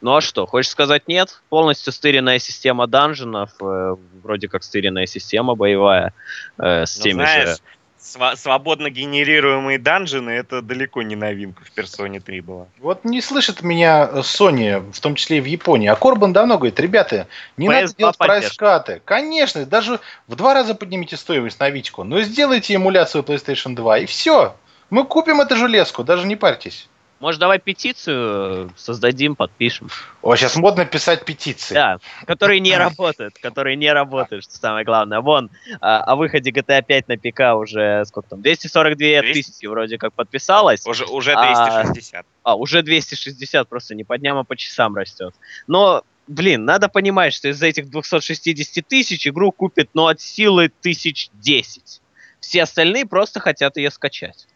Ну 0.00 0.16
а 0.16 0.20
что, 0.20 0.46
хочешь 0.46 0.70
сказать 0.70 1.06
нет? 1.06 1.42
Полностью 1.48 1.92
стыренная 1.92 2.38
система 2.40 2.88
данженов, 2.88 3.50
э, 3.60 3.96
вроде 4.22 4.48
как 4.48 4.64
стыренная 4.64 5.06
система 5.06 5.54
боевая, 5.54 6.12
э, 6.58 6.86
с 6.86 6.96
ну, 6.98 7.02
теми 7.04 7.14
знаешь, 7.14 7.48
же 7.50 7.56
св- 8.02 8.38
свободно 8.38 8.90
генерируемые 8.90 9.78
данжины 9.78 10.30
это 10.30 10.60
далеко 10.60 11.02
не 11.02 11.16
новинка 11.16 11.64
в 11.64 11.70
персоне 11.70 12.20
3 12.20 12.40
была. 12.40 12.66
Вот 12.80 13.04
не 13.04 13.20
слышит 13.20 13.62
меня 13.62 14.08
Sony, 14.16 14.92
в 14.92 15.00
том 15.00 15.14
числе 15.14 15.38
и 15.38 15.40
в 15.40 15.44
Японии. 15.44 15.88
А 15.88 15.94
Корбан 15.94 16.32
давно 16.32 16.56
говорит, 16.58 16.78
ребята, 16.80 17.26
не 17.56 17.68
PS 17.68 17.72
надо 17.72 17.94
делать 17.94 18.18
прайскаты. 18.18 19.02
Конечно, 19.04 19.64
даже 19.64 20.00
в 20.26 20.36
два 20.36 20.54
раза 20.54 20.74
поднимите 20.74 21.16
стоимость 21.16 21.60
на 21.60 21.70
Витьку, 21.70 22.04
но 22.04 22.20
сделайте 22.22 22.74
эмуляцию 22.74 23.22
PlayStation 23.22 23.74
2 23.74 23.98
и 23.98 24.06
все. 24.06 24.56
Мы 24.90 25.04
купим 25.04 25.40
эту 25.40 25.56
железку, 25.56 26.04
даже 26.04 26.26
не 26.26 26.36
парьтесь. 26.36 26.88
Может, 27.22 27.38
давай 27.38 27.60
петицию 27.60 28.72
создадим, 28.76 29.36
подпишем. 29.36 29.88
О, 30.22 30.34
сейчас 30.34 30.56
модно 30.56 30.84
писать 30.84 31.24
петиции. 31.24 31.72
Да, 31.72 31.98
которые 32.26 32.58
не 32.58 32.76
работают, 32.76 33.34
которые 33.40 33.76
не 33.76 33.92
работают, 33.92 34.42
что 34.42 34.54
самое 34.54 34.84
главное. 34.84 35.20
Вон, 35.20 35.48
а, 35.80 36.02
о 36.02 36.16
выходе 36.16 36.50
GTA 36.50 36.82
5 36.82 37.06
на 37.06 37.16
ПК 37.16 37.56
уже, 37.56 38.04
сколько 38.06 38.30
там, 38.30 38.42
242 38.42 38.96
200? 38.96 39.32
тысячи 39.32 39.66
вроде 39.66 39.98
как 39.98 40.12
подписалось. 40.14 40.84
Уже, 40.84 41.04
уже 41.04 41.34
260. 41.34 42.26
А, 42.42 42.50
а, 42.50 42.54
уже 42.56 42.82
260, 42.82 43.68
просто 43.68 43.94
не 43.94 44.02
по 44.02 44.18
дням, 44.18 44.38
а 44.38 44.42
по 44.42 44.56
часам 44.56 44.96
растет. 44.96 45.32
Но 45.68 46.02
блин, 46.26 46.64
надо 46.64 46.88
понимать, 46.88 47.34
что 47.34 47.46
из 47.46 47.62
этих 47.62 47.88
260 47.88 48.84
тысяч 48.84 49.28
игру 49.28 49.52
купит, 49.52 49.90
ну, 49.94 50.08
от 50.08 50.20
силы 50.20 50.72
тысяч 50.80 51.30
10. 51.34 52.00
Все 52.40 52.64
остальные 52.64 53.06
просто 53.06 53.38
хотят 53.38 53.76
ее 53.76 53.92
скачать. 53.92 54.48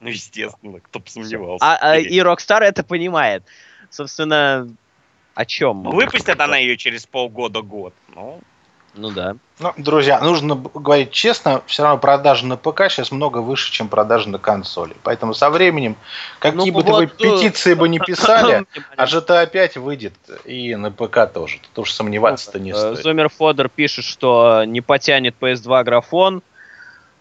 Ну, 0.00 0.08
естественно, 0.08 0.80
кто 0.80 0.98
бы 0.98 1.08
сомневался. 1.08 1.64
А, 1.64 1.78
а, 1.80 1.96
и 1.96 2.18
Rockstar 2.18 2.60
это 2.60 2.84
понимает. 2.84 3.44
Собственно, 3.90 4.68
о 5.34 5.44
чем? 5.44 5.82
Ну, 5.82 5.92
выпустят 5.92 6.40
она 6.40 6.58
ее 6.58 6.76
через 6.76 7.06
полгода-год. 7.06 7.94
Ну, 8.14 8.40
Ну 8.94 9.10
да. 9.10 9.36
Ну, 9.58 9.72
друзья, 9.76 10.20
нужно 10.20 10.54
говорить 10.54 11.10
честно, 11.10 11.62
все 11.66 11.82
равно 11.82 11.98
продажи 11.98 12.46
на 12.46 12.56
ПК 12.56 12.90
сейчас 12.90 13.10
много 13.10 13.38
выше, 13.38 13.72
чем 13.72 13.88
продажи 13.88 14.28
на 14.28 14.38
консоли. 14.38 14.94
Поэтому 15.02 15.34
со 15.34 15.48
временем, 15.50 15.96
какие 16.38 16.70
ну, 16.70 16.78
бы 16.78 16.82
вот, 16.82 16.96
вы 16.96 17.06
петиции 17.06 17.74
бы 17.74 17.88
не 17.88 17.98
писали, 17.98 18.66
а 18.96 19.04
GTA 19.04 19.46
5 19.46 19.76
выйдет 19.76 20.14
и 20.44 20.74
на 20.74 20.90
ПК 20.90 21.30
тоже. 21.32 21.58
Тут 21.74 21.84
уж 21.84 21.92
сомневаться-то 21.92 22.58
не 22.58 22.74
стоит. 22.74 22.98
Зумер 22.98 23.28
Фодер 23.30 23.68
пишет, 23.70 24.04
что 24.04 24.64
не 24.66 24.82
потянет 24.82 25.34
PS2 25.40 25.84
графон. 25.84 26.42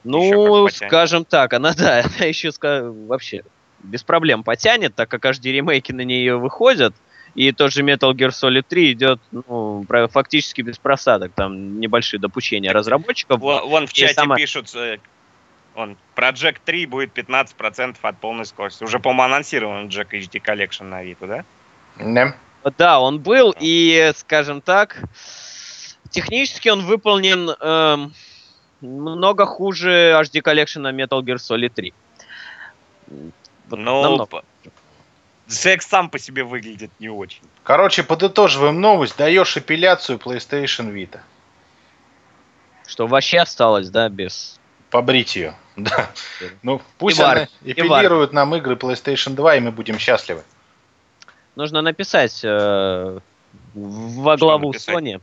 Ну, 0.05 0.69
скажем 0.69 1.25
так, 1.25 1.53
она, 1.53 1.73
да, 1.77 2.03
она 2.05 2.25
еще 2.25 2.51
вообще 2.61 3.43
без 3.79 4.03
проблем 4.03 4.43
потянет, 4.43 4.95
так 4.95 5.09
как 5.09 5.25
HD 5.25 5.51
ремейки 5.51 5.91
на 5.91 6.01
нее 6.01 6.37
выходят. 6.37 6.93
И 7.33 7.51
тот 7.51 7.73
же 7.73 7.83
Metal 7.83 8.13
Gear 8.13 8.29
Solid 8.29 8.63
3 8.67 8.93
идет 8.93 9.19
ну, 9.31 9.85
фактически 10.09 10.61
без 10.61 10.77
просадок. 10.77 11.33
Там 11.35 11.81
небольшие 11.81 12.19
допущения 12.19 12.71
разработчиков. 12.71 13.41
Вон, 13.41 13.67
вон 13.67 13.87
в 13.87 13.93
чате 13.93 14.13
сама... 14.13 14.37
пишут, 14.37 14.73
э, 14.73 14.99
он, 15.75 15.97
Project 16.15 16.59
3 16.63 16.85
будет 16.85 17.17
15% 17.17 17.97
от 18.01 18.17
полной 18.19 18.45
скорости. 18.45 18.85
Уже, 18.85 18.99
по-моему, 18.99 19.33
анонсирован 19.33 19.87
Jack 19.87 20.11
HD 20.11 20.41
Collection 20.41 20.83
на 20.83 21.03
Vita, 21.03 21.27
да? 21.27 21.45
Да. 21.97 22.35
Да, 22.77 22.99
он 22.99 23.19
был, 23.19 23.53
и, 23.59 24.11
скажем 24.15 24.61
так, 24.61 25.03
технически 26.09 26.69
он 26.69 26.81
выполнен 26.85 27.49
эм, 27.49 28.13
много 28.82 29.45
хуже 29.45 30.11
HD 30.21 30.41
Collection 30.41 30.84
Metal 30.95 31.21
Gear 31.21 31.36
Solid 31.36 31.69
3. 31.69 31.93
Ну, 33.07 33.32
намного. 34.01 34.43
Секс 35.47 35.86
сам 35.86 36.09
по 36.09 36.17
себе 36.17 36.43
выглядит 36.43 36.91
не 36.99 37.09
очень. 37.09 37.43
Короче, 37.63 38.03
подытоживаем 38.03 38.82
новость. 38.82 39.17
Даешь 39.17 39.57
эпиляцию 39.57 40.17
PlayStation 40.17 40.91
Vita. 40.91 41.19
Что 42.88 43.07
вообще 43.07 43.39
осталось, 43.39 43.89
да, 43.89 44.09
без... 44.09 44.59
Побрить 44.89 45.36
ее, 45.36 45.55
да. 45.76 46.09
Ну, 46.61 46.82
пусть 46.97 47.19
она 47.19 47.47
эпилирует 47.63 48.34
нам 48.34 48.55
игры 48.55 48.76
PlayStation 48.76 49.34
2, 49.34 49.55
и 49.55 49.59
мы 49.59 49.71
будем 49.71 49.99
счастливы. 49.99 50.43
Нужно 51.55 51.82
написать 51.82 52.41
э, 52.43 53.19
во 53.73 54.38
главу 54.38 54.71
Sony. 54.73 55.21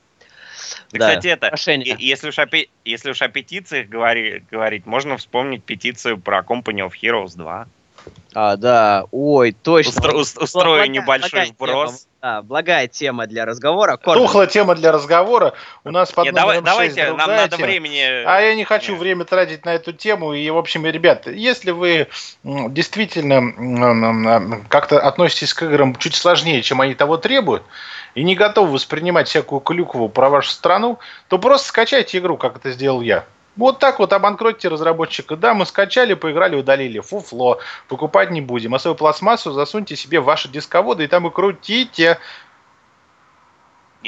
Да, 0.92 1.08
Кстати, 1.08 1.28
это, 1.28 1.48
прошение. 1.48 1.96
если 1.98 2.28
уж, 2.28 2.38
о, 2.38 2.46
если 2.84 3.10
уж 3.10 3.22
о 3.22 3.28
петициях 3.28 3.88
говори, 3.88 4.44
говорить, 4.50 4.86
можно 4.86 5.16
вспомнить 5.16 5.64
петицию 5.64 6.18
про 6.18 6.40
Company 6.40 6.86
of 6.86 6.92
Heroes 7.00 7.36
2. 7.36 7.66
А, 8.34 8.56
да, 8.56 9.04
ой, 9.10 9.52
точно. 9.52 10.14
Устро, 10.14 10.42
устрою 10.42 10.66
благая, 10.66 10.88
небольшой 10.88 11.30
благая 11.30 11.52
вброс. 11.52 11.90
Тема, 11.90 12.08
да, 12.22 12.42
благая 12.42 12.88
тема 12.88 13.26
для 13.26 13.44
разговора. 13.44 13.96
Корпус. 13.96 14.26
Тухлая 14.26 14.46
тема 14.46 14.74
для 14.74 14.90
разговора. 14.90 15.52
У 15.84 15.90
нас 15.90 16.10
под 16.12 16.24
Нет, 16.24 16.34
давай, 16.34 16.62
давайте, 16.62 17.12
нам 17.12 17.28
надо 17.28 17.56
тема. 17.56 17.66
времени... 17.66 18.24
А 18.24 18.40
я 18.40 18.54
не 18.54 18.64
хочу 18.64 18.92
Нет. 18.92 19.00
время 19.00 19.24
тратить 19.24 19.64
на 19.64 19.74
эту 19.74 19.92
тему. 19.92 20.32
И, 20.32 20.48
в 20.48 20.56
общем, 20.56 20.86
ребят, 20.86 21.26
если 21.26 21.72
вы 21.72 22.08
действительно 22.42 24.62
как-то 24.68 24.98
относитесь 24.98 25.52
к 25.52 25.62
играм 25.64 25.94
чуть 25.96 26.14
сложнее, 26.14 26.62
чем 26.62 26.80
они 26.80 26.94
того 26.94 27.18
требуют, 27.18 27.62
и 28.14 28.22
не 28.22 28.34
готовы 28.34 28.72
воспринимать 28.72 29.28
всякую 29.28 29.60
клюкву 29.60 30.08
про 30.08 30.28
вашу 30.28 30.50
страну, 30.50 30.98
то 31.28 31.38
просто 31.38 31.68
скачайте 31.68 32.18
игру, 32.18 32.36
как 32.36 32.56
это 32.56 32.70
сделал 32.70 33.00
я. 33.00 33.24
Вот 33.56 33.78
так 33.78 33.98
вот 33.98 34.12
обанкротите 34.12 34.68
разработчика. 34.68 35.36
Да, 35.36 35.52
мы 35.52 35.66
скачали, 35.66 36.14
поиграли, 36.14 36.56
удалили. 36.56 37.00
Фуфло. 37.00 37.60
Покупать 37.86 38.30
не 38.30 38.40
будем. 38.40 38.74
А 38.74 38.78
свою 38.78 38.94
пластмассу 38.94 39.52
засуньте 39.52 39.94
себе 39.94 40.20
в 40.20 40.24
ваши 40.24 40.48
дисководы 40.48 41.04
и 41.04 41.06
там 41.06 41.26
и 41.26 41.30
крутите. 41.30 42.18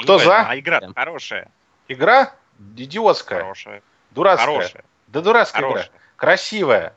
Кто 0.01 0.17
за? 0.17 0.41
А 0.41 0.57
игра 0.57 0.81
хорошая. 0.95 1.51
Игра 1.87 2.33
идиотская. 2.75 3.41
Хорошая. 3.41 3.83
Дурацкая. 4.11 4.47
Хорошая. 4.47 4.83
Да 5.07 5.21
дурацкая 5.21 5.61
хорошая. 5.61 5.85
игра. 5.85 5.99
Красивая 6.15 6.93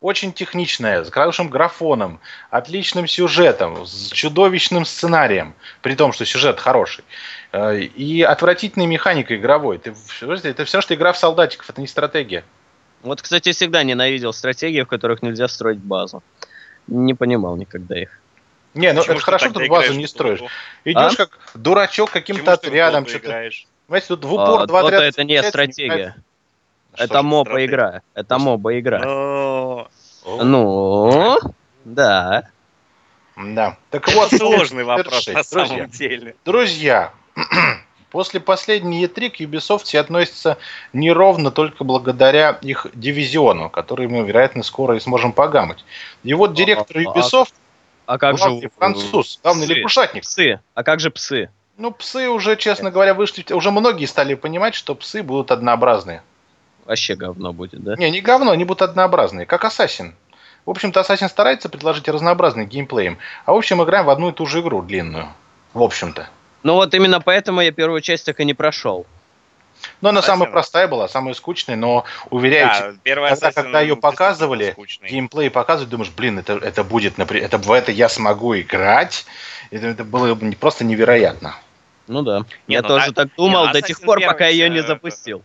очень 0.00 0.32
техничная, 0.32 1.04
с 1.04 1.10
хорошим 1.10 1.48
графоном, 1.48 2.20
отличным 2.50 3.06
сюжетом, 3.06 3.84
с 3.84 4.10
чудовищным 4.10 4.84
сценарием, 4.84 5.54
при 5.82 5.94
том, 5.94 6.12
что 6.12 6.24
сюжет 6.24 6.60
хороший, 6.60 7.04
э, 7.52 7.80
и 7.80 8.22
отвратительной 8.22 8.86
механикой 8.86 9.38
игровой. 9.38 9.76
Это, 9.76 9.94
это 10.48 10.64
все, 10.64 10.80
что 10.80 10.94
игра 10.94 11.12
в 11.12 11.18
солдатиков, 11.18 11.68
это 11.68 11.80
не 11.80 11.88
стратегия. 11.88 12.44
Вот, 13.02 13.22
кстати, 13.22 13.52
всегда 13.52 13.82
ненавидел 13.82 14.32
стратегии, 14.32 14.82
в 14.82 14.86
которых 14.86 15.22
нельзя 15.22 15.48
строить 15.48 15.78
базу. 15.78 16.22
Не 16.86 17.14
понимал 17.14 17.56
никогда 17.56 18.00
их. 18.00 18.20
Не, 18.74 18.92
ну 18.92 19.00
Почему 19.00 19.16
это 19.16 19.24
хорошо, 19.24 19.50
что 19.50 19.60
ты 19.60 19.68
базу 19.68 19.94
не 19.94 20.06
строишь. 20.06 20.40
Идешь 20.84 21.14
а? 21.14 21.16
как 21.16 21.38
дурачок 21.54 22.10
каким-то 22.10 22.52
отрядом. 22.52 23.06
Что-то... 23.06 23.50
Знаете, 23.88 24.06
тут 24.08 24.24
в 24.24 24.32
упор 24.32 24.62
а, 24.62 24.66
два 24.66 24.80
отряда... 24.80 25.04
Это 25.04 25.24
не 25.24 25.42
стратегия. 25.42 26.16
Это 26.98 27.22
моба 27.22 27.64
игра. 27.64 28.02
Это 28.14 28.38
моба 28.38 28.78
игра. 28.78 29.00
Ну, 30.24 31.38
да. 31.84 32.48
Да. 33.36 33.76
Так 33.90 34.08
вот, 34.12 34.30
сложный 34.36 34.84
вопрос 34.84 35.26
на 35.28 35.44
самом 35.44 35.88
деле. 35.90 36.34
Друзья, 36.44 37.12
после 38.10 38.40
последней 38.40 39.04
E3 39.04 39.30
к 39.30 39.40
Ubisoft 39.40 39.84
все 39.84 40.00
относятся 40.00 40.58
неровно 40.92 41.50
только 41.50 41.84
благодаря 41.84 42.58
их 42.62 42.86
дивизиону, 42.94 43.70
который 43.70 44.08
мы, 44.08 44.26
вероятно, 44.26 44.62
скоро 44.62 44.96
и 44.96 45.00
сможем 45.00 45.32
погамать. 45.32 45.84
И 46.24 46.34
вот 46.34 46.54
директор 46.54 46.96
а, 46.96 47.00
а, 47.00 47.02
Ubisoft, 47.04 47.52
а 48.06 48.18
как 48.18 48.38
же 48.38 48.70
француз, 48.76 49.38
главный 49.42 49.66
псы, 49.66 49.74
лягушатник. 49.74 50.22
Псы. 50.22 50.60
А 50.74 50.82
как 50.82 50.98
же 50.98 51.10
псы? 51.10 51.50
Ну, 51.76 51.92
псы 51.92 52.28
уже, 52.28 52.56
честно 52.56 52.90
говоря, 52.90 53.14
вышли, 53.14 53.44
уже 53.52 53.70
многие 53.70 54.06
стали 54.06 54.34
понимать, 54.34 54.74
что 54.74 54.96
псы 54.96 55.22
будут 55.22 55.52
однообразные 55.52 56.22
вообще 56.88 57.14
говно 57.14 57.52
будет, 57.52 57.82
да? 57.82 57.94
Не, 57.96 58.10
не 58.10 58.20
говно, 58.20 58.50
они 58.50 58.64
будут 58.64 58.82
однообразные, 58.82 59.46
как 59.46 59.64
Ассасин. 59.64 60.14
В 60.66 60.70
общем-то, 60.70 61.00
Ассасин 61.00 61.28
старается 61.28 61.68
предложить 61.68 62.08
разнообразный 62.08 62.66
геймплей. 62.66 63.16
А 63.44 63.52
в 63.52 63.56
общем, 63.56 63.82
играем 63.82 64.06
в 64.06 64.10
одну 64.10 64.30
и 64.30 64.32
ту 64.32 64.46
же 64.46 64.60
игру 64.60 64.82
длинную. 64.82 65.28
В 65.72 65.82
общем-то. 65.82 66.28
Ну 66.62 66.74
вот 66.74 66.92
именно 66.94 67.20
поэтому 67.20 67.60
я 67.60 67.72
первую 67.72 68.00
часть 68.00 68.26
так 68.26 68.40
и 68.40 68.44
не 68.44 68.54
прошел. 68.54 69.06
Ну, 70.00 70.08
она 70.08 70.22
самая 70.22 70.50
простая 70.50 70.88
была, 70.88 71.06
самая 71.06 71.34
скучная, 71.34 71.76
но 71.76 72.04
уверяю 72.30 72.68
да, 72.68 72.92
тебя, 73.04 73.28
когда, 73.28 73.52
когда 73.52 73.80
ее 73.80 73.96
показывали, 73.96 74.74
геймплей 75.08 75.50
показывали, 75.50 75.88
думаешь, 75.88 76.10
блин, 76.10 76.40
это, 76.40 76.54
это 76.54 76.82
будет, 76.82 77.18
это, 77.18 77.58
в 77.58 77.70
это 77.70 77.92
я 77.92 78.08
смогу 78.08 78.56
играть. 78.58 79.24
Это, 79.70 79.86
это 79.86 80.04
было 80.04 80.34
просто 80.58 80.84
невероятно. 80.84 81.54
Ну 82.08 82.22
да. 82.22 82.44
Не, 82.66 82.74
я 82.74 82.82
ну, 82.82 82.88
тоже 82.88 83.12
да, 83.12 83.24
так 83.24 83.34
думал 83.36 83.60
не, 83.60 83.66
ну, 83.68 83.72
до 83.74 83.82
тех 83.82 84.00
пор, 84.00 84.20
пока 84.20 84.46
я 84.46 84.50
ее 84.50 84.70
не 84.70 84.82
запустил. 84.82 85.44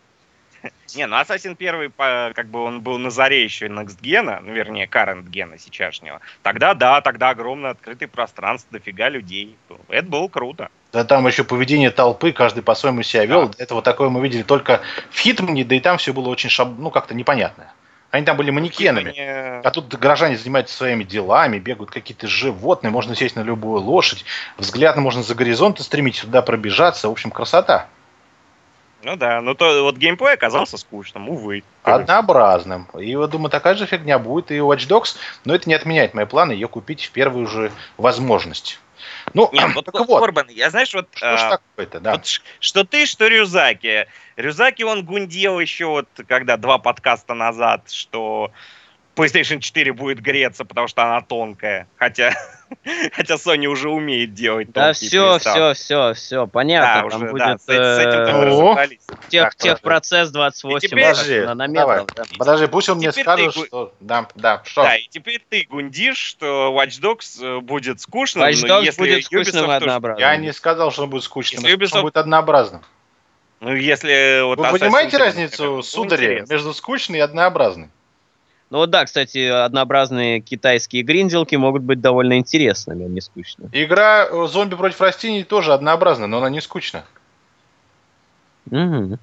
Не, 0.96 1.08
ну 1.08 1.16
Assassin 1.18 1.56
1, 1.58 2.34
как 2.34 2.48
бы 2.48 2.64
он 2.64 2.82
был 2.82 2.98
на 2.98 3.10
заре 3.10 3.44
еще 3.44 3.68
Next 3.68 4.00
Gen, 4.02 4.40
ну, 4.42 4.54
вернее, 4.54 4.88
Current 4.88 5.30
Gen 5.30 5.58
сейчасшнего. 5.58 6.22
Тогда, 6.42 6.74
да, 6.74 7.02
тогда 7.02 7.30
огромное 7.30 7.72
открытое 7.72 8.08
пространство, 8.08 8.70
дофига 8.72 9.10
людей. 9.10 9.58
Это 9.90 10.08
было 10.08 10.28
круто. 10.28 10.70
Да 10.92 11.04
там 11.04 11.26
еще 11.28 11.44
поведение 11.44 11.90
толпы, 11.90 12.32
каждый 12.32 12.64
по-своему 12.64 13.04
себя 13.04 13.26
вел. 13.26 13.50
Да. 13.50 13.64
Этого 13.64 13.82
такое 13.82 14.10
мы 14.10 14.22
видели 14.22 14.44
только 14.44 14.82
в 15.10 15.18
Хитмане, 15.18 15.66
да 15.66 15.76
и 15.76 15.80
там 15.80 15.98
все 15.98 16.14
было 16.14 16.30
очень, 16.30 16.50
шаб... 16.50 16.70
ну, 16.78 16.92
как-то 16.92 17.16
непонятное. 17.16 17.74
Они 18.12 18.26
там 18.26 18.38
были 18.38 18.52
манекенами. 18.52 19.10
Хитмане... 19.10 19.62
А 19.64 19.72
тут 19.72 19.94
горожане 19.96 20.38
занимаются 20.38 20.76
своими 20.76 21.04
делами, 21.04 21.58
бегают 21.58 21.90
какие-то 21.90 22.28
животные, 22.28 22.92
можно 22.92 23.16
сесть 23.16 23.36
на 23.36 23.42
любую 23.42 23.82
лошадь, 23.82 24.24
взгляд 24.58 24.98
можно 24.98 25.24
за 25.24 25.34
горизонт 25.34 25.82
стремить, 25.82 26.22
туда 26.22 26.44
пробежаться. 26.44 27.10
В 27.10 27.12
общем, 27.12 27.32
красота. 27.32 27.88
Ну 29.04 29.18
да, 29.18 29.42
но 29.42 29.54
то 29.54 29.84
вот 29.84 29.98
геймплей 29.98 30.34
оказался 30.34 30.78
скучным, 30.78 31.30
увы. 31.30 31.64
Однообразным. 31.84 32.88
И 32.98 33.16
вот 33.16 33.32
думаю, 33.32 33.50
такая 33.50 33.76
же 33.76 33.86
фигня 33.86 34.18
будет 34.18 34.52
и 34.52 34.62
у 34.62 34.72
Watch 34.72 34.88
Dogs, 34.88 35.18
но 35.44 35.54
это 35.54 35.68
не 35.68 35.76
отменяет 35.76 36.14
мои 36.14 36.26
планы 36.26 36.54
ее 36.54 36.70
купить 36.70 37.04
в 37.04 37.12
первую 37.12 37.48
же 37.48 37.72
возможность. 37.98 38.80
Ну, 39.34 39.50
Нет, 39.52 39.74
вот, 39.76 39.88
вот, 39.92 40.20
Корбан, 40.20 40.48
я 40.50 40.70
знаешь, 40.70 40.94
вот, 40.94 41.08
что, 41.14 41.34
а, 41.34 41.50
такое-то, 41.58 42.00
да. 42.00 42.14
вот 42.14 42.26
что 42.60 42.84
ты, 42.84 43.06
что 43.06 43.28
Рюзаки. 43.28 44.08
Рюзаки 44.38 44.84
он 44.84 45.04
гундел 45.04 45.60
еще 45.60 45.86
вот, 45.88 46.08
когда 46.28 46.58
два 46.58 46.78
подкаста 46.78 47.34
назад, 47.34 47.90
что 47.92 48.52
PlayStation 49.16 49.60
4 49.60 49.94
будет 49.94 50.22
греться, 50.22 50.66
потому 50.66 50.88
что 50.88 51.04
она 51.04 51.22
тонкая. 51.22 51.88
Хотя, 51.98 52.34
хотя 53.14 53.36
Sony 53.36 53.66
уже 53.66 53.90
умеет 53.90 54.34
делать 54.34 54.72
Да 54.72 54.94
все, 54.94 55.38
все, 55.38 55.74
все, 55.74 56.14
все, 56.14 56.48
понятно. 56.48 56.88
Да, 56.88 57.10
там 57.10 57.22
уже, 57.22 57.32
будет, 57.32 57.40
да, 57.40 57.58
с, 57.58 57.66
с 57.66 57.70
этим 57.70 58.76
э, 58.78 58.88
тех, 59.30 59.44
так, 59.44 59.56
техпроцесс 59.56 60.32
28 60.32 60.88
теперь, 60.88 61.10
подожди, 61.10 61.40
нанометров. 61.42 62.08
Да. 62.16 62.24
Подожди, 62.38 62.68
пусть 62.68 62.90
он 62.90 62.98
мне 62.98 63.12
скажет, 63.12 63.54
ты... 63.54 63.66
что... 63.66 63.94
Да, 64.00 64.28
да, 64.36 64.62
что? 64.66 64.84
Да, 64.84 64.96
и 64.98 65.08
теперь 65.08 65.44
ты 65.48 65.68
гундишь, 65.70 66.18
что 66.18 66.76
Watch 66.76 67.00
Dogs 67.00 67.44
э, 67.44 67.60
будет 67.60 68.02
скучным, 68.02 68.46
Watch 68.46 68.66
Dogs 68.66 68.86
если 68.86 69.00
будет 69.00 69.26
скучным 69.26 69.70
и 69.70 69.74
однообразным. 69.74 70.20
Я 70.20 70.38
не 70.38 70.52
сказал, 70.54 70.92
что 70.92 71.04
он 71.04 71.12
будет 71.12 71.24
скучным, 71.24 71.64
если 71.64 71.78
Ubisoft... 71.78 71.98
он 71.98 72.02
будет 72.02 72.18
однообразным. 72.18 72.82
Ну, 73.60 73.76
если... 73.76 74.42
Вот 74.44 74.58
Вы 74.58 74.78
понимаете 74.80 75.18
разницу, 75.18 75.84
сударь, 75.84 76.44
между 76.50 76.74
скучной 76.74 77.20
и 77.20 77.22
однообразной? 77.22 77.90
Ну 78.74 78.80
вот 78.80 78.90
да, 78.90 79.06
кстати, 79.06 79.38
однообразные 79.38 80.40
китайские 80.40 81.04
гринделки 81.04 81.56
могут 81.56 81.84
быть 81.84 82.02
довольно 82.02 82.40
интересными, 82.40 83.06
а 83.06 83.08
не 83.08 83.22
скучно. 83.22 83.70
Игра 83.72 84.26
э, 84.26 84.48
«Зомби 84.48 84.74
против 84.74 85.00
растений» 85.00 85.44
тоже 85.44 85.74
однообразна, 85.74 86.26
но 86.26 86.40
она 86.40 86.50
не 86.50 86.60
скучна. 86.60 87.06
Угу. 88.72 89.20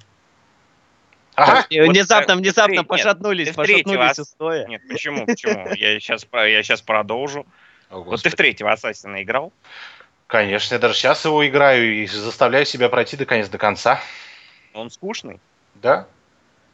Ага. 1.35 1.65
Внезапно, 1.69 2.37
внезапно 2.37 2.85
пошатнулись, 2.85 3.53
пошатнулись 3.53 4.19
устоя. 4.19 4.67
Нет, 4.67 4.83
почему, 4.87 5.25
почему? 5.25 5.67
Я 5.75 5.99
сейчас, 5.99 6.25
я 6.31 6.63
сейчас 6.63 6.81
продолжу. 6.81 7.45
вот 7.89 8.23
ты 8.23 8.29
в 8.29 8.35
третьего 8.35 8.71
Ассасина 8.71 9.21
играл? 9.21 9.51
Конечно, 10.27 10.75
я 10.75 10.79
даже 10.79 10.93
сейчас 10.93 11.25
его 11.25 11.45
играю 11.45 12.03
и 12.03 12.07
заставляю 12.07 12.65
себя 12.65 12.87
пройти 12.87 13.17
до 13.17 13.25
конца 13.25 13.49
до 13.49 13.57
конца. 13.57 13.99
Он 14.73 14.89
скучный? 14.89 15.41
Да. 15.75 16.07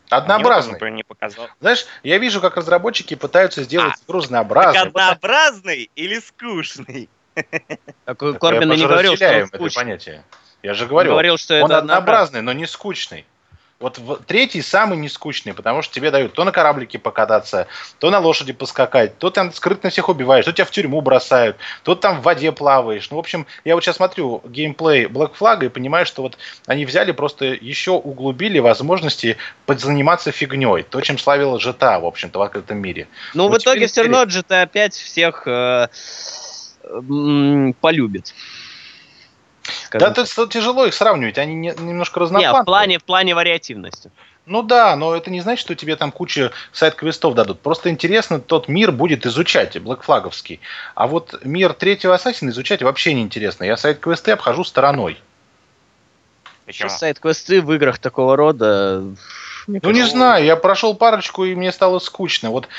Однообразный. 0.09 0.79
Мне 0.79 0.91
не 0.91 1.03
показал. 1.03 1.47
Знаешь, 1.59 1.85
я 2.03 2.17
вижу, 2.17 2.41
как 2.41 2.57
разработчики 2.57 3.15
пытаются 3.15 3.63
сделать 3.63 3.93
а, 3.93 4.05
игру 4.05 4.19
разнообразной. 4.19 4.81
однообразный 4.83 5.89
или 5.95 6.19
скучный? 6.19 7.09
Так 8.05 8.17
Корбин 8.17 8.69
не 8.69 8.85
говорил, 8.85 9.15
что 9.15 9.27
он 9.27 9.49
это 9.51 9.75
понятие. 9.75 10.23
Я 10.63 10.73
же 10.73 10.87
говорю, 10.87 11.11
он, 11.11 11.15
говорил, 11.15 11.37
что 11.37 11.55
он 11.61 11.65
это 11.65 11.77
однообразный, 11.79 12.41
но 12.41 12.51
не 12.53 12.65
скучный. 12.65 13.25
Вот 13.79 13.99
третий 14.25 14.63
самый 14.63 14.97
нескучный, 14.97 15.53
потому 15.53 15.83
что 15.83 15.93
тебе 15.93 16.09
дают 16.09 16.33
то 16.33 16.43
на 16.43 16.51
кораблике 16.51 16.97
покататься, 16.97 17.67
то 17.99 18.09
на 18.09 18.17
лошади 18.19 18.51
поскакать, 18.51 19.19
то 19.19 19.29
там 19.29 19.53
скрытно 19.53 19.91
всех 19.91 20.09
убиваешь, 20.09 20.45
то 20.45 20.51
тебя 20.51 20.65
в 20.65 20.71
тюрьму 20.71 20.99
бросают, 21.01 21.57
то 21.83 21.93
там 21.93 22.19
в 22.19 22.23
воде 22.23 22.51
плаваешь. 22.51 23.07
Ну, 23.11 23.17
в 23.17 23.19
общем, 23.19 23.45
я 23.65 23.75
вот 23.75 23.83
сейчас 23.83 23.97
смотрю 23.97 24.41
геймплей 24.45 25.05
Black 25.05 25.33
Flag 25.39 25.63
и 25.63 25.69
понимаю, 25.69 26.07
что 26.07 26.23
вот 26.23 26.39
они 26.65 26.85
взяли 26.85 27.11
просто 27.11 27.45
еще 27.45 27.91
углубили 27.91 28.57
возможности 28.57 29.37
подзаниматься 29.67 30.31
фигней. 30.31 30.81
То, 30.81 30.99
чем 31.01 31.19
славила 31.19 31.57
GTA, 31.57 31.99
в 31.99 32.05
общем-то, 32.05 32.39
в 32.39 32.41
открытом 32.41 32.79
мире. 32.79 33.07
Ну, 33.35 33.47
в 33.47 33.57
итоге 33.57 33.85
все 33.85 34.01
равно 34.01 34.23
GTA 34.23 34.67
5 34.67 34.93
всех 34.95 35.43
э, 35.45 35.87
полюбит. 37.79 38.33
Да, 39.91 40.09
это 40.09 40.25
тяжело 40.47 40.85
их 40.85 40.93
сравнивать, 40.93 41.37
они 41.37 41.55
не, 41.55 41.73
немножко 41.77 42.19
разноплановые. 42.19 42.53
Нет, 42.53 42.63
в 42.63 42.65
плане, 42.65 42.99
в 42.99 43.03
плане 43.03 43.35
вариативности. 43.35 44.11
Ну 44.47 44.63
да, 44.63 44.95
но 44.95 45.13
это 45.13 45.29
не 45.29 45.41
значит, 45.41 45.59
что 45.59 45.75
тебе 45.75 45.97
там 45.97 46.11
куча 46.11 46.51
сайт-квестов 46.71 47.35
дадут. 47.35 47.59
Просто 47.59 47.89
интересно, 47.89 48.39
тот 48.39 48.69
мир 48.69 48.93
будет 48.93 49.25
изучать, 49.25 49.77
блэкфлаговский. 49.77 50.61
А 50.95 51.05
вот 51.05 51.37
мир 51.43 51.73
третьего 51.73 52.15
Ассасина 52.15 52.51
изучать 52.51 52.81
вообще 52.81 53.13
не 53.13 53.23
интересно. 53.23 53.65
Я 53.65 53.75
сайт-квесты 53.75 54.31
обхожу 54.31 54.63
стороной. 54.63 55.19
Почему? 56.65 56.89
Сайт-квесты 56.89 57.61
в 57.61 57.73
играх 57.73 57.99
такого 57.99 58.35
рода... 58.35 59.03
Мне 59.67 59.81
ну, 59.83 59.89
кажется, 59.89 60.01
не 60.01 60.09
знаю, 60.09 60.45
я 60.45 60.55
прошел 60.55 60.95
парочку, 60.95 61.43
и 61.43 61.53
мне 61.53 61.73
стало 61.73 61.99
скучно. 61.99 62.51
Вот 62.51 62.69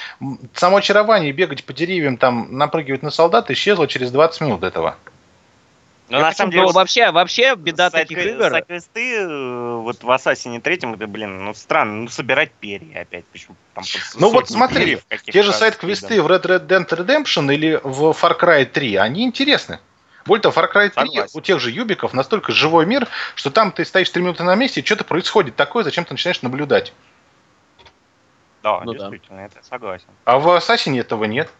само 0.54 0.78
очарование 0.78 1.32
бегать 1.32 1.64
по 1.64 1.74
деревьям, 1.74 2.16
там, 2.16 2.56
напрыгивать 2.56 3.02
на 3.02 3.10
солдат 3.10 3.50
исчезло 3.50 3.86
через 3.86 4.10
20 4.10 4.40
минут 4.40 4.62
этого. 4.62 4.96
Но 6.08 6.20
на 6.20 6.32
самом 6.32 6.50
деле, 6.50 6.64
ну, 6.64 6.72
вообще, 6.72 7.10
вообще 7.10 7.54
беда 7.54 7.90
сайт, 7.90 8.08
таких 8.08 8.24
игр... 8.24 8.50
Сайт-квесты 8.50 9.16
э, 9.16 9.76
вот 9.76 10.02
в 10.02 10.10
Ассасине 10.10 10.60
третьем, 10.60 10.94
это, 10.94 11.06
блин, 11.06 11.44
ну 11.44 11.54
странно, 11.54 12.02
ну 12.02 12.08
собирать 12.08 12.50
перья 12.52 13.02
опять. 13.02 13.24
Почему? 13.26 13.56
Там 13.74 13.84
ну 14.16 14.30
вот 14.30 14.48
смотри, 14.48 14.98
те 15.24 15.42
же 15.42 15.52
сайт-квесты 15.52 16.22
в 16.22 16.26
Red 16.26 16.42
Red 16.42 16.66
Dead 16.66 16.88
Redemption 16.88 17.52
или 17.52 17.80
в 17.82 18.10
Far 18.10 18.38
Cry 18.38 18.64
3, 18.64 18.96
они 18.96 19.24
интересны. 19.24 19.80
Более 20.24 20.42
того, 20.42 20.60
Far 20.60 20.72
Cry 20.72 20.88
3 20.90 21.06
Согласен. 21.06 21.38
у 21.38 21.40
тех 21.40 21.60
же 21.60 21.70
юбиков 21.70 22.12
настолько 22.12 22.52
живой 22.52 22.86
мир, 22.86 23.08
что 23.34 23.50
там 23.50 23.72
ты 23.72 23.84
стоишь 23.84 24.10
3 24.10 24.22
минуты 24.22 24.44
на 24.44 24.54
месте, 24.54 24.80
и 24.80 24.84
что-то 24.84 25.04
происходит 25.04 25.56
такое, 25.56 25.84
зачем 25.84 26.04
ты 26.04 26.14
начинаешь 26.14 26.42
наблюдать. 26.42 26.92
Да, 28.62 28.80
ну, 28.84 28.92
действительно, 28.92 29.38
да. 29.38 29.44
это 29.46 29.66
согласен. 29.66 30.08
А 30.24 30.38
в 30.38 30.50
Ассасине 30.50 31.00
этого 31.00 31.24
нет. 31.24 31.50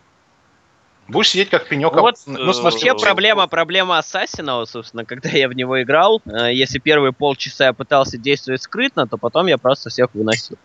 Будешь 1.09 1.31
сидеть 1.31 1.49
как 1.49 1.67
пенек. 1.67 1.95
Вот, 1.95 2.17
ну, 2.27 2.39
э, 2.39 2.63
вообще 2.63 2.95
проблема, 2.95 3.49
проблема 3.49 3.99
Ассасина, 3.99 4.67
собственно, 4.67 5.07
когда 5.07 5.31
я 5.31 5.49
в 5.49 5.55
него 5.55 5.81
играл, 5.83 6.21
э, 6.27 6.53
если 6.53 6.79
первые 6.79 7.13
полчаса 7.13 7.67
я 7.67 7.73
пытался 7.73 8.19
действовать 8.19 8.63
скрытно, 8.63 9.07
то 9.07 9.17
потом 9.17 9.47
я 9.47 9.57
просто 9.57 9.89
всех 9.89 10.11
выносил 10.13 10.57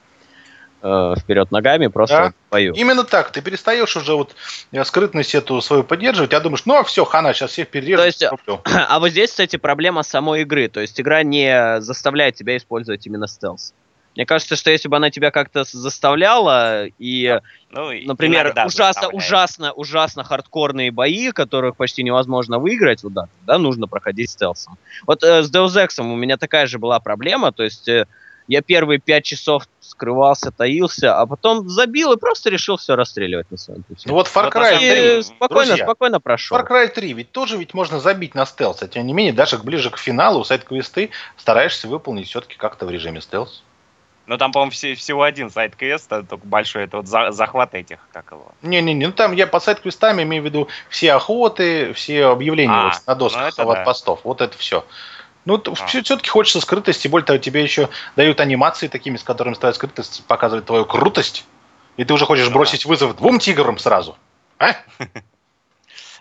э, 0.81 1.13
вперед 1.17 1.49
ногами, 1.51 1.87
просто 1.87 2.15
да. 2.15 2.33
пою. 2.49 2.73
Именно 2.73 3.05
так. 3.05 3.31
Ты 3.31 3.41
перестаешь 3.41 3.95
уже 3.95 4.15
вот 4.15 4.35
скрытность 4.83 5.33
эту 5.33 5.61
свою 5.61 5.85
поддерживать, 5.85 6.33
а 6.33 6.41
думаешь, 6.41 6.65
ну 6.65 6.75
а 6.75 6.83
все, 6.83 7.05
хана, 7.05 7.33
сейчас 7.33 7.51
всех 7.51 7.69
перережу. 7.69 8.01
То 8.01 8.05
есть, 8.05 8.23
а 8.65 8.99
вот 8.99 9.09
здесь, 9.09 9.29
кстати, 9.29 9.55
проблема 9.55 10.03
самой 10.03 10.41
игры. 10.41 10.67
То 10.67 10.81
есть 10.81 10.99
игра 10.99 11.23
не 11.23 11.79
заставляет 11.79 12.35
тебя 12.35 12.57
использовать 12.57 13.07
именно 13.07 13.27
стелс. 13.27 13.73
Мне 14.15 14.25
кажется, 14.25 14.55
что 14.55 14.69
если 14.69 14.87
бы 14.87 14.97
она 14.97 15.09
тебя 15.09 15.31
как-то 15.31 15.63
заставляла 15.63 16.85
и, 16.85 17.39
ну, 17.71 17.91
например, 18.05 18.53
ужасно, 18.65 19.09
ужасно, 19.09 19.71
ужасно 19.71 20.23
хардкорные 20.23 20.91
бои, 20.91 21.31
которых 21.31 21.75
почти 21.75 22.03
невозможно 22.03 22.59
выиграть, 22.59 23.03
вот 23.03 23.13
да, 23.13 23.27
да, 23.41 23.57
нужно 23.57 23.87
проходить 23.87 24.29
стелсом. 24.29 24.77
Вот 25.07 25.23
э, 25.23 25.41
с 25.41 25.51
Deus 25.51 25.75
Ex 25.75 25.99
у 25.99 26.15
меня 26.15 26.37
такая 26.37 26.67
же 26.67 26.77
была 26.77 26.99
проблема, 26.99 27.51
то 27.51 27.63
есть 27.63 27.87
э, 27.87 28.05
я 28.47 28.61
первые 28.61 28.99
пять 28.99 29.25
часов 29.25 29.67
скрывался, 29.79 30.51
таился, 30.51 31.19
а 31.19 31.25
потом 31.25 31.69
забил 31.69 32.13
и 32.13 32.17
просто 32.17 32.49
решил 32.49 32.77
все 32.77 32.95
расстреливать 32.95 33.49
на 33.51 33.57
своем 33.57 33.83
пути. 33.83 34.07
Ну 34.07 34.13
вот 34.13 34.27
Far 34.27 34.51
Cry 34.51 34.77
3, 34.77 35.23
спокойно, 35.23 35.65
Друзья, 35.65 35.85
спокойно 35.85 36.19
прошел. 36.19 36.57
Far 36.57 36.67
Cry 36.67 36.87
3 36.87 37.13
ведь 37.13 37.31
тоже 37.31 37.57
ведь 37.57 37.73
можно 37.73 37.99
забить 37.99 38.35
на 38.35 38.45
стелс, 38.45 38.81
а 38.83 38.87
тем 38.87 39.07
не 39.07 39.13
менее 39.13 39.33
даже 39.33 39.57
ближе 39.57 39.89
к 39.89 39.97
финалу 39.97 40.43
сайт-квесты 40.43 41.09
стараешься 41.37 41.87
выполнить 41.87 42.27
все-таки 42.27 42.57
как-то 42.57 42.85
в 42.85 42.91
режиме 42.91 43.21
стелс. 43.21 43.63
Ну 44.25 44.37
там, 44.37 44.51
по-моему, 44.53 44.71
все, 44.71 44.95
всего 44.95 45.23
один 45.23 45.49
сайт-квест, 45.49 46.11
а 46.13 46.23
только 46.23 46.47
большой, 46.47 46.83
это 46.85 46.97
вот 46.97 47.07
за, 47.07 47.31
захват 47.31 47.75
этих, 47.75 47.99
как 48.13 48.31
его. 48.31 48.53
Не-не-не, 48.61 49.07
ну 49.07 49.11
там 49.11 49.33
я 49.33 49.47
по 49.47 49.59
сайт-квестам 49.59 50.21
имею 50.21 50.41
в 50.41 50.45
виду 50.45 50.69
все 50.89 51.13
охоты, 51.13 51.93
все 51.93 52.27
объявления 52.27 52.73
а, 52.73 52.85
вот, 52.85 53.01
на 53.05 53.15
досках 53.15 53.57
ну, 53.57 53.73
да. 53.73 53.83
постов, 53.83 54.21
вот 54.23 54.39
это 54.39 54.57
все. 54.57 54.85
Ну, 55.45 55.61
а. 55.65 55.85
все-таки 55.85 56.29
хочется 56.29 56.61
скрытости, 56.61 57.09
более 57.09 57.25
того, 57.25 57.37
тебе 57.37 57.63
еще 57.63 57.89
дают 58.15 58.39
анимации 58.39 58.87
такими, 58.87 59.17
с 59.17 59.23
которыми 59.23 59.55
ставят 59.55 59.75
скрытость, 59.75 60.23
показывают 60.25 60.65
твою 60.65 60.85
крутость, 60.85 61.45
и 61.97 62.05
ты 62.05 62.13
уже 62.13 62.25
хочешь 62.25 62.47
ну, 62.47 62.53
бросить 62.53 62.83
да. 62.83 62.89
вызов 62.89 63.17
двум 63.17 63.39
тиграм 63.39 63.77
сразу. 63.77 64.17
А? 64.57 64.75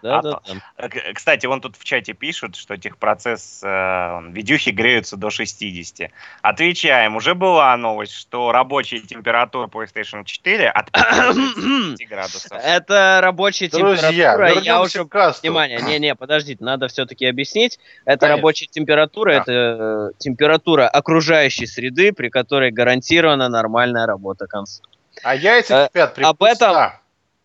Да, 0.03 0.19
а, 0.19 0.23
да, 0.23 0.41
да. 0.79 0.89
Кстати, 1.15 1.47
вон 1.47 1.61
тут 1.61 1.77
в 1.77 1.85
чате 1.85 2.13
пишут, 2.13 2.57
что 2.57 2.77
техпроцесс 2.77 3.61
э, 3.63 4.21
видюхи 4.31 4.71
греются 4.71 5.17
до 5.17 5.31
60. 5.31 6.11
Отвечаем, 6.43 7.15
уже 7.15 7.35
была 7.35 7.77
новость, 7.77 8.15
что 8.15 8.51
рабочая 8.51 8.99
температура 8.99 9.69
PlayStation 9.69 10.25
4 10.25 10.71
от 10.71 10.91
50 10.93 12.09
градусов. 12.09 12.53
Это 12.53 13.21
рабочая 13.23 13.69
Друзья, 13.69 14.11
температура. 14.11 14.61
Я 14.61 14.83
уже... 14.83 15.05
Внимание, 15.43 15.81
не-не, 15.81 16.15
подождите, 16.17 16.65
надо 16.65 16.89
все-таки 16.89 17.27
объяснить. 17.27 17.79
Это 18.05 18.21
Конечно. 18.21 18.37
рабочая 18.37 18.67
температура, 18.67 19.33
да. 19.33 19.39
это 19.43 19.53
э, 19.53 20.11
температура 20.19 20.89
окружающей 20.89 21.67
среды, 21.67 22.13
при 22.13 22.29
которой 22.29 22.73
гарантирована 22.73 23.49
нормальная 23.49 24.07
работа 24.07 24.47
консоли. 24.49 24.89
А 25.23 25.37
яйца 25.37 25.89
кипят 25.93 26.15
при 26.15 26.25
Об 26.25 26.43
этом, 26.43 26.93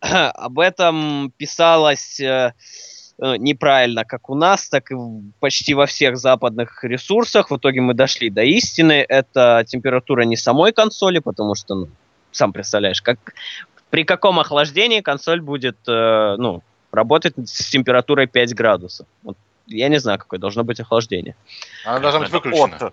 об 0.00 0.58
этом 0.58 1.32
писалось 1.36 2.20
э, 2.20 2.52
э, 3.20 3.36
неправильно 3.36 4.04
как 4.04 4.30
у 4.30 4.34
нас, 4.34 4.68
так 4.68 4.90
и 4.90 4.94
почти 5.40 5.74
во 5.74 5.86
всех 5.86 6.16
западных 6.16 6.84
ресурсах. 6.84 7.50
В 7.50 7.56
итоге 7.56 7.80
мы 7.80 7.94
дошли 7.94 8.30
до 8.30 8.42
истины. 8.42 9.04
Это 9.08 9.64
температура 9.66 10.22
не 10.22 10.36
самой 10.36 10.72
консоли, 10.72 11.18
потому 11.18 11.54
что, 11.54 11.74
ну, 11.74 11.88
сам 12.30 12.52
представляешь, 12.52 13.02
как, 13.02 13.18
при 13.90 14.04
каком 14.04 14.38
охлаждении 14.38 15.00
консоль 15.00 15.40
будет 15.40 15.78
э, 15.88 16.36
ну, 16.38 16.62
работать 16.92 17.34
с 17.36 17.70
температурой 17.70 18.26
5 18.26 18.54
градусов. 18.54 19.06
Вот, 19.22 19.36
я 19.66 19.88
не 19.88 19.98
знаю, 19.98 20.18
какое 20.18 20.38
должно 20.38 20.62
быть 20.62 20.80
охлаждение. 20.80 21.34
Оно 21.84 22.00
должно 22.00 22.20
быть 22.20 22.30
выключено. 22.30 22.92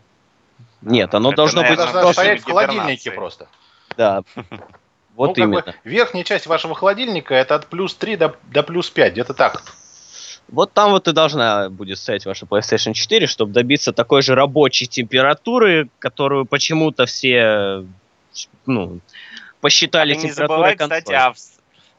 Нет, 0.82 1.14
оно 1.14 1.30
это, 1.30 1.38
должно 1.38 1.62
быть... 1.64 1.78
Должно 1.78 2.14
стоять 2.14 2.42
в 2.42 2.46
холодильнике 2.46 3.12
просто. 3.12 3.48
Да. 3.98 4.24
Вот 5.16 5.38
ну, 5.38 5.44
именно. 5.44 5.62
Как 5.62 5.76
бы 5.76 5.90
верхняя 5.90 6.24
часть 6.24 6.46
вашего 6.46 6.76
холодильника 6.76 7.34
это 7.34 7.56
от 7.56 7.68
плюс 7.68 7.96
3 7.96 8.18
до, 8.18 8.36
до 8.44 8.64
плюс 8.64 8.90
5, 8.90 9.14
где-то 9.14 9.34
так. 9.34 9.64
Вот 10.48 10.74
там 10.74 10.92
вот 10.92 11.08
и 11.08 11.12
должна 11.12 11.70
будет 11.70 11.98
стоять 11.98 12.26
ваша 12.26 12.46
PlayStation 12.46 12.94
4, 12.94 13.26
чтобы 13.26 13.52
добиться 13.52 13.94
такой 13.94 14.22
же 14.22 14.36
рабочей 14.36 14.86
температуры, 14.86 15.90
которую 16.00 16.46
почему-то 16.46 17.06
все 17.06 17.86
ну, 18.66 19.00
посчитали 19.62 20.14
а 20.14 20.20
температурой 20.20 20.76
консоли. 20.76 21.00
Кстати, 21.00 21.16
а 21.16 21.34
в, 21.34 21.38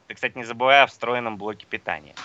ты, 0.07 0.13
кстати, 0.13 0.37
не 0.37 0.45
забывай 0.45 0.83
о 0.83 0.87
встроенном 0.87 1.37
блоке 1.37 1.65
питания. 1.69 2.15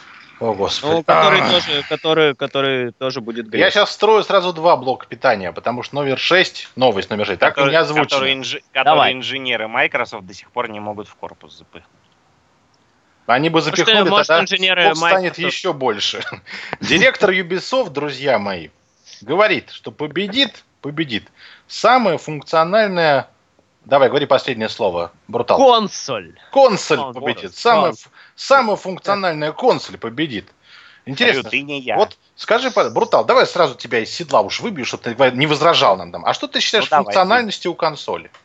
О, 0.42 0.54
Господи. 0.54 0.92
Ну, 0.92 1.02
который, 1.04 1.40
тоже, 1.40 1.84
который, 1.88 2.34
который 2.34 2.92
тоже 2.92 3.20
будет 3.20 3.48
греть. 3.48 3.60
Я 3.60 3.70
сейчас 3.70 3.92
строю 3.92 4.24
сразу 4.24 4.52
два 4.52 4.76
блока 4.76 5.06
питания, 5.06 5.52
потому 5.52 5.84
что 5.84 5.94
номер 5.94 6.18
6, 6.18 6.70
новость 6.74 7.10
номер 7.10 7.26
6, 7.26 7.38
так 7.38 7.56
и 7.58 7.62
не 7.62 7.76
озвучено. 7.76 8.04
Который, 8.04 8.32
инж... 8.32 8.56
который 8.72 9.12
инженеры 9.12 9.68
Microsoft 9.68 10.26
до 10.26 10.34
сих 10.34 10.50
пор 10.50 10.68
не 10.68 10.80
могут 10.80 11.06
в 11.06 11.14
корпус 11.14 11.58
запихнуть. 11.58 11.86
Они 13.26 13.50
бы 13.50 13.60
запихнули, 13.60 14.08
может, 14.08 14.26
тогда 14.26 14.42
инженеры 14.42 14.92
станет 14.96 15.38
еще 15.38 15.72
больше. 15.72 16.24
Директор 16.80 17.30
Ubisoft, 17.30 17.90
друзья 17.90 18.40
мои, 18.40 18.70
говорит, 19.20 19.70
что 19.70 19.92
победит, 19.92 20.64
победит 20.80 21.28
самая 21.68 22.18
функциональная 22.18 23.28
Давай, 23.84 24.08
говори 24.08 24.26
последнее 24.26 24.68
слово, 24.68 25.12
Брутал. 25.26 25.58
Консоль. 25.58 26.38
Консоль 26.52 26.98
Кон, 26.98 27.14
победит. 27.14 27.54
Самая, 27.56 27.94
самая 28.36 28.76
функциональная 28.76 29.52
консоль 29.52 29.98
победит. 29.98 30.48
Интересно. 31.04 31.50
Ты 31.50 31.62
не 31.62 31.80
я. 31.80 31.96
Вот 31.96 32.16
скажи, 32.36 32.70
Брутал, 32.70 33.24
давай 33.24 33.46
сразу 33.46 33.74
тебя 33.74 33.98
из 33.98 34.10
седла 34.10 34.40
уж 34.42 34.60
выбью, 34.60 34.84
чтобы 34.84 35.02
ты 35.02 35.30
не 35.32 35.46
возражал 35.46 35.96
нам 35.96 36.12
там. 36.12 36.24
А 36.24 36.32
что 36.32 36.46
ты 36.46 36.60
считаешь 36.60 36.88
ну, 36.90 36.98
функциональностью 36.98 37.72
у 37.72 37.74
консоли? 37.74 38.30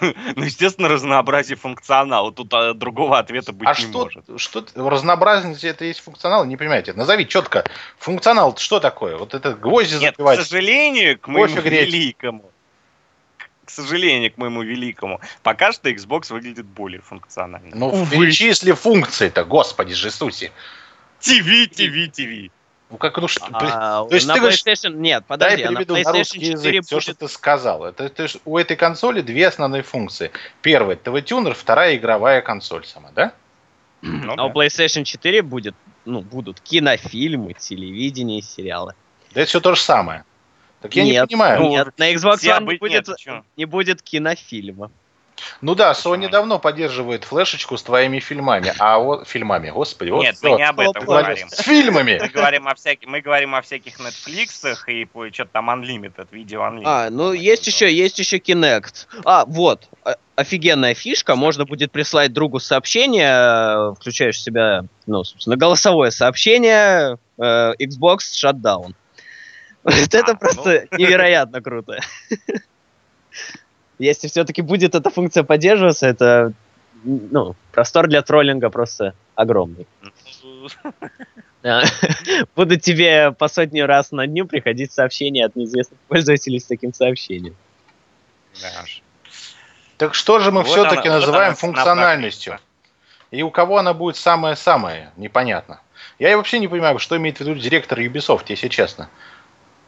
Ну, 0.00 0.44
естественно, 0.44 0.88
разнообразие 0.88 1.56
функционала. 1.56 2.32
Тут 2.32 2.52
а, 2.54 2.74
другого 2.74 3.18
ответа 3.18 3.52
быть 3.52 3.68
а 3.68 3.72
не 3.72 3.88
что, 3.88 4.04
может. 4.04 4.24
что 4.36 4.64
разнообразие 4.74 5.72
это 5.72 5.84
есть 5.84 6.00
функционал? 6.00 6.44
Не 6.44 6.56
понимаете. 6.56 6.92
Назови 6.92 7.26
четко. 7.26 7.64
Функционал 7.98 8.56
что 8.56 8.80
такое? 8.80 9.16
Вот 9.16 9.34
это 9.34 9.54
гвозди 9.54 9.96
Нет, 9.96 10.16
к 10.16 10.36
сожалению, 10.36 11.18
к 11.18 11.28
моему 11.28 11.60
великому, 11.60 12.50
к 13.70 13.72
сожалению, 13.72 14.32
к 14.32 14.36
моему 14.36 14.62
великому, 14.62 15.20
пока 15.44 15.70
что 15.72 15.88
Xbox 15.90 16.32
выглядит 16.32 16.66
более 16.66 17.00
функционально. 17.00 17.70
Ну, 17.76 18.06
перечисли 18.06 18.72
функции-то, 18.72 19.44
господи 19.44 19.94
же 19.94 20.08
Иисусе. 20.08 20.50
ТВ, 21.20 21.70
ТВ, 21.70 22.12
ТВ. 22.12 22.50
Ну 22.90 22.96
как 22.98 23.16
ну 23.18 23.28
что? 23.28 23.46
А, 23.52 24.04
То 24.08 24.14
есть 24.16 24.26
на 24.26 24.34
ты 24.34 24.40
PlayStation 24.40 24.90
говоришь, 24.90 25.00
нет, 25.00 25.24
подожди, 25.24 25.62
дай 25.62 25.68
переведу 25.68 25.94
на, 25.94 25.98
PlayStation 25.98 26.04
на 26.04 26.18
русский 26.18 26.40
язык 26.40 26.64
4 26.64 26.82
все, 26.82 26.96
будет... 26.96 27.02
что 27.04 27.14
ты 27.14 27.28
сказал. 27.28 27.84
Это, 27.84 28.04
это 28.04 28.26
у 28.44 28.58
этой 28.58 28.76
консоли 28.76 29.20
две 29.20 29.46
основные 29.46 29.84
функции. 29.84 30.32
Первая 30.62 30.96
ТВ-тюнер, 30.96 31.54
вторая 31.54 31.96
игровая 31.96 32.40
консоль 32.40 32.84
сама, 32.84 33.10
да? 33.14 33.32
Ну, 34.02 34.32
а 34.32 34.36
да. 34.36 34.44
у 34.46 34.52
PlayStation 34.52 35.04
4 35.04 35.42
будет, 35.42 35.76
ну, 36.04 36.22
будут 36.22 36.60
кинофильмы, 36.60 37.54
телевидение, 37.54 38.42
сериалы. 38.42 38.94
Да 39.32 39.42
это 39.42 39.48
все 39.48 39.60
то 39.60 39.76
же 39.76 39.80
самое. 39.80 40.24
Так 40.80 40.94
я 40.94 41.04
нет, 41.04 41.22
не 41.22 41.36
понимаю. 41.36 41.68
Нет, 41.68 41.88
на 41.98 42.12
Xbox 42.12 42.36
One 42.42 42.66
не 42.66 42.78
будет, 42.78 43.08
не 43.56 43.64
будет 43.66 44.02
кинофильма. 44.02 44.90
Ну 45.60 45.74
да, 45.74 45.92
Sony 45.92 46.28
давно 46.28 46.58
поддерживает 46.58 47.24
флешечку 47.24 47.76
с 47.76 47.82
твоими 47.82 48.18
фильмами. 48.18 48.72
А 48.78 48.98
вот 48.98 49.28
фильмами, 49.28 49.70
господи. 49.70 50.10
Нет, 50.10 50.36
вот, 50.42 50.50
мы 50.50 50.56
не 50.56 50.64
об 50.64 50.80
этом 50.80 51.04
говорим. 51.04 51.48
С 51.48 51.62
фильмами. 51.62 52.18
Мы 52.20 52.28
говорим 52.28 52.68
о 52.68 52.74
всяких, 52.74 53.08
мы 53.08 53.20
говорим 53.20 53.54
о 53.54 53.62
всяких 53.62 53.98
Netflix 53.98 54.74
и 54.86 55.06
что-то 55.32 55.50
там 55.52 55.70
Unlimited, 55.70 56.28
видео 56.30 56.62
Unlimited. 56.62 56.82
А, 56.84 57.10
ну 57.10 57.32
есть 57.32 57.66
еще, 57.66 57.92
есть 57.92 58.18
еще 58.18 58.38
Kinect. 58.38 59.06
А, 59.24 59.44
вот, 59.46 59.88
офигенная 60.36 60.94
фишка, 60.94 61.36
можно 61.36 61.64
будет 61.64 61.92
прислать 61.92 62.32
другу 62.32 62.60
сообщение, 62.60 63.94
включаешь 63.94 64.36
в 64.36 64.40
себя, 64.40 64.84
ну, 65.06 65.24
собственно, 65.24 65.56
голосовое 65.56 66.10
сообщение, 66.10 67.18
э, 67.38 67.72
Xbox 67.78 68.18
Shutdown. 68.32 68.94
Вот 69.82 70.14
это 70.14 70.32
а, 70.32 70.34
просто 70.34 70.86
ну. 70.90 70.98
невероятно 70.98 71.62
круто. 71.62 72.00
Если 73.98 74.28
все-таки 74.28 74.62
будет 74.62 74.94
эта 74.94 75.10
функция 75.10 75.42
поддерживаться, 75.42 76.06
это 76.06 76.52
ну, 77.04 77.54
простор 77.72 78.08
для 78.08 78.22
троллинга 78.22 78.70
просто 78.70 79.14
огромный. 79.34 79.86
Буду 82.56 82.78
тебе 82.78 83.32
по 83.32 83.48
сотни 83.48 83.80
раз 83.80 84.12
на 84.12 84.26
дню 84.26 84.46
приходить 84.46 84.92
сообщения 84.92 85.44
от 85.44 85.56
неизвестных 85.56 86.00
пользователей 86.08 86.60
с 86.60 86.64
таким 86.64 86.94
сообщением. 86.94 87.54
Так 89.96 90.14
что 90.14 90.38
же 90.38 90.50
мы 90.50 90.62
вот 90.62 90.70
все-таки 90.70 91.08
она, 91.08 91.18
называем 91.18 91.50
вот 91.52 91.58
функциональностью? 91.58 92.58
И 93.30 93.42
у 93.42 93.50
кого 93.50 93.78
она 93.78 93.92
будет 93.92 94.16
самое-самое, 94.16 95.10
непонятно. 95.16 95.80
Я 96.18 96.36
вообще 96.36 96.58
не 96.58 96.68
понимаю, 96.68 96.98
что 96.98 97.16
имеет 97.16 97.36
в 97.36 97.40
виду 97.40 97.54
директор 97.54 97.98
Ubisoft, 97.98 98.44
если 98.48 98.68
честно. 98.68 99.08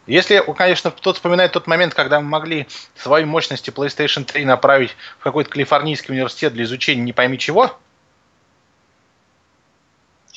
Если, 0.07 0.43
конечно, 0.57 0.91
кто-то 0.91 1.15
вспоминает 1.15 1.53
тот 1.53 1.67
момент, 1.67 1.95
когда 1.95 2.21
мы 2.21 2.29
могли 2.29 2.67
свои 2.97 3.25
мощности 3.25 3.71
PlayStation 3.71 4.25
3 4.25 4.45
направить 4.45 4.97
в 5.19 5.23
какой-то 5.23 5.51
калифорнийский 5.51 6.13
университет 6.13 6.55
для 6.55 6.65
изучения 6.65 7.03
не 7.03 7.13
пойми 7.13 7.39
чего. 7.39 7.79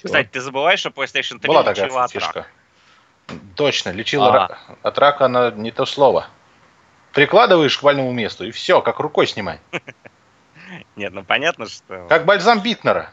Кстати, 0.03 0.30
ты 0.32 0.41
забываешь, 0.41 0.80
что 0.80 0.89
PlayStation 0.89 1.39
3 1.39 1.47
Была 1.47 1.63
такая 1.63 1.89
от 1.89 2.16
рака. 2.16 2.47
Точно, 3.55 3.89
лечила 3.89 4.45
а. 4.45 4.57
от 4.84 4.99
рака 4.99 5.26
она 5.26 5.49
не 5.49 5.72
то 5.72 5.88
слово. 5.88 6.28
Прикладываешь 7.11 7.78
к 7.78 7.82
больному 7.82 8.11
месту, 8.11 8.45
и 8.45 8.51
все, 8.51 8.82
как 8.82 8.99
рукой 8.99 9.26
снимай. 9.26 9.59
Нет, 10.95 11.11
ну 11.13 11.24
понятно, 11.24 11.66
что... 11.68 12.05
Как 12.07 12.26
бальзам 12.26 12.61
Битнера. 12.61 13.11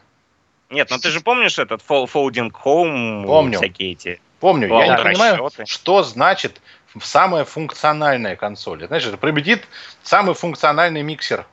Нет, 0.69 0.89
ну 0.91 0.99
ты 0.99 1.09
же 1.09 1.21
помнишь 1.21 1.57
этот 1.57 1.81
Folding 1.81 2.51
Home? 2.63 3.25
Помню. 3.25 3.57
Всякие 3.57 3.93
эти 3.93 4.21
Помню, 4.43 4.67
я 4.67 4.97
не 4.97 5.01
понимаю, 5.01 5.49
что 5.63 6.03
значит 6.03 6.59
самая 7.01 7.45
функциональная 7.45 8.35
консоль. 8.35 8.85
Знаешь, 8.85 9.05
это 9.05 9.15
победит 9.15 9.65
самый 10.01 10.35
функциональный 10.35 11.01
миксер. 11.01 11.47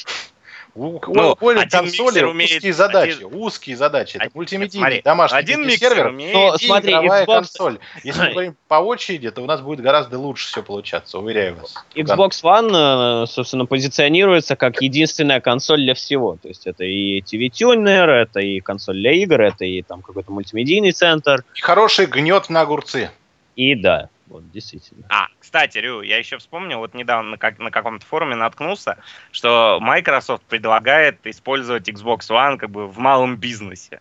У, 0.74 1.02
ну, 1.14 1.36
у 1.40 1.70
консоли 1.70 2.24
умеет, 2.24 2.52
узкие 2.56 2.74
задачи, 2.74 3.12
один, 3.12 3.30
узкие 3.34 3.76
задачи. 3.76 4.18
Это 4.18 4.32
мультимедийный 4.34 4.86
смотри, 4.86 5.02
домашний 5.02 5.38
один 5.38 5.70
сервер 5.70 6.08
умеет, 6.08 6.34
но, 6.34 6.56
и 6.56 6.66
смотри, 6.66 6.92
игровая 6.92 7.26
Xbox... 7.26 7.36
консоль. 7.36 7.80
Если 8.04 8.22
мы 8.22 8.32
говорим 8.32 8.56
по 8.70 8.76
очереди, 8.76 9.32
то 9.32 9.42
у 9.42 9.46
нас 9.46 9.60
будет 9.60 9.82
гораздо 9.82 10.18
лучше 10.18 10.48
все 10.48 10.64
получаться, 10.64 11.20
уверяю 11.20 11.58
вас. 11.58 11.76
Xbox 11.94 12.42
One, 12.44 13.24
э, 13.24 13.28
собственно, 13.28 13.66
позиционируется 13.66 14.56
как 14.56 14.82
единственная 14.82 15.42
консоль 15.42 15.82
для 15.82 15.94
всего. 15.94 16.38
То 16.42 16.48
есть 16.48 16.66
это 16.66 16.86
и 16.86 17.22
TV-тюнер, 17.22 18.10
это 18.10 18.40
и 18.40 18.62
консоль 18.62 18.96
для 18.96 19.12
игр, 19.12 19.42
это 19.42 19.66
и 19.66 19.82
там 19.82 20.02
какой-то 20.02 20.32
мультимедийный 20.32 20.94
центр. 20.94 21.44
И 21.54 21.60
хороший 21.60 22.06
гнет 22.06 22.50
на 22.50 22.62
огурцы. 22.62 23.12
И 23.58 23.76
да, 23.76 24.10
вот, 24.32 24.50
действительно. 24.50 25.06
А, 25.10 25.28
кстати, 25.40 25.78
Рю, 25.78 26.02
я 26.02 26.18
еще 26.18 26.38
вспомнил, 26.38 26.80
вот 26.80 26.94
недавно 26.94 27.32
на, 27.32 27.38
как, 27.38 27.60
на 27.60 27.70
каком-то 27.70 28.06
форуме 28.06 28.36
наткнулся, 28.36 28.98
что 29.32 29.78
Microsoft 29.82 30.44
предлагает 30.44 31.28
использовать 31.28 31.90
Xbox 31.90 32.30
One 32.30 32.58
как 32.58 32.70
бы 32.70 32.88
в 32.88 32.98
малом 32.98 33.36
бизнесе. 33.36 34.00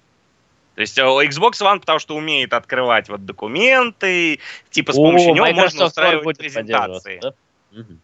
То 0.77 0.83
есть 0.83 0.97
э, 0.99 1.03
Xbox 1.03 1.61
One, 1.61 1.81
потому 1.81 1.99
что 1.99 2.15
умеет 2.15 2.55
открывать 2.55 3.09
вот 3.09 3.27
документы, 3.27 4.39
типа 4.71 4.93
с 4.93 4.97
помощью 4.97 5.33
О, 5.33 5.35
него 5.35 5.47
Microsoft 5.47 5.73
можно 5.73 5.87
устраивать 5.87 6.39
презентации. 6.39 7.19
Да? 7.21 7.35
Угу. 7.73 7.97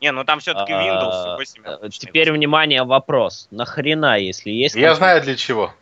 Не, 0.00 0.12
ну 0.12 0.24
там 0.24 0.38
все-таки 0.38 0.72
а, 0.72 0.80
Windows 0.80 1.36
8. 1.38 1.62
Э, 1.64 1.88
теперь, 1.90 2.30
внимание, 2.30 2.84
вопрос. 2.84 3.48
Нахрена, 3.50 4.20
если 4.20 4.50
есть... 4.50 4.76
Я 4.76 4.94
знаю 4.94 5.22
для 5.22 5.34
чего. 5.34 5.74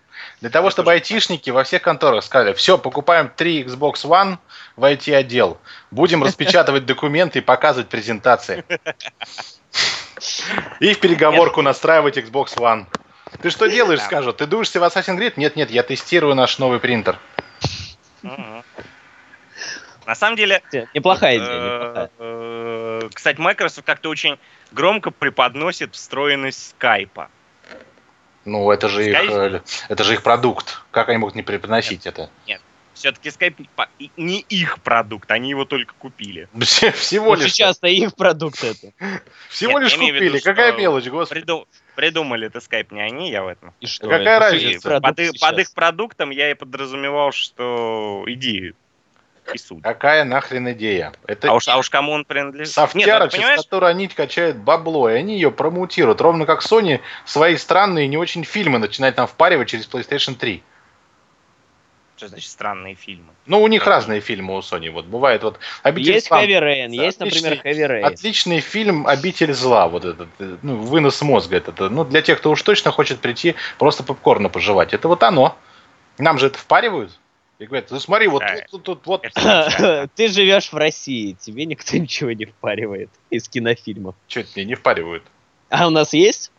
Для 0.42 0.50
того, 0.50 0.70
чтобы 0.70 0.90
айтишники 0.90 1.50
во 1.50 1.62
всех 1.62 1.82
конторах 1.82 2.24
сказали, 2.24 2.52
все, 2.52 2.76
покупаем 2.76 3.30
три 3.30 3.62
Xbox 3.62 4.04
One 4.04 4.38
в 4.74 4.82
IT-отдел, 4.82 5.56
будем 5.92 6.24
распечатывать 6.24 6.84
документы 6.84 7.38
и 7.38 7.42
показывать 7.42 7.88
презентации. 7.88 8.64
И 10.80 10.94
в 10.94 10.98
переговорку 10.98 11.62
настраивать 11.62 12.18
Xbox 12.18 12.56
One. 12.56 12.86
Ты 13.40 13.50
что 13.50 13.68
делаешь, 13.68 14.00
скажут? 14.00 14.38
Ты 14.38 14.46
дуешься 14.46 14.80
в 14.80 14.82
Assassin's 14.82 15.16
Creed? 15.16 15.34
Нет, 15.36 15.54
нет, 15.54 15.70
я 15.70 15.84
тестирую 15.84 16.34
наш 16.34 16.58
новый 16.58 16.80
принтер. 16.80 17.20
На 18.22 18.64
самом 20.16 20.34
деле... 20.34 20.60
Неплохая 20.92 21.36
идея. 21.36 22.10
Э, 22.18 23.08
кстати, 23.14 23.38
Microsoft 23.38 23.86
как-то 23.86 24.08
очень 24.08 24.40
громко 24.72 25.12
преподносит 25.12 25.94
встроенность 25.94 26.70
скайпа. 26.70 27.30
Ну, 28.44 28.70
это 28.70 28.88
же, 28.88 29.08
их, 29.08 29.30
э, 29.30 29.60
это 29.88 30.04
же 30.04 30.14
их 30.14 30.22
продукт. 30.22 30.82
Как 30.90 31.08
они 31.08 31.18
могут 31.18 31.34
не 31.34 31.42
преподносить 31.42 32.04
нет, 32.04 32.14
это? 32.14 32.30
Нет, 32.46 32.60
все-таки 32.94 33.28
Skype 33.28 33.66
не 34.16 34.40
их 34.40 34.80
продукт, 34.80 35.30
они 35.30 35.50
его 35.50 35.64
только 35.64 35.94
купили. 35.98 36.48
Всего 36.54 37.34
лишь. 37.34 37.52
Сейчас-то 37.52 37.88
их 37.88 38.14
продукт 38.14 38.62
это. 38.62 38.92
Всего 39.48 39.78
лишь 39.78 39.94
купили. 39.94 40.38
Какая 40.38 40.72
мелочь, 40.72 41.06
господи. 41.06 41.44
Придумали 41.94 42.46
это 42.46 42.58
Skype 42.58 42.88
не 42.90 43.02
они, 43.02 43.30
я 43.30 43.42
в 43.42 43.48
этом. 43.48 43.74
И 43.80 43.86
что? 43.86 44.08
Какая 44.08 44.38
разница? 44.38 45.00
Под 45.00 45.58
их 45.58 45.72
продуктом 45.74 46.30
я 46.30 46.50
и 46.50 46.54
подразумевал, 46.54 47.32
что 47.32 48.24
иди 48.26 48.74
и 49.52 49.58
суть. 49.58 49.82
Какая 49.82 50.24
нахрен 50.24 50.72
идея? 50.72 51.12
Это 51.26 51.50
а, 51.50 51.54
уж, 51.54 51.68
а 51.68 51.76
уж 51.76 51.90
кому 51.90 52.12
он 52.12 52.24
принадлежит? 52.24 52.72
Софтяра, 52.72 53.24
Нет, 53.24 53.32
через 53.32 53.62
которую 53.62 53.90
они 53.90 54.08
качают 54.08 54.56
бабло, 54.56 55.10
и 55.10 55.14
они 55.14 55.34
ее 55.34 55.50
промутируют. 55.50 56.20
Ровно 56.20 56.46
как 56.46 56.62
Sony 56.62 57.00
свои 57.24 57.56
странные 57.56 58.08
не 58.08 58.16
очень 58.16 58.44
фильмы 58.44 58.78
начинает 58.78 59.16
нам 59.16 59.26
впаривать 59.26 59.68
через 59.68 59.88
PlayStation 59.88 60.34
3. 60.34 60.62
Что 62.16 62.28
значит 62.28 62.50
странные 62.50 62.94
фильмы? 62.94 63.32
Ну, 63.46 63.60
у 63.60 63.66
них 63.66 63.84
разные 63.86 64.20
фильмы 64.20 64.56
у 64.56 64.60
Sony. 64.60 64.90
Вот 64.90 65.06
бывает 65.06 65.42
вот 65.42 65.58
Обитель 65.82 66.12
Есть 66.12 66.30
Heavy 66.30 66.60
Rain, 66.60 66.90
есть, 66.90 67.18
например, 67.18 67.60
Heavy 67.64 67.88
Rain. 67.88 68.02
Отличный 68.02 68.60
фильм 68.60 69.06
Обитель 69.08 69.52
зла, 69.52 69.88
вот 69.88 70.04
этот, 70.04 70.28
ну, 70.62 70.76
вынос 70.76 71.20
мозга. 71.22 71.56
Этот, 71.56 71.80
ну, 71.90 72.04
для 72.04 72.22
тех, 72.22 72.38
кто 72.38 72.52
уж 72.52 72.62
точно 72.62 72.92
хочет 72.92 73.18
прийти 73.18 73.56
просто 73.78 74.04
попкорна 74.04 74.48
пожевать. 74.48 74.94
Это 74.94 75.08
вот 75.08 75.22
оно. 75.24 75.56
Нам 76.18 76.38
же 76.38 76.46
это 76.46 76.58
впаривают. 76.58 77.18
И 77.62 77.66
говорят, 77.66 77.92
ну 77.92 78.00
смотри, 78.00 78.26
вот 78.26 78.42
тут, 78.72 78.82
тут, 78.82 79.06
вот. 79.06 79.22
Ты 80.16 80.28
живешь 80.28 80.72
в 80.72 80.76
России, 80.76 81.36
тебе 81.38 81.64
никто 81.64 81.96
ничего 81.96 82.32
не 82.32 82.46
впаривает 82.46 83.08
из 83.30 83.48
кинофильмов. 83.48 84.16
Че 84.26 84.40
это 84.40 84.50
мне 84.56 84.64
не 84.64 84.74
впаривают? 84.74 85.22
А 85.70 85.86
у 85.86 85.90
нас 85.90 86.12
есть? 86.12 86.50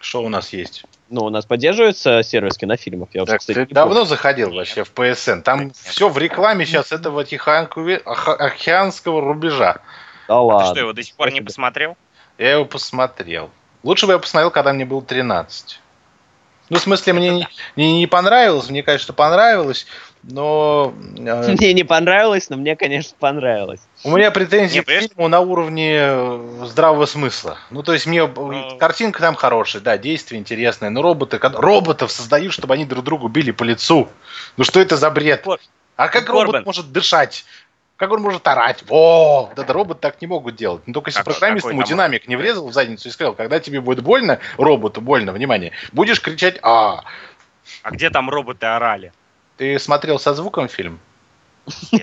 Что 0.00 0.22
у 0.22 0.28
нас 0.28 0.52
есть? 0.52 0.84
Ну, 1.08 1.22
у 1.24 1.30
нас 1.30 1.46
поддерживается 1.46 2.22
сервис 2.22 2.58
кинофильмов. 2.58 3.08
Я 3.14 3.24
так, 3.24 3.40
кстати, 3.40 3.64
ты 3.64 3.74
давно 3.74 4.04
заходил 4.04 4.52
вообще 4.52 4.84
в 4.84 4.92
PSN. 4.92 5.40
Там 5.40 5.64
Нет. 5.66 5.76
все 5.76 6.10
в 6.10 6.18
рекламе 6.18 6.66
сейчас 6.66 6.92
этого 6.92 7.24
тихоокеанского 7.24 9.22
рубежа. 9.22 9.78
Да 10.28 10.40
ладно. 10.40 10.62
А 10.62 10.66
ты 10.68 10.74
что, 10.74 10.80
его 10.80 10.92
до 10.92 11.02
сих 11.02 11.14
пор 11.14 11.32
не 11.32 11.40
посмотрел? 11.40 11.96
Я 12.36 12.52
его 12.52 12.66
посмотрел. 12.66 13.50
Лучше 13.82 14.06
бы 14.06 14.12
я 14.12 14.18
посмотрел, 14.18 14.50
когда 14.50 14.74
мне 14.74 14.84
было 14.84 15.00
13. 15.00 15.80
Ну, 16.70 16.78
в 16.78 16.82
смысле, 16.82 17.14
мне 17.14 17.30
не, 17.30 17.48
не, 17.76 17.98
не 18.00 18.06
понравилось, 18.06 18.68
мне, 18.68 18.82
конечно, 18.82 19.14
понравилось. 19.14 19.86
Но... 20.28 20.94
Э, 21.16 21.48
мне 21.48 21.72
не 21.72 21.84
понравилось, 21.84 22.50
но 22.50 22.56
мне, 22.56 22.76
конечно, 22.76 23.16
понравилось. 23.18 23.80
У 24.04 24.16
меня 24.16 24.30
претензии 24.30 24.80
к 24.80 24.88
фильму 24.88 25.28
на 25.28 25.40
уровне 25.40 25.96
э, 26.00 26.64
здравого 26.66 27.06
смысла. 27.06 27.58
Ну, 27.70 27.82
то 27.82 27.92
есть, 27.92 28.06
мне 28.06 28.26
но... 28.26 28.76
картинка 28.78 29.20
там 29.20 29.34
хорошая, 29.34 29.82
да, 29.82 29.96
действие 29.98 30.38
интересное, 30.38 30.90
но 30.90 31.02
роботы... 31.02 31.38
Роботов 31.40 32.12
создают, 32.12 32.52
чтобы 32.52 32.74
они 32.74 32.84
друг 32.84 33.04
другу 33.04 33.28
били 33.28 33.50
по 33.50 33.64
лицу. 33.64 34.08
Ну, 34.56 34.64
что 34.64 34.80
это 34.80 34.96
за 34.96 35.10
бред? 35.10 35.46
А 35.96 36.08
как 36.08 36.26
Корбан. 36.26 36.46
робот 36.46 36.66
может 36.66 36.92
дышать? 36.92 37.44
Как 37.96 38.12
он 38.12 38.22
может 38.22 38.46
орать? 38.46 38.84
О, 38.88 39.50
да, 39.56 39.64
да 39.64 39.72
робот 39.72 40.00
так 40.00 40.20
не 40.20 40.28
могут 40.28 40.54
делать. 40.54 40.82
Ну, 40.86 40.92
только 40.92 41.08
если 41.08 41.18
как, 41.18 41.24
программист 41.24 41.68
ему 41.68 41.82
динамик 41.82 42.28
не 42.28 42.36
врезал 42.36 42.68
в 42.68 42.72
задницу 42.72 43.08
и 43.08 43.10
сказал, 43.10 43.34
когда 43.34 43.58
тебе 43.58 43.80
будет 43.80 44.04
больно, 44.04 44.38
роботу 44.56 45.00
больно, 45.00 45.32
внимание, 45.32 45.72
будешь 45.92 46.20
кричать 46.20 46.58
«А!». 46.62 47.02
А 47.82 47.90
где 47.90 48.10
там 48.10 48.30
роботы 48.30 48.66
орали? 48.66 49.12
Ты 49.58 49.78
смотрел 49.80 50.18
со 50.20 50.34
звуком 50.34 50.68
фильм? 50.68 51.00
Я, 51.90 52.00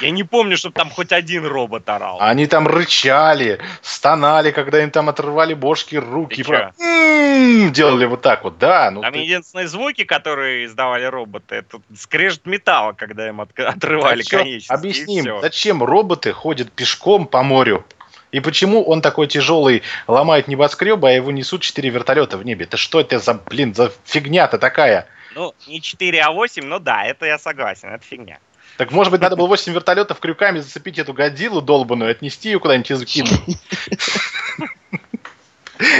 я 0.00 0.10
не 0.10 0.24
помню, 0.24 0.56
чтобы 0.56 0.74
там 0.74 0.90
хоть 0.90 1.12
один 1.12 1.46
робот 1.46 1.88
орал. 1.88 2.16
Они 2.20 2.46
там 2.46 2.66
рычали, 2.66 3.60
стонали, 3.82 4.50
когда 4.50 4.82
им 4.82 4.90
там 4.90 5.08
отрывали 5.08 5.54
бошки, 5.54 5.96
руки. 5.96 6.42
Про... 6.42 6.72
М-м-м, 6.80 7.72
делали 7.72 8.06
вот 8.06 8.22
так 8.22 8.42
вот, 8.44 8.58
да. 8.58 8.90
Ну 8.90 9.02
там 9.02 9.12
ты... 9.12 9.20
единственные 9.20 9.68
звуки, 9.68 10.04
которые 10.04 10.66
издавали 10.66 11.04
роботы, 11.04 11.56
это 11.56 11.80
скрежет 11.96 12.46
металла, 12.46 12.94
когда 12.94 13.28
им 13.28 13.40
от... 13.42 13.56
отрывали 13.60 14.22
зачем? 14.22 14.40
конечности. 14.40 14.72
Объясним, 14.72 15.40
зачем 15.40 15.84
роботы 15.84 16.32
ходят 16.32 16.72
пешком 16.72 17.26
по 17.26 17.42
морю? 17.42 17.84
И 18.32 18.40
почему 18.40 18.82
он 18.82 19.02
такой 19.02 19.26
тяжелый, 19.26 19.82
ломает 20.08 20.48
небоскребы, 20.48 21.10
а 21.10 21.12
его 21.12 21.30
несут 21.30 21.60
четыре 21.60 21.90
вертолета 21.90 22.38
в 22.38 22.44
небе? 22.44 22.64
Это 22.64 22.78
что 22.78 22.98
это 22.98 23.18
за, 23.18 23.34
блин, 23.34 23.74
за 23.74 23.92
фигня-то 24.04 24.58
такая? 24.58 25.06
Ну, 25.34 25.54
не 25.66 25.80
4, 25.80 26.20
а 26.22 26.30
8, 26.30 26.64
но 26.64 26.78
да, 26.78 27.04
это 27.04 27.26
я 27.26 27.38
согласен, 27.38 27.88
это 27.88 28.04
фигня. 28.04 28.38
Так 28.76 28.90
может 28.90 29.10
быть 29.10 29.20
надо 29.20 29.36
было 29.36 29.46
8 29.46 29.72
вертолетов 29.72 30.18
крюками 30.20 30.60
зацепить 30.60 30.98
эту 30.98 31.12
годилу 31.12 31.60
долбаную, 31.60 32.10
отнести 32.10 32.50
ее 32.50 32.58
куда-нибудь 32.58 32.90
и 32.90 32.94
закинуть. 32.94 33.58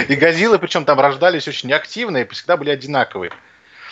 И 0.07 0.15
Годзиллы, 0.15 0.59
причем 0.59 0.85
там 0.85 0.99
рождались 0.99 1.47
очень 1.47 1.71
активные, 1.73 2.25
всегда 2.27 2.57
были 2.57 2.69
одинаковые. 2.69 3.31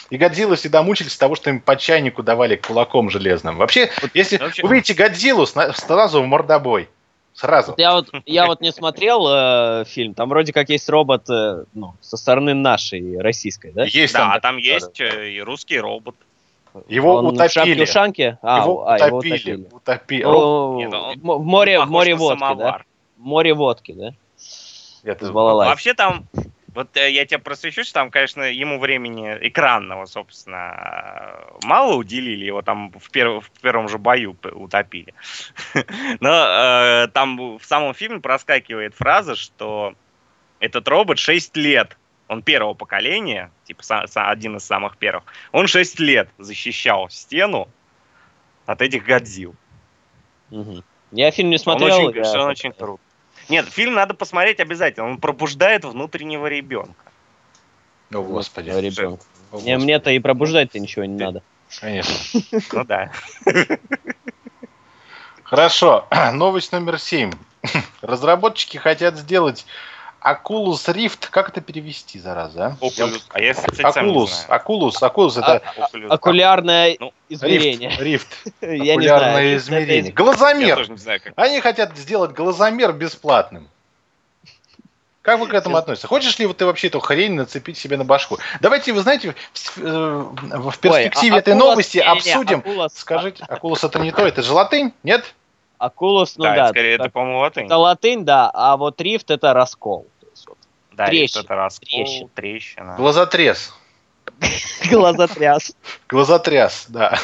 И 0.10 0.18
Годзиллы 0.18 0.56
всегда 0.56 0.84
мучились 0.84 1.18
того, 1.18 1.36
что 1.36 1.50
им 1.50 1.60
по 1.60 1.76
чайнику 1.76 2.24
давали 2.24 2.56
кулаком 2.56 3.10
железным. 3.10 3.58
Вообще, 3.58 3.92
если 4.14 4.39
увидите 4.64 4.94
Годзиллу, 4.94 5.46
сразу 5.46 6.22
в 6.22 6.26
мордобой. 6.26 6.89
Сразу. 7.34 7.74
Я 7.78 7.94
вот, 7.94 8.10
я 8.26 8.46
вот 8.46 8.62
не 8.62 8.72
смотрел 8.72 9.26
э, 9.28 9.86
фильм, 9.86 10.14
там 10.14 10.30
вроде 10.30 10.52
как 10.52 10.70
есть 10.70 10.90
робот 10.90 11.30
э, 11.30 11.64
ну, 11.74 11.94
со 12.02 12.18
стороны 12.18 12.54
нашей, 12.54 13.20
российской, 13.20 13.72
да? 13.72 13.86
Есть. 13.86 14.14
Да, 14.14 14.32
там, 14.34 14.42
там 14.42 14.58
есть 14.58 15.00
э, 15.00 15.30
и 15.32 15.42
русский 15.42 15.80
робот. 15.80 16.16
Его 16.88 17.16
он 17.16 17.28
утопили. 17.28 17.86
В 17.86 17.90
шанке? 17.90 18.38
А, 18.42 18.62
его, 18.62 18.88
а, 18.88 18.96
утопили. 18.96 19.52
его 19.52 19.68
утопили. 19.78 20.24
утопили. 20.24 20.24
О, 20.24 20.76
Нет, 20.78 20.94
он, 20.94 21.40
в 21.40 21.46
море, 21.46 21.80
в 21.80 21.90
море 21.90 22.16
водки, 22.16 22.40
самовар. 22.40 22.80
да? 22.80 22.86
В 23.18 23.26
море 23.26 23.54
водки, 23.54 23.94
да? 23.94 24.14
Это 25.04 25.32
Вообще 25.32 25.94
там 25.94 26.28
вот 26.74 26.96
э, 26.96 27.12
я 27.12 27.26
тебя 27.26 27.40
просвещу, 27.40 27.84
что 27.84 27.96
там, 27.96 28.12
конечно, 28.12 28.44
ему 28.44 28.80
времени 28.80 29.38
экранного, 29.42 30.06
собственно, 30.06 31.38
мало 31.64 31.96
уделили, 31.96 32.46
его 32.46 32.62
там 32.62 32.92
в, 32.92 33.12
перв, 33.12 33.46
в 33.46 33.62
первом 33.62 33.90
же 33.90 33.98
бою 33.98 34.38
утопили. 34.54 35.14
Но 36.20 36.30
э, 36.30 37.08
там 37.14 37.58
в 37.58 37.66
самом 37.66 37.94
фильме 37.94 38.20
проскакивает 38.20 38.96
фраза, 38.96 39.36
что 39.36 39.96
этот 40.60 40.88
робот 40.88 41.20
6 41.20 41.58
лет, 41.58 41.98
он 42.28 42.42
первого 42.42 42.74
поколения, 42.74 43.52
типа 43.66 43.84
са, 43.84 44.08
са, 44.08 44.30
один 44.30 44.56
из 44.56 44.64
самых 44.64 44.98
первых, 44.98 45.26
он 45.52 45.68
6 45.68 46.00
лет 46.00 46.30
защищал 46.38 47.10
стену 47.10 47.68
от 48.66 48.82
этих 48.82 49.04
Годзилл. 49.04 49.56
Угу. 50.52 50.84
Я 51.12 51.32
фильм 51.32 51.50
не 51.50 51.58
смотрел. 51.58 51.98
Он 51.98 52.08
очень, 52.08 52.22
он 52.22 52.50
очень 52.50 52.72
круто. 52.72 53.02
Нет, 53.52 53.68
фильм 53.68 53.95
надо 53.95 54.14
посмотреть 54.14 54.62
обязательно. 54.62 55.08
Он 55.08 55.18
пробуждает 55.18 55.84
внутреннего 55.84 56.47
ребенка. 56.47 57.12
О, 58.14 58.22
Господи. 58.24 58.70
Ребенка. 58.70 59.26
Не, 59.52 59.78
мне-то 59.78 60.10
и 60.10 60.20
пробуждать-то 60.20 60.80
ничего 60.80 61.04
не 61.04 61.18
надо. 61.18 61.43
Конечно. 61.82 62.14
Ну 62.72 62.86
да. 62.86 63.12
Хорошо. 65.43 66.08
Новость 66.34 66.72
номер 66.72 66.97
семь. 66.97 67.34
Разработчики 68.02 68.78
хотят 68.78 69.18
сделать 69.18 69.66
Oculus 70.22 70.86
Rift, 70.94 71.30
как 71.32 71.50
это 71.50 71.62
перевести, 71.62 72.20
зараза? 72.20 72.78
А? 72.80 72.86
Oculus, 72.86 73.22
а 73.30 73.42
я, 73.42 73.54
кстати, 73.54 73.82
Oculus, 73.82 74.48
Oculus, 74.48 74.94
Oculus, 75.02 75.40
это... 75.40 75.62
А, 75.78 76.14
окулярное 76.14 76.96
ну, 77.00 77.12
измерение. 77.28 77.90
Rift. 77.98 78.28
я 78.62 78.94
окулярное 78.94 79.58
измерение. 79.58 80.12
Глазомер! 80.12 80.88
Знаю. 80.96 81.22
Они 81.36 81.60
хотят 81.60 81.98
сделать 81.98 82.32
глазомер 82.32 82.94
бесплатным. 82.94 83.68
Как 85.24 85.40
вы 85.40 85.48
к 85.48 85.54
этому 85.54 85.78
относитесь? 85.78 86.08
Хочешь 86.08 86.38
ли 86.40 86.48
вот 86.48 86.58
ты 86.58 86.66
вообще 86.66 86.88
эту 86.88 87.00
хрень 87.00 87.34
нацепить 87.34 87.78
себе 87.78 87.96
на 87.96 88.04
башку? 88.04 88.40
Давайте, 88.60 88.92
вы 88.92 89.02
знаете, 89.02 89.36
в, 89.76 89.78
в 89.78 90.80
перспективе 90.80 91.34
Ой, 91.34 91.38
а 91.38 91.40
этой 91.40 91.54
Акулос, 91.54 91.70
новости 91.70 91.98
не, 91.98 92.04
обсудим. 92.04 92.64
Скажите, 92.94 93.44
Акулус 93.48 93.84
это 93.84 94.00
не 94.00 94.12
то, 94.12 94.26
это 94.26 94.42
же 94.42 94.52
латынь, 94.52 94.94
нет? 95.04 95.36
Акулус, 95.82 96.38
ну 96.38 96.44
да. 96.44 96.56
да 96.56 96.68
скорее 96.70 96.96
это, 96.96 97.10
по-моему, 97.10 97.40
латынь. 97.40 97.66
Это 97.66 97.78
латынь, 97.78 98.26
да, 98.26 98.52
а 98.54 98.78
вот 98.78 99.02
рифт 99.02 99.32
это 99.32 99.54
раскол. 99.54 100.08
Да, 100.94 101.08
трещина, 101.08 101.42
это 101.44 101.56
раскол, 101.56 101.88
трещина. 101.88 102.30
трещина. 102.36 102.96
Глазотрез. 102.98 103.74
Глазотряс. 104.90 105.76
Глазотряс, 106.10 106.86
да. 106.90 107.18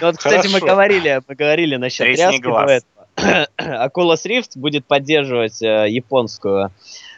Ну 0.00 0.08
вот, 0.08 0.16
кстати, 0.16 0.48
мы 0.48 0.60
говорили, 0.60 1.20
мы 1.26 1.34
говорили 1.34 1.76
насчет 1.76 2.06
тряски 2.14 2.40
глаз. 2.40 2.82
Oculus 3.16 4.24
Rift 4.26 4.52
будет 4.56 4.86
поддерживать 4.86 5.60
э, 5.60 5.86
японскую 5.88 6.70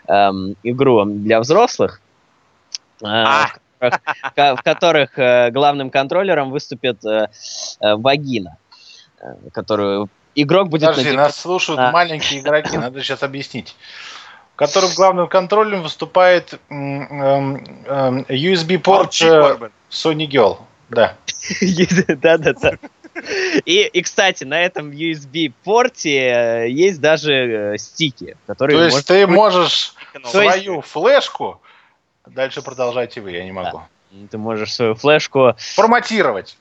эм, 0.08 0.56
игру 0.62 1.04
для 1.04 1.40
взрослых, 1.40 2.00
э, 3.02 3.06
а. 3.06 3.48
в 3.80 4.62
которых 4.62 5.18
э, 5.18 5.50
главным 5.50 5.90
контроллером 5.90 6.50
выступит 6.50 7.04
э, 7.04 7.28
э, 7.80 7.94
вагина, 7.96 8.56
э, 9.20 9.34
которую 9.52 10.08
игрок 10.34 10.68
будет... 10.68 10.90
Подожди, 10.90 11.12
нас 11.12 11.40
слушают 11.40 11.80
а. 11.80 11.90
маленькие 11.90 12.40
игроки, 12.40 12.76
надо 12.78 13.02
сейчас 13.02 13.22
объяснить. 13.22 13.74
Которым 14.56 14.90
главным 14.94 15.28
контролем 15.28 15.82
выступает 15.82 16.60
USB-порт 16.68 19.22
э, 19.22 19.70
Sony 19.90 20.28
Girl. 20.28 20.58
Да. 20.90 21.16
Да-да-да. 22.08 22.72
И, 23.64 23.82
и, 23.82 24.02
кстати, 24.02 24.44
на 24.44 24.60
этом 24.60 24.90
USB-порте 24.90 26.64
э, 26.64 26.68
есть 26.70 27.00
даже 27.00 27.32
э, 27.32 27.76
стики, 27.78 28.36
которые... 28.46 28.78
То 28.78 28.84
есть 28.84 29.06
ты 29.06 29.26
можешь 29.26 29.94
свою 30.24 30.82
флешку... 30.82 31.60
Дальше 32.26 32.60
продолжайте 32.62 33.22
вы, 33.22 33.32
я 33.32 33.44
не 33.44 33.52
могу. 33.52 33.82
Ты 34.30 34.38
можешь 34.38 34.74
свою 34.74 34.94
флешку... 34.94 35.54
Форматировать 35.74 36.56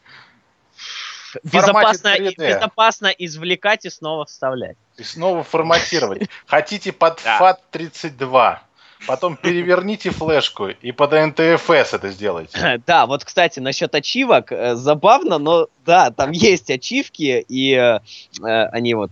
безопасно, 1.43 2.19
безопасно 2.19 3.07
извлекать 3.07 3.85
и 3.85 3.89
снова 3.89 4.25
вставлять. 4.25 4.77
И 4.97 5.03
снова 5.03 5.43
форматировать. 5.43 6.29
Хотите 6.45 6.91
под 6.91 7.21
FAT32? 7.21 8.59
Потом 9.07 9.37
переверните 9.37 10.11
флешку 10.11 10.67
и 10.67 10.91
под 10.91 11.13
NTFS 11.13 11.95
это 11.95 12.09
сделайте. 12.09 12.79
Да, 12.85 13.05
вот, 13.05 13.23
кстати, 13.23 13.59
насчет 13.59 13.93
ачивок, 13.95 14.51
э, 14.51 14.75
забавно, 14.75 15.37
но 15.37 15.67
да, 15.85 16.11
там 16.11 16.31
есть 16.31 16.69
ачивки, 16.69 17.45
и 17.47 17.73
э, 17.73 17.99
э 18.43 18.65
они 18.67 18.93
вот 18.93 19.11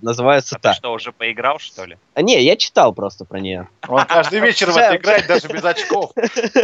называются 0.00 0.56
а 0.56 0.58
так. 0.58 0.72
Ты 0.74 0.78
что, 0.78 0.92
уже 0.92 1.12
поиграл, 1.12 1.58
что 1.58 1.84
ли? 1.84 1.98
А, 2.14 2.22
не, 2.22 2.42
я 2.42 2.56
читал 2.56 2.92
просто 2.92 3.24
про 3.24 3.40
нее. 3.40 3.68
Он 3.88 4.04
каждый 4.06 4.40
вечер 4.40 4.70
в 4.70 4.76
это 4.76 4.96
играет, 4.96 5.26
даже 5.26 5.48
без 5.48 5.64
очков. 5.64 6.12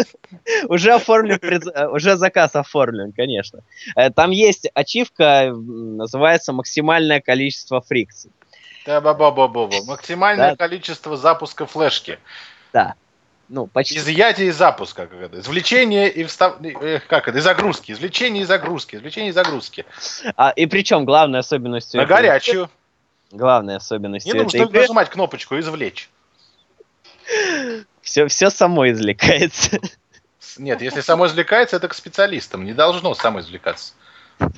Уже 0.69 0.95
оформлен, 0.95 1.39
уже 1.93 2.17
заказ 2.17 2.57
оформлен, 2.57 3.13
конечно. 3.13 3.61
Там 4.17 4.31
есть 4.31 4.69
ачивка, 4.75 5.53
называется 5.53 6.53
максимальное 6.53 7.21
количество 7.21 7.81
фрикций. 7.81 8.33
Да, 8.85 9.01
ба 9.01 9.15
ба 9.15 9.31
ба 9.31 9.49
ба 9.49 9.69
Максимальное 9.87 10.57
количество 10.57 11.17
запуска 11.17 11.67
флешки. 11.67 12.19
Да. 12.73 12.95
Ну, 13.49 13.67
почти. 13.67 13.99
Изъятие 13.99 14.49
и 14.49 14.51
запуска, 14.51 15.07
как 15.07 15.21
это, 15.21 15.39
извлечение 15.41 16.11
и 16.11 16.25
встав... 16.25 16.57
Как 17.07 17.29
это, 17.29 17.39
и 17.39 17.41
загрузки, 17.41 17.93
извлечение 17.93 18.45
и 18.45 18.47
загрузки, 18.47 18.97
извлечение 18.97 19.29
и 19.29 19.33
загрузки. 19.33 19.85
А, 20.37 20.51
и 20.51 20.65
причем 20.67 21.05
главной 21.05 21.41
особенностью... 21.41 22.01
На 22.01 22.07
горячую. 22.07 22.71
Главной 23.31 23.77
особенностью 23.77 24.35
Не 24.35 24.43
нужно 24.43 24.57
игры... 24.59 24.81
нажимать 24.81 25.11
кнопочку 25.11 25.59
«Извлечь». 25.59 26.09
Все, 28.01 28.27
все 28.27 28.51
само 28.51 28.91
извлекается. 28.91 29.79
Нет, 30.59 30.83
если 30.83 31.01
само 31.01 31.27
извлекается, 31.27 31.77
это 31.77 31.89
к 31.89 31.95
специалистам. 31.95 32.65
Не 32.65 32.75
должно 32.75 33.15
само 33.15 33.41
извлекаться. 33.41 33.95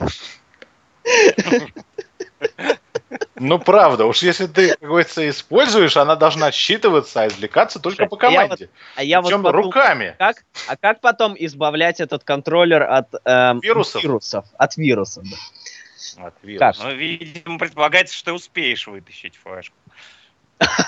Ну, 3.36 3.58
правда, 3.58 4.06
уж 4.06 4.22
если 4.22 4.46
ты, 4.46 4.70
как 4.70 4.88
говорится, 4.88 5.28
используешь, 5.28 5.96
она 5.96 6.16
должна 6.16 6.50
считываться, 6.50 7.22
а 7.22 7.26
извлекаться 7.28 7.80
только 7.80 8.06
по 8.06 8.16
команде. 8.16 8.70
А 8.96 9.02
я 9.02 9.20
вот, 9.20 9.32
а 9.32 9.36
я 9.36 9.38
вот 9.42 9.52
руками. 9.52 10.14
Как, 10.18 10.44
а 10.68 10.76
как 10.76 11.00
потом 11.00 11.34
избавлять 11.38 12.00
этот 12.00 12.24
контроллер 12.24 12.82
от 12.82 13.08
эм, 13.24 13.60
вирусов? 13.60 14.02
вирусов? 14.02 14.44
От 14.56 14.76
вирусов, 14.76 15.24
да. 15.24 16.26
От 16.26 16.34
вирусов. 16.42 16.84
Ну, 16.84 16.94
видимо, 16.94 17.58
предполагается, 17.58 18.14
что 18.14 18.26
ты 18.26 18.32
успеешь 18.32 18.86
вытащить 18.86 19.36
флешку. 19.36 19.76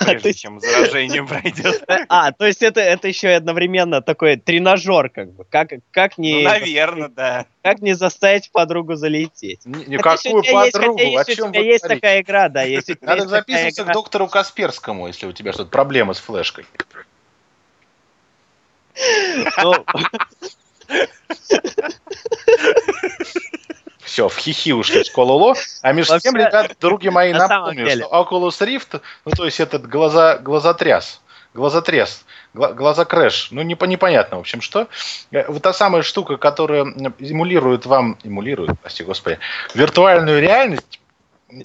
Прежде 0.01 0.33
чем 0.33 0.61
заражение 0.61 1.25
пройдет. 1.25 1.85
А, 2.09 2.33
то 2.33 2.47
есть 2.47 2.63
это, 2.63 2.81
это 2.81 3.09
еще 3.09 3.31
одновременно 3.31 4.01
такой 4.01 4.37
тренажер, 4.37 5.09
как 5.09 5.33
бы. 5.33 5.45
Как, 5.45 5.71
как 5.91 6.19
не... 6.19 6.35
Ну, 6.35 6.43
наверное, 6.43 7.09
да. 7.09 7.47
Как 7.63 7.81
не 7.81 7.95
заставить 7.95 8.51
подругу 8.51 8.95
залететь. 8.95 9.65
Никакую 9.65 10.45
подругу, 10.45 10.99
есть, 10.99 11.29
о 11.29 11.35
чем 11.35 11.51
у 11.51 11.53
тебя 11.53 11.63
есть 11.63 11.87
такая 11.87 12.23
игра, 12.23 12.49
да. 12.49 12.63
Если 12.63 12.97
Надо 13.01 13.27
записываться 13.27 13.85
к 13.85 13.93
доктору 13.93 14.29
Касперскому, 14.29 15.09
если 15.09 15.27
у 15.27 15.33
тебя 15.33 15.53
что-то 15.53 15.71
проблемы 15.71 16.15
с 16.15 16.19
флешкой. 16.19 16.65
Все, 24.17 24.31
в 24.31 24.39
хихи 24.39 24.73
ушли 24.73 25.05
с 25.05 25.11
Кололо. 25.11 25.55
А 25.83 25.93
между 25.93 26.15
Вообще, 26.15 26.31
тем, 26.31 26.37
ребят, 26.39 26.75
други 26.81 27.11
мои, 27.11 27.35
напомню, 27.35 27.87
что 27.91 28.07
Oculus 28.07 28.67
Rift, 28.67 29.03
ну 29.27 29.33
то 29.33 29.45
есть 29.45 29.61
этот 29.61 29.87
глаза, 29.87 30.39
глазотряс, 30.39 31.21
глазотряс, 31.53 32.25
глаза 32.55 33.05
крэш, 33.05 33.49
ну 33.51 33.61
не, 33.61 33.77
непонятно, 33.79 34.39
в 34.39 34.41
общем, 34.41 34.63
что. 34.63 34.89
Э, 35.33 35.45
вот 35.49 35.63
та 35.63 35.75
самая 35.75 36.01
штука, 36.01 36.39
которая 36.39 36.85
эмулирует 37.19 37.85
вам, 37.85 38.17
эмулирует, 38.25 38.81
прости 38.81 39.05
господи, 39.05 39.39
виртуальную 39.75 40.41
реальность, 40.41 40.99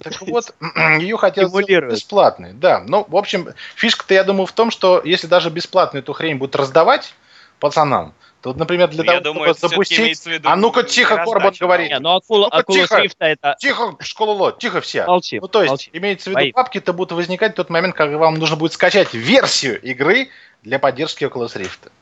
так 0.02 0.20
вот, 0.20 0.54
ее 1.00 1.16
хотят 1.16 1.48
сделать 1.48 1.70
бесплатной. 1.70 2.52
Да, 2.52 2.84
ну, 2.86 3.06
в 3.08 3.16
общем, 3.16 3.48
фишка-то, 3.76 4.12
я 4.12 4.24
думаю, 4.24 4.44
в 4.44 4.52
том, 4.52 4.70
что 4.70 5.00
если 5.02 5.26
даже 5.26 5.48
бесплатно 5.48 6.00
эту 6.00 6.12
хрень 6.12 6.36
будут 6.36 6.54
раздавать 6.56 7.14
пацанам, 7.60 8.12
Тут, 8.42 8.56
например, 8.56 8.88
для 8.88 9.04
ну, 9.04 9.06
того, 9.06 9.20
думаю, 9.20 9.54
чтобы 9.54 9.68
запустить... 9.68 10.20
А 10.42 10.56
ну-ка, 10.56 10.82
тихо, 10.82 11.24
Корбан 11.24 11.54
говорит. 11.60 11.90
Не, 11.90 12.00
ну, 12.00 12.16
акула, 12.16 12.48
ну 12.52 12.58
акула 12.58 12.78
тихо, 12.78 13.02
это... 13.20 13.56
Тихо, 13.60 13.96
школу 14.00 14.50
тихо 14.50 14.80
все. 14.80 15.06
Молчи, 15.06 15.38
ну, 15.38 15.46
то 15.46 15.62
есть, 15.62 15.70
молчи. 15.70 15.90
имеется 15.92 16.24
в 16.24 16.26
виду, 16.32 16.40
Бои. 16.40 16.52
папки-то 16.52 16.92
будут 16.92 17.12
возникать 17.12 17.52
в 17.52 17.54
тот 17.54 17.70
момент, 17.70 17.94
когда 17.94 18.18
вам 18.18 18.34
нужно 18.34 18.56
будет 18.56 18.72
скачать 18.72 19.14
версию 19.14 19.80
игры 19.80 20.28
для 20.62 20.80
поддержки 20.80 21.22
Oculus 21.22 21.56
Rift. 21.56 21.92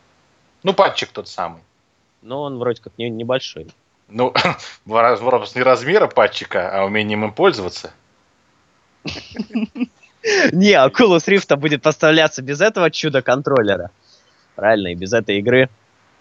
Ну, 0.62 0.72
патчик 0.72 1.10
тот 1.10 1.28
самый. 1.28 1.60
Ну, 2.22 2.40
он 2.40 2.58
вроде 2.58 2.80
как 2.80 2.94
не, 2.96 3.10
небольшой. 3.10 3.68
Ну, 4.08 4.32
вопрос 4.86 5.54
не 5.54 5.62
размера 5.62 6.06
патчика, 6.06 6.70
а 6.70 6.84
умением 6.86 7.22
им 7.24 7.32
пользоваться. 7.32 7.92
Не, 10.52 10.72
Oculus 10.72 11.26
Rift 11.26 11.56
будет 11.56 11.82
поставляться 11.82 12.42
без 12.42 12.60
этого 12.60 12.90
чудо-контроллера. 12.90 13.90
Правильно, 14.54 14.88
и 14.88 14.94
без 14.94 15.14
этой 15.14 15.38
игры. 15.38 15.70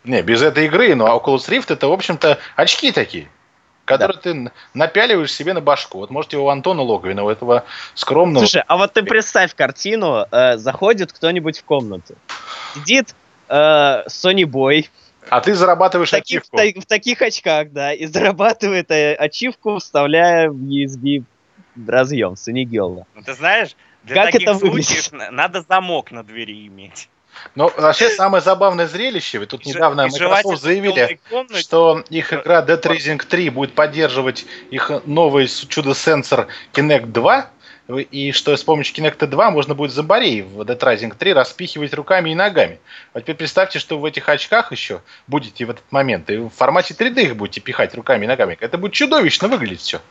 Не, 0.03 0.21
без 0.21 0.41
этой 0.41 0.65
игры, 0.65 0.95
но 0.95 1.07
Oculus 1.07 1.49
Rift 1.49 1.73
это, 1.73 1.87
в 1.87 1.91
общем-то, 1.91 2.37
очки 2.55 2.91
такие, 2.91 3.29
которые 3.85 4.15
да. 4.15 4.21
ты 4.21 4.51
напяливаешь 4.73 5.33
себе 5.33 5.53
на 5.53 5.61
башку. 5.61 5.99
Вот 5.99 6.09
можете 6.09 6.37
у 6.37 6.47
Антона 6.47 6.81
Логовина, 6.81 7.23
у 7.23 7.29
этого 7.29 7.65
скромного... 7.95 8.45
Слушай, 8.45 8.63
а 8.67 8.77
вот 8.77 8.93
ты 8.93 9.03
представь 9.03 9.55
картину, 9.55 10.25
э, 10.31 10.57
заходит 10.57 11.11
кто-нибудь 11.11 11.59
в 11.59 11.63
комнату, 11.63 12.15
сидит 12.73 13.13
э, 13.49 13.53
Sony 14.07 14.43
Boy, 14.43 14.87
а 15.29 15.41
ты 15.41 15.53
зарабатываешь 15.53 16.09
в 16.09 16.11
таких, 16.11 16.41
ачивку. 16.41 16.57
В, 16.57 16.83
в 16.83 16.85
таких 16.87 17.21
очках, 17.21 17.71
да, 17.71 17.93
и 17.93 18.05
зарабатывает 18.05 18.89
э, 18.91 19.13
ачивку, 19.13 19.77
вставляя 19.77 20.49
в 20.49 20.55
USB 20.55 21.23
разъем 21.87 22.35
Санигелла. 22.35 23.05
Ну, 23.13 23.21
ты 23.21 23.33
знаешь, 23.33 23.75
для 24.03 24.15
как 24.15 24.31
таких 24.31 24.47
это 24.47 24.57
случаев 24.57 25.11
выглядит? 25.11 25.31
надо 25.31 25.61
замок 25.61 26.11
на 26.11 26.23
двери 26.23 26.67
иметь. 26.67 27.09
Ну, 27.55 27.71
вообще, 27.77 28.09
самое 28.09 28.41
забавное 28.41 28.87
зрелище, 28.87 29.37
ведь 29.39 29.49
тут 29.49 29.65
и 29.65 29.69
недавно 29.69 30.07
Microsoft 30.07 30.61
заявили, 30.61 31.19
что 31.59 32.03
их 32.09 32.33
игра 32.33 32.63
Dead 32.63 32.81
Rising 32.81 33.25
3 33.25 33.49
будет 33.49 33.73
поддерживать 33.73 34.45
их 34.69 34.91
новый 35.05 35.47
чудо-сенсор 35.47 36.47
Kinect 36.73 37.07
2, 37.07 37.49
и 38.11 38.31
что 38.31 38.55
с 38.55 38.63
помощью 38.63 38.95
Kinect 38.95 39.25
2 39.25 39.51
можно 39.51 39.73
будет 39.73 39.91
зомбарей 39.91 40.43
в 40.43 40.61
Dead 40.61 40.79
Rising 40.79 41.15
3 41.17 41.33
распихивать 41.33 41.93
руками 41.93 42.29
и 42.29 42.35
ногами. 42.35 42.79
А 43.13 43.21
теперь 43.21 43.35
представьте, 43.35 43.79
что 43.79 43.97
в 43.97 44.05
этих 44.05 44.29
очках 44.29 44.71
еще 44.71 45.01
будете 45.27 45.65
в 45.65 45.71
этот 45.71 45.91
момент, 45.91 46.29
и 46.29 46.37
в 46.37 46.49
формате 46.49 46.93
3D 46.93 47.23
их 47.23 47.35
будете 47.35 47.61
пихать 47.61 47.95
руками 47.95 48.25
и 48.25 48.27
ногами. 48.27 48.57
Это 48.59 48.77
будет 48.77 48.93
чудовищно 48.93 49.47
выглядеть 49.47 49.81
все. 49.81 50.01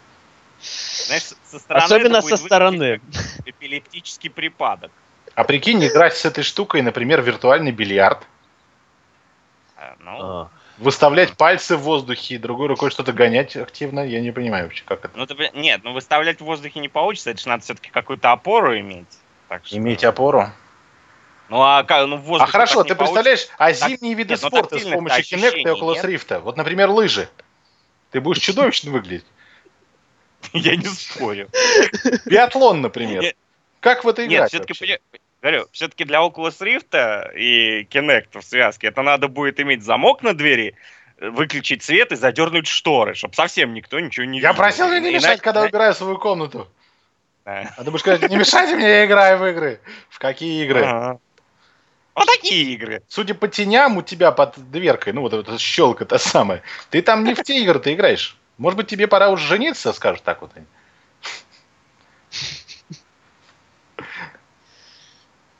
Знаешь, 1.06 1.22
со 1.44 1.58
стороны 1.58 1.84
Особенно 1.84 2.20
со 2.20 2.36
стороны. 2.36 3.00
Эпилептический 3.46 4.28
припадок. 4.28 4.90
А 5.38 5.44
прикинь, 5.44 5.86
играть 5.86 6.16
с 6.16 6.24
этой 6.24 6.42
штукой, 6.42 6.82
например, 6.82 7.22
виртуальный 7.22 7.70
бильярд. 7.70 8.26
А, 9.76 9.94
ну... 10.00 10.18
А. 10.20 10.50
Выставлять 10.78 11.36
пальцы 11.36 11.76
в 11.76 11.82
воздухе 11.82 12.34
и 12.34 12.38
другой 12.38 12.66
рукой 12.66 12.90
что-то 12.90 13.12
гонять 13.12 13.56
активно, 13.56 14.00
я 14.00 14.20
не 14.20 14.32
понимаю 14.32 14.64
вообще, 14.64 14.82
как 14.84 15.04
это. 15.04 15.16
Ну, 15.16 15.26
ты, 15.26 15.50
нет, 15.54 15.82
ну 15.84 15.92
выставлять 15.92 16.40
в 16.40 16.44
воздухе 16.44 16.80
не 16.80 16.88
получится, 16.88 17.30
это 17.30 17.40
же 17.40 17.48
надо 17.48 17.62
все-таки 17.62 17.88
какую-то 17.90 18.32
опору 18.32 18.76
иметь. 18.80 19.06
Так 19.48 19.64
что... 19.64 19.76
Иметь 19.76 20.02
опору? 20.02 20.50
Ну 21.48 21.62
а 21.62 21.84
как, 21.84 22.08
ну 22.08 22.16
в 22.16 22.22
воздухе 22.22 22.48
А 22.48 22.52
хорошо, 22.52 22.82
ты 22.82 22.96
представляешь, 22.96 23.46
а 23.58 23.72
зимние 23.72 24.14
виды 24.14 24.30
нет, 24.30 24.42
ну, 24.42 24.48
спорта 24.48 24.78
с 24.80 24.84
помощью 24.84 25.38
Kinect 25.38 25.60
и 25.60 25.66
Oculus 25.66 26.02
Rift, 26.02 26.40
вот, 26.40 26.56
например, 26.56 26.90
лыжи. 26.90 27.28
Ты 28.10 28.20
будешь 28.20 28.42
чудовищно 28.42 28.90
выглядеть. 28.90 29.26
Я 30.52 30.74
не 30.74 30.86
спорю. 30.86 31.48
Биатлон, 32.26 32.80
например. 32.80 33.34
Как 33.78 34.02
в 34.02 34.08
это 34.08 34.26
играть? 34.26 34.52
Нет, 34.52 34.66
все-таки 34.66 34.98
Говорю, 35.40 35.68
все-таки 35.72 36.04
для 36.04 36.18
Oculus 36.18 36.58
Rift 36.60 37.36
и 37.36 37.84
Kinect 37.84 38.40
в 38.40 38.42
связке 38.42 38.88
это 38.88 39.02
надо 39.02 39.28
будет 39.28 39.60
иметь 39.60 39.84
замок 39.84 40.22
на 40.22 40.34
двери, 40.34 40.74
выключить 41.20 41.82
свет 41.82 42.10
и 42.10 42.16
задернуть 42.16 42.66
шторы, 42.66 43.14
чтобы 43.14 43.34
совсем 43.34 43.72
никто 43.72 44.00
ничего 44.00 44.26
не 44.26 44.38
видел. 44.38 44.48
Я 44.48 44.54
просил 44.54 44.88
мне 44.88 45.00
не 45.00 45.10
мешать, 45.10 45.24
Иначе... 45.24 45.42
когда 45.42 45.62
убираю 45.62 45.94
свою 45.94 46.18
комнату. 46.18 46.68
А 47.44 47.64
ты 47.82 47.84
будешь 47.84 48.00
сказать, 48.00 48.28
не 48.28 48.36
мешайте 48.36 48.74
мне, 48.74 48.86
я 48.86 49.06
играю 49.06 49.38
в 49.38 49.46
игры. 49.46 49.80
В 50.10 50.18
какие 50.18 50.64
игры? 50.64 50.82
Ага. 50.84 51.18
Вот 52.14 52.26
такие 52.26 52.74
игры. 52.74 53.02
Судя 53.06 53.34
по 53.34 53.46
теням 53.46 53.96
у 53.96 54.02
тебя 54.02 54.32
под 54.32 54.58
дверкой, 54.70 55.12
ну 55.12 55.20
вот 55.20 55.32
эта 55.32 55.56
щелка 55.56 56.04
та 56.04 56.18
самая, 56.18 56.62
ты 56.90 57.00
там 57.00 57.22
не 57.22 57.34
в 57.34 57.42
те 57.44 57.62
игры 57.62 57.78
ты 57.78 57.94
играешь. 57.94 58.36
Может 58.58 58.76
быть, 58.76 58.88
тебе 58.88 59.06
пора 59.06 59.30
уже 59.30 59.46
жениться, 59.46 59.92
скажут 59.92 60.24
так 60.24 60.42
вот 60.42 60.50
они. 60.56 60.66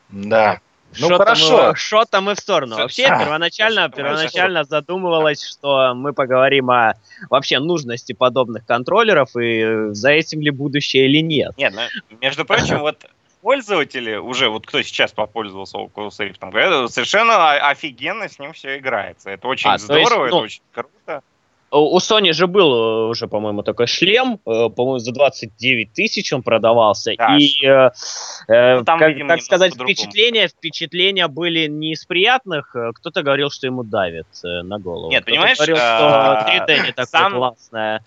Да. 0.09 0.59
Ну 0.97 1.07
шо 1.09 1.17
хорошо. 1.17 1.75
Что-то 1.75 2.21
мы 2.21 2.33
в 2.33 2.39
сторону. 2.39 2.75
Вообще, 2.75 3.05
а, 3.05 3.19
первоначально, 3.19 3.89
первоначально 3.89 4.63
задумывалось, 4.63 5.43
что 5.43 5.93
мы 5.93 6.13
поговорим 6.13 6.71
о 6.71 6.95
вообще 7.29 7.59
нужности 7.59 8.13
подобных 8.13 8.65
контроллеров 8.65 9.35
и 9.35 9.93
за 9.93 10.11
этим 10.11 10.41
ли 10.41 10.49
будущее 10.49 11.05
или 11.05 11.21
нет. 11.21 11.55
Нет, 11.57 11.73
ну, 11.75 12.17
между 12.19 12.43
прочим, 12.43 12.79
вот 12.79 13.05
пользователи, 13.41 14.15
уже 14.15 14.49
вот 14.49 14.65
кто 14.65 14.81
сейчас 14.81 15.11
попользовался 15.11 15.77
Oculus 15.77 16.17
Rift, 16.19 16.37
говорят, 16.41 16.91
совершенно 16.91 17.53
офигенно 17.69 18.27
с 18.27 18.39
ним 18.39 18.53
все 18.53 18.77
играется. 18.77 19.29
Это 19.29 19.47
очень 19.47 19.69
а, 19.69 19.77
здорово, 19.77 20.03
есть, 20.03 20.15
ну, 20.15 20.25
это 20.25 20.35
очень 20.35 20.61
круто. 20.71 21.23
У 21.71 21.97
Sony 21.97 22.33
же 22.33 22.47
был 22.47 22.73
э, 22.73 23.09
уже, 23.09 23.27
по-моему, 23.27 23.63
такой 23.63 23.87
шлем, 23.87 24.39
э, 24.45 24.69
по-моему, 24.69 24.99
за 24.99 25.11
29 25.11 25.93
тысяч 25.93 26.33
он 26.33 26.41
продавался. 26.41 27.13
Да, 27.17 27.37
и, 27.37 27.65
э, 27.65 28.83
там, 28.83 28.99
как, 28.99 29.09
видимо, 29.09 29.29
как 29.29 29.41
сказать, 29.41 29.75
впечатления, 29.75 30.47
впечатления 30.47 31.27
были 31.27 31.67
не 31.67 31.93
из 31.93 32.05
приятных. 32.05 32.75
Кто-то 32.95 33.21
говорил, 33.21 33.49
что 33.49 33.67
ему 33.67 33.83
давит 33.83 34.27
на 34.43 34.79
голову. 34.79 35.11
Нет, 35.11 35.25
понимаешь, 35.25 35.57
говорил, 35.57 35.75
что 35.75 36.45
3D 36.47 36.85
не 36.85 36.91
такое 36.91 37.29
классное. 37.29 38.03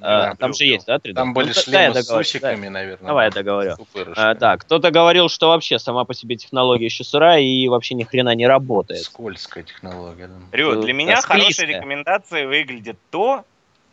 Да, 0.00 0.34
там 0.38 0.54
же 0.54 0.64
есть, 0.64 0.86
да, 0.86 0.96
3D? 0.96 1.12
Там 1.12 1.34
были 1.34 1.48
ну, 1.48 1.54
шлемы 1.54 1.94
да, 1.94 2.02
с 2.02 2.10
усиками, 2.10 2.64
да. 2.64 2.70
наверное. 2.70 3.06
Давай 3.06 3.26
я 3.26 3.30
договорю. 3.30 3.76
А, 4.16 4.34
да, 4.34 4.56
кто-то 4.56 4.90
говорил, 4.90 5.28
что 5.28 5.48
вообще 5.48 5.78
сама 5.78 6.04
по 6.04 6.14
себе 6.14 6.36
технология 6.36 6.86
еще 6.86 7.04
сырая 7.04 7.40
и 7.40 7.68
вообще 7.68 7.94
ни 7.94 8.04
хрена 8.04 8.34
не 8.34 8.46
работает. 8.46 9.02
Скользкая 9.02 9.64
технология. 9.64 10.28
Да. 10.28 10.56
Рю, 10.56 10.80
для 10.80 10.92
меня 10.92 11.20
хорошей 11.20 11.66
рекомендацией 11.66 12.46
выглядит 12.46 12.96
то, 13.10 13.44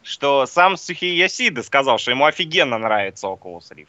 что 0.03 0.45
сам 0.45 0.77
Сухи 0.77 1.15
Ясида 1.15 1.63
сказал, 1.63 1.97
что 1.97 2.11
ему 2.11 2.25
офигенно 2.25 2.77
нравится 2.77 3.27
Oculus 3.27 3.69
Rift. 3.71 3.87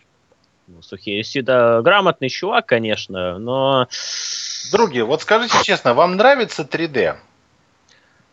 Ну, 0.67 0.83
Сухи 0.83 1.17
Ясида 1.17 1.81
грамотный 1.83 2.29
чувак, 2.29 2.67
конечно, 2.67 3.39
но... 3.39 3.89
Другие, 4.73 5.05
вот 5.05 5.23
скажите 5.23 5.57
честно, 5.63 5.95
вам 5.95 6.17
нравится 6.17 6.63
3D? 6.63 7.17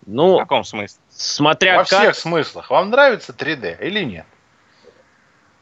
Ну, 0.05 0.35
в 0.35 0.39
каком 0.39 0.63
смысле? 0.63 0.99
Смотря 1.09 1.77
Во 1.77 1.85
как... 1.85 1.99
всех 1.99 2.15
смыслах. 2.15 2.69
Вам 2.69 2.89
нравится 2.89 3.33
3D 3.33 3.85
или 3.85 4.03
нет? 4.03 4.25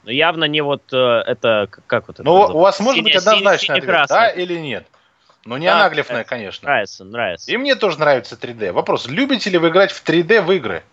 Ну, 0.04 0.12
явно 0.12 0.46
не 0.46 0.62
вот 0.62 0.84
э, 0.92 0.98
это, 0.98 1.70
как 1.88 2.08
вот 2.08 2.16
это 2.20 2.24
Ну, 2.24 2.34
у 2.34 2.60
вас 2.60 2.80
может 2.80 3.04
быть 3.04 3.16
однозначно 3.16 3.76
ответ, 3.76 4.08
да 4.10 4.30
или 4.30 4.58
нет? 4.58 4.86
Ну, 5.46 5.58
не 5.58 5.68
да, 5.68 5.76
анаглифная, 5.76 6.16
нравится, 6.16 6.30
конечно. 6.30 6.66
Нравится, 6.68 7.04
нравится. 7.04 7.52
И 7.52 7.58
мне 7.58 7.76
тоже 7.76 8.00
нравится 8.00 8.36
3D. 8.36 8.72
Вопрос, 8.72 9.08
любите 9.08 9.50
ли 9.50 9.58
вы 9.58 9.70
играть 9.70 9.92
в 9.92 10.04
3D 10.04 10.42
в 10.42 10.52
игры? 10.52 10.84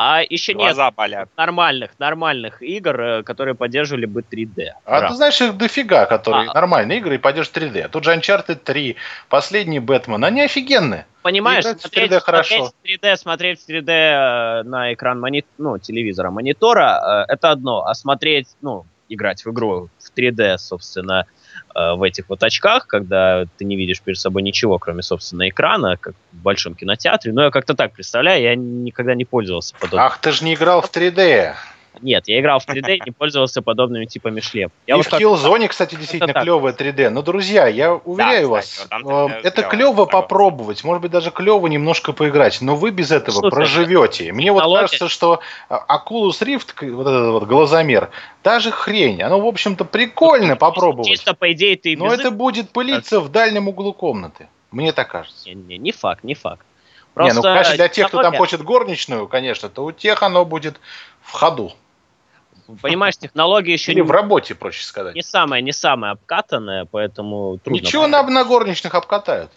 А 0.00 0.22
еще 0.22 0.52
Глаза 0.52 0.84
нет 0.84 0.94
болят. 0.94 1.28
нормальных, 1.36 1.90
нормальных 1.98 2.62
игр, 2.62 3.00
э, 3.00 3.22
которые 3.24 3.56
поддерживали 3.56 4.06
бы 4.06 4.20
3D. 4.20 4.68
А 4.84 4.88
Правда. 4.88 5.08
ты 5.08 5.14
знаешь, 5.16 5.40
их 5.40 5.56
дофига, 5.56 6.06
которые 6.06 6.48
а. 6.50 6.54
нормальные 6.54 6.98
игры 6.98 7.16
и 7.16 7.18
поддерживают 7.18 7.74
3D. 7.74 7.88
Тут 7.88 8.04
же 8.04 8.14
Uncharted 8.14 8.60
3, 8.62 8.94
последний 9.28 9.80
Бэтмен, 9.80 10.24
они 10.24 10.42
офигенные. 10.42 11.04
Понимаешь, 11.22 11.64
смотреть, 11.64 12.12
3D 12.12 12.20
хорошо. 12.20 12.54
смотреть 12.68 13.00
3D, 13.02 13.16
смотреть 13.16 13.64
3D 13.68 13.90
э, 13.90 14.62
на 14.62 14.94
экран 14.94 15.18
мони... 15.18 15.44
ну, 15.58 15.78
телевизора, 15.78 16.30
монитора, 16.30 17.26
э, 17.28 17.32
это 17.32 17.50
одно. 17.50 17.84
А 17.84 17.92
смотреть, 17.94 18.46
ну, 18.60 18.86
играть 19.08 19.44
в 19.44 19.50
игру 19.50 19.90
в 19.98 20.16
3D, 20.16 20.58
собственно, 20.58 21.26
в 21.74 22.02
этих 22.02 22.28
вот 22.28 22.42
очках, 22.42 22.86
когда 22.86 23.46
ты 23.56 23.64
не 23.64 23.76
видишь 23.76 24.00
перед 24.00 24.18
собой 24.18 24.42
ничего, 24.42 24.78
кроме, 24.78 25.02
собственно, 25.02 25.48
экрана, 25.48 25.96
как 25.96 26.14
в 26.32 26.36
большом 26.36 26.74
кинотеатре. 26.74 27.32
Но 27.32 27.44
я 27.44 27.50
как-то 27.50 27.74
так 27.74 27.92
представляю, 27.92 28.42
я 28.42 28.54
никогда 28.54 29.14
не 29.14 29.24
пользовался 29.24 29.74
подобным. 29.74 30.06
Ах, 30.06 30.18
ты 30.18 30.32
же 30.32 30.44
не 30.44 30.54
играл 30.54 30.82
в 30.82 30.90
3D. 30.90 31.54
Нет, 32.02 32.28
я 32.28 32.40
играл 32.40 32.58
в 32.60 32.68
3D 32.68 32.96
и 32.96 33.02
не 33.06 33.10
пользовался 33.10 33.62
подобными 33.62 34.04
типами 34.04 34.40
шлем. 34.40 34.70
Я 34.86 34.94
и 34.94 34.96
вот 34.96 35.06
в 35.06 35.12
Killzone, 35.12 35.62
так... 35.62 35.70
кстати, 35.70 35.94
действительно 35.94 36.32
клевое 36.32 36.74
3D. 36.74 37.10
Но, 37.10 37.22
друзья, 37.22 37.66
я 37.66 37.94
уверяю 37.94 38.48
да, 38.48 38.60
кстати, 38.60 38.88
вас, 38.90 39.02
вот 39.02 39.30
э, 39.30 39.40
это 39.42 39.62
клево 39.62 40.04
попробовать, 40.06 40.84
может 40.84 41.02
быть, 41.02 41.10
даже 41.10 41.30
клево 41.30 41.66
немножко 41.66 42.12
поиграть, 42.12 42.60
но 42.60 42.76
вы 42.76 42.90
без 42.90 43.10
этого 43.10 43.36
Слушай, 43.36 43.50
проживете. 43.50 44.32
Мне 44.32 44.52
вот 44.52 44.62
кажется, 44.62 45.08
что 45.08 45.40
Oculus 45.68 46.40
Rift, 46.40 46.90
вот 46.90 47.06
этот 47.06 47.30
вот 47.32 47.44
глазомер, 47.44 48.10
даже 48.42 48.70
хрень. 48.70 49.22
Оно, 49.22 49.40
в 49.40 49.46
общем-то, 49.46 49.84
прикольно 49.84 50.54
ну, 50.54 50.56
попробовать. 50.56 51.08
Чисто, 51.08 51.34
по 51.34 51.52
идее, 51.52 51.76
ты 51.76 51.96
Но 51.96 52.12
это 52.12 52.30
будет 52.30 52.70
пылиться 52.70 53.20
в 53.20 53.28
дальнем 53.30 53.68
углу 53.68 53.92
комнаты. 53.92 54.48
Мне 54.70 54.92
так 54.92 55.08
кажется. 55.10 55.48
Не, 55.48 55.54
не, 55.54 55.78
не 55.78 55.92
факт, 55.92 56.24
не 56.24 56.34
факт. 56.34 56.64
Просто 57.14 57.34
не, 57.34 57.36
ну, 57.36 57.42
конечно, 57.42 57.74
для 57.74 57.88
тех, 57.88 58.08
кто 58.08 58.22
там 58.22 58.36
хочет 58.36 58.62
горничную, 58.62 59.26
конечно, 59.28 59.68
то 59.68 59.84
у 59.84 59.92
тех 59.92 60.22
оно 60.22 60.44
будет 60.44 60.78
в 61.20 61.32
ходу. 61.32 61.72
Понимаешь, 62.82 63.16
технология 63.16 63.72
еще 63.72 63.92
Или 63.92 64.00
не... 64.00 64.06
в 64.06 64.10
работе, 64.10 64.54
проще 64.54 64.84
сказать. 64.84 65.14
Не 65.14 65.22
самая, 65.22 65.60
не 65.62 65.72
самая 65.72 66.12
обкатанная, 66.12 66.84
поэтому 66.84 67.58
трудно. 67.58 67.80
Ничего 67.80 68.06
на, 68.06 68.22
на 68.22 68.44
горничных 68.44 68.94
обкатают. 68.94 69.50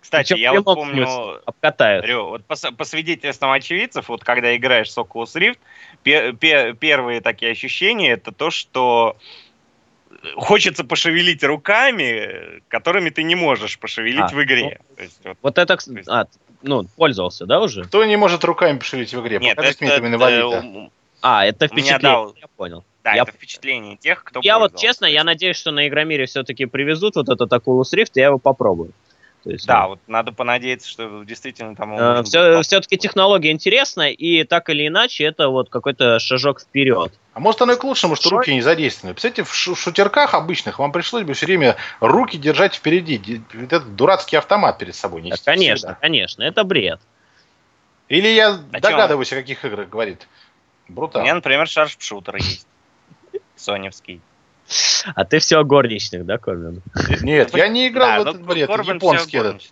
Кстати, 0.00 0.34
Причем 0.34 0.42
я 0.42 0.60
вот 0.60 0.74
помню, 0.76 1.40
обкатают. 1.44 2.04
Говорю, 2.04 2.28
вот 2.28 2.44
по, 2.44 2.54
по 2.72 2.84
свидетельствам 2.84 3.50
очевидцев, 3.52 4.08
вот 4.08 4.24
когда 4.24 4.54
играешь 4.56 4.90
в 4.90 4.98
Oculus 4.98 5.34
Rift, 5.34 5.58
пе, 6.02 6.32
пе, 6.34 6.74
первые 6.74 7.20
такие 7.20 7.52
ощущения 7.52 8.12
это 8.12 8.30
то, 8.32 8.50
что 8.50 9.16
хочется 10.36 10.84
пошевелить 10.84 11.42
руками, 11.42 12.62
которыми 12.68 13.10
ты 13.10 13.22
не 13.22 13.34
можешь 13.34 13.78
пошевелить 13.78 14.20
а, 14.20 14.28
в 14.28 14.42
игре. 14.42 14.80
Ну, 14.96 15.02
есть, 15.02 15.20
вот, 15.24 15.38
вот 15.42 15.58
это, 15.58 15.74
есть... 15.74 16.08
а, 16.08 16.26
ну, 16.62 16.84
пользовался, 16.96 17.46
да, 17.46 17.60
уже? 17.60 17.84
Кто 17.84 18.04
не 18.04 18.16
может 18.16 18.44
руками 18.44 18.78
пошевелить 18.78 19.12
в 19.14 19.20
игре? 19.20 19.38
Нет, 19.38 19.56
Покажите 19.56 19.86
это, 19.86 20.02
мне 20.02 20.16
это, 20.16 20.90
а, 21.20 21.44
это 21.44 21.68
впечатление, 21.68 22.00
дал... 22.00 22.34
я 22.40 22.46
понял. 22.56 22.84
Да, 23.04 23.14
я... 23.14 23.22
это 23.22 23.32
впечатление 23.32 23.96
тех, 23.96 24.22
кто 24.22 24.40
Я 24.42 24.58
вот 24.58 24.76
честно, 24.76 25.06
я 25.06 25.24
надеюсь, 25.24 25.56
что 25.56 25.70
на 25.70 25.88
Игромире 25.88 26.26
все-таки 26.26 26.66
привезут 26.66 27.16
вот 27.16 27.28
этот 27.28 27.52
Oculus 27.52 27.94
Rift, 27.94 28.12
и 28.14 28.20
я 28.20 28.26
его 28.26 28.38
попробую. 28.38 28.92
То 29.44 29.50
есть, 29.50 29.66
да, 29.66 29.82
ну, 29.82 29.88
вот 29.90 30.00
надо 30.08 30.32
понадеяться, 30.32 30.88
что 30.88 31.22
действительно 31.22 31.76
там... 31.76 31.96
Э, 31.96 32.22
все, 32.24 32.60
все-таки 32.62 32.98
технология 32.98 33.52
интересная, 33.52 34.10
и 34.10 34.42
так 34.44 34.68
или 34.68 34.88
иначе 34.88 35.24
это 35.24 35.48
вот 35.48 35.70
какой-то 35.70 36.18
шажок 36.18 36.60
вперед. 36.60 37.12
А 37.34 37.40
может 37.40 37.62
оно 37.62 37.74
и 37.74 37.76
к 37.76 37.84
лучшему, 37.84 38.16
что 38.16 38.30
руки 38.30 38.52
не 38.52 38.62
задействованы. 38.62 39.14
Представляете, 39.14 39.44
в 39.44 39.54
шутерках 39.54 40.34
обычных 40.34 40.80
вам 40.80 40.90
пришлось 40.90 41.22
бы 41.22 41.34
все 41.34 41.46
время 41.46 41.76
руки 42.00 42.36
держать 42.36 42.74
впереди, 42.74 43.40
этот 43.54 43.94
дурацкий 43.94 44.36
автомат 44.36 44.78
перед 44.78 44.96
собой 44.96 45.22
нести. 45.22 45.44
Да, 45.46 45.52
конечно, 45.52 45.76
всегда. 45.76 45.94
конечно, 45.94 46.42
это 46.42 46.64
бред. 46.64 47.00
Или 48.08 48.28
я 48.28 48.58
а 48.72 48.80
догадываюсь, 48.80 49.32
о 49.32 49.36
каких 49.36 49.64
играх 49.64 49.88
говорит. 49.88 50.26
Брутал. 50.88 51.20
У 51.20 51.24
меня, 51.24 51.34
например, 51.34 51.66
шарп-шутер 51.66 52.36
есть. 52.36 52.66
Соневский. 53.56 54.20
А 55.14 55.24
ты 55.24 55.38
все 55.38 55.58
о 55.58 55.64
горничных, 55.64 56.24
да, 56.26 56.38
Корбин? 56.38 56.82
Нет, 57.22 57.54
я 57.56 57.68
не 57.68 57.88
играл 57.88 58.24
в 58.24 58.28
этот 58.28 58.42
бред, 58.42 58.68
японский 58.68 59.38
этот. 59.38 59.62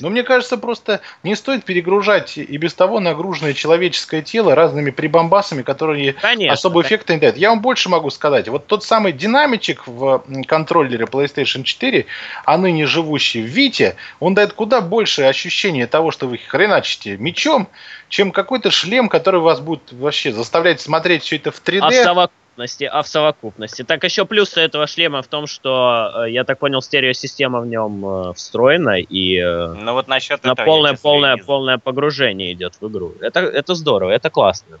Но 0.00 0.10
мне 0.10 0.22
кажется, 0.22 0.56
просто 0.56 1.00
не 1.22 1.34
стоит 1.34 1.64
перегружать 1.64 2.38
и 2.38 2.56
без 2.56 2.74
того 2.74 3.00
нагруженное 3.00 3.54
человеческое 3.54 4.22
тело 4.22 4.54
разными 4.54 4.90
прибамбасами, 4.90 5.62
которые 5.62 6.14
конечно, 6.14 6.52
особо 6.52 6.82
эффекта 6.82 7.14
не 7.14 7.20
дают. 7.20 7.36
Я 7.36 7.50
вам 7.50 7.60
больше 7.60 7.88
могу 7.88 8.10
сказать. 8.10 8.48
Вот 8.48 8.66
тот 8.66 8.84
самый 8.84 9.12
динамичек 9.12 9.86
в 9.86 10.24
контроллере 10.46 11.04
PlayStation 11.04 11.62
4, 11.62 12.06
а 12.44 12.58
ныне 12.58 12.86
живущий 12.86 13.42
в 13.42 13.46
Вите, 13.46 13.96
он 14.20 14.34
дает 14.34 14.52
куда 14.52 14.80
больше 14.80 15.22
ощущения 15.22 15.86
того, 15.86 16.10
что 16.10 16.26
вы 16.26 16.38
хреначите 16.38 17.16
мечом, 17.16 17.68
чем 18.08 18.32
какой-то 18.32 18.70
шлем, 18.70 19.08
который 19.08 19.40
вас 19.40 19.60
будет 19.60 19.92
вообще 19.92 20.32
заставлять 20.32 20.80
смотреть 20.80 21.22
все 21.22 21.36
это 21.36 21.50
в 21.50 21.62
3D. 21.62 22.02
А 22.04 22.28
совокупности, 22.52 22.84
а 22.84 23.02
в 23.02 23.08
совокупности. 23.08 23.84
Так 23.84 24.04
еще 24.04 24.24
плюс 24.24 24.56
этого 24.56 24.86
шлема 24.86 25.22
в 25.22 25.26
том, 25.26 25.46
что, 25.46 26.24
э, 26.26 26.30
я 26.30 26.44
так 26.44 26.58
понял, 26.58 26.82
стереосистема 26.82 27.60
в 27.60 27.66
нем 27.66 28.04
э, 28.04 28.32
встроена, 28.34 29.00
и 29.00 29.38
э, 29.38 29.74
ну, 29.74 29.92
вот 29.92 30.08
насчет 30.08 30.44
на 30.44 30.54
полное, 30.54 30.96
полное, 30.96 31.36
полное 31.36 31.78
погружение 31.78 32.52
идет 32.52 32.74
в 32.80 32.88
игру. 32.88 33.14
Это, 33.20 33.40
это 33.40 33.74
здорово, 33.74 34.10
это 34.10 34.30
классно. 34.30 34.78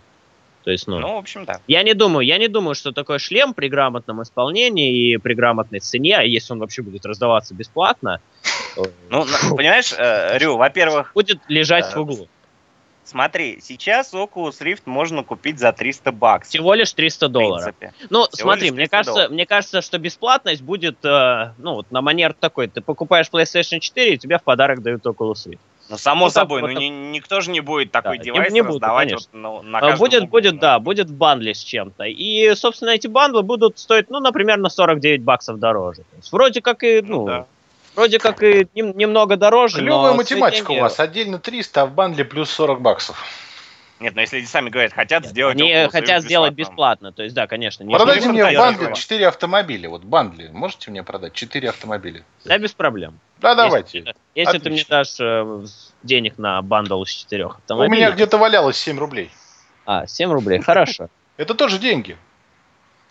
То 0.64 0.70
есть, 0.70 0.86
ну, 0.86 1.00
ну, 1.00 1.14
в 1.14 1.18
общем, 1.18 1.44
да. 1.44 1.58
Я 1.66 1.82
не 1.82 1.94
думаю, 1.94 2.24
я 2.24 2.38
не 2.38 2.46
думаю, 2.46 2.76
что 2.76 2.92
такой 2.92 3.18
шлем 3.18 3.52
при 3.52 3.68
грамотном 3.68 4.22
исполнении 4.22 5.12
и 5.12 5.16
при 5.16 5.34
грамотной 5.34 5.80
цене, 5.80 6.18
а 6.18 6.22
если 6.22 6.52
он 6.52 6.60
вообще 6.60 6.82
будет 6.82 7.04
раздаваться 7.04 7.52
бесплатно. 7.54 8.20
Ну, 9.10 9.26
понимаешь, 9.56 9.92
Рю, 10.40 10.56
во-первых... 10.56 11.12
Будет 11.14 11.40
лежать 11.48 11.92
в 11.92 12.00
углу. 12.00 12.28
Смотри, 13.04 13.58
сейчас 13.60 14.14
Oculus 14.14 14.60
Rift 14.60 14.82
можно 14.86 15.24
купить 15.24 15.58
за 15.58 15.72
300 15.72 16.12
баксов. 16.12 16.50
Всего 16.50 16.74
лишь 16.74 16.92
300 16.92 17.28
долларов. 17.28 17.74
Ну, 18.10 18.26
Всего 18.30 18.50
смотри, 18.50 18.70
мне 18.70 18.88
кажется, 18.88 19.12
долларов. 19.12 19.32
мне 19.32 19.44
кажется, 19.44 19.82
что 19.82 19.98
бесплатность 19.98 20.62
будет, 20.62 21.04
э, 21.04 21.52
ну, 21.58 21.74
вот 21.74 21.90
на 21.90 22.00
манер 22.00 22.32
такой. 22.32 22.68
Ты 22.68 22.80
покупаешь 22.80 23.28
PlayStation 23.32 23.80
4, 23.80 24.14
и 24.14 24.18
тебе 24.18 24.38
в 24.38 24.42
подарок 24.44 24.82
дают 24.82 25.04
Oculus 25.04 25.48
Rift. 25.48 25.58
Ну, 25.90 25.98
само 25.98 26.26
ну, 26.26 26.30
собой, 26.30 26.62
вот, 26.62 26.70
ну, 26.70 26.80
ни, 26.80 26.86
никто 26.86 27.40
же 27.40 27.50
не 27.50 27.60
будет 27.60 27.90
такой 27.90 28.18
да, 28.18 28.24
девайс 28.24 28.52
не, 28.52 28.60
не 28.60 28.62
раздавать 28.62 29.12
будет, 29.12 29.28
вот, 29.32 29.62
на, 29.64 29.80
на 29.80 29.96
Будет, 29.96 30.28
будет, 30.28 30.58
да, 30.58 30.78
будет 30.78 31.10
в 31.10 31.14
бандле 31.14 31.54
с 31.54 31.58
чем-то. 31.58 32.04
И, 32.04 32.54
собственно, 32.54 32.90
эти 32.90 33.08
бандлы 33.08 33.42
будут 33.42 33.78
стоить, 33.78 34.08
ну, 34.08 34.20
например, 34.20 34.58
на 34.58 34.70
49 34.70 35.22
баксов 35.22 35.58
дороже. 35.58 36.02
То 36.02 36.16
есть, 36.16 36.32
вроде 36.32 36.62
как 36.62 36.82
и, 36.84 37.02
ну, 37.02 37.20
ну 37.20 37.26
да. 37.26 37.46
Вроде 37.94 38.18
как 38.18 38.42
и 38.42 38.66
нем, 38.74 38.96
немного 38.96 39.36
дороже, 39.36 39.78
Клевая 39.78 40.14
математика 40.14 40.70
у 40.70 40.80
вас. 40.80 40.98
Отдельно 40.98 41.38
300, 41.38 41.82
а 41.82 41.86
в 41.86 41.92
bundle 41.92 42.24
плюс 42.24 42.50
40 42.50 42.80
баксов. 42.80 43.22
Нет, 44.00 44.16
но 44.16 44.20
если 44.20 44.38
они 44.38 44.46
сами 44.46 44.68
говорят, 44.68 44.92
хотят 44.92 45.24
сделать... 45.26 45.60
Они 45.60 45.88
хотят 45.88 46.22
сделать 46.22 46.54
бесплатно, 46.54 47.12
то 47.12 47.22
есть 47.22 47.34
да, 47.36 47.46
конечно. 47.46 47.88
Продайте 47.88 48.28
мне 48.28 48.44
в 48.44 48.54
bundle 48.56 48.92
4 48.94 49.28
автомобиля, 49.28 49.88
вот 49.88 50.02
bundle, 50.02 50.48
можете 50.52 50.90
мне 50.90 51.04
продать 51.04 51.34
4 51.34 51.68
автомобиля? 51.68 52.24
Да, 52.44 52.58
без 52.58 52.72
проблем. 52.72 53.20
Да, 53.40 53.54
давайте. 53.54 53.98
Если, 53.98 54.14
если 54.34 54.58
ты 54.58 54.70
мне 54.70 54.84
дашь 54.88 55.20
э, 55.20 55.64
денег 56.02 56.38
на 56.38 56.60
bundle 56.62 57.02
из 57.04 57.10
4 57.10 57.46
автомобилей... 57.46 57.88
У 57.88 57.96
меня 57.96 58.10
где-то 58.10 58.38
валялось 58.38 58.76
7 58.76 58.98
рублей. 58.98 59.30
А, 59.86 60.06
7 60.06 60.32
рублей, 60.32 60.60
хорошо. 60.60 61.08
Это 61.36 61.54
тоже 61.54 61.78
деньги. 61.78 62.16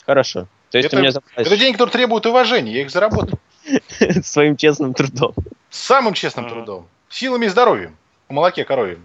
Хорошо. 0.05 0.47
То 0.71 0.77
есть 0.77 0.88
это, 0.88 0.97
ты 0.97 1.01
мне 1.01 1.11
заплатишь... 1.11 1.47
это 1.51 1.57
деньги, 1.57 1.73
которые 1.73 1.91
требуют 1.91 2.25
уважения, 2.25 2.71
я 2.71 2.82
их 2.82 2.89
заработал. 2.89 3.39
Своим 4.24 4.57
честным 4.57 4.93
трудом. 4.93 5.34
Самым 5.70 6.14
честным 6.14 6.49
трудом. 6.49 6.88
Силами 7.09 7.45
и 7.45 7.49
здоровьем. 7.49 7.95
В 8.28 8.34
молоке 8.34 8.64
коровьем. 8.64 9.01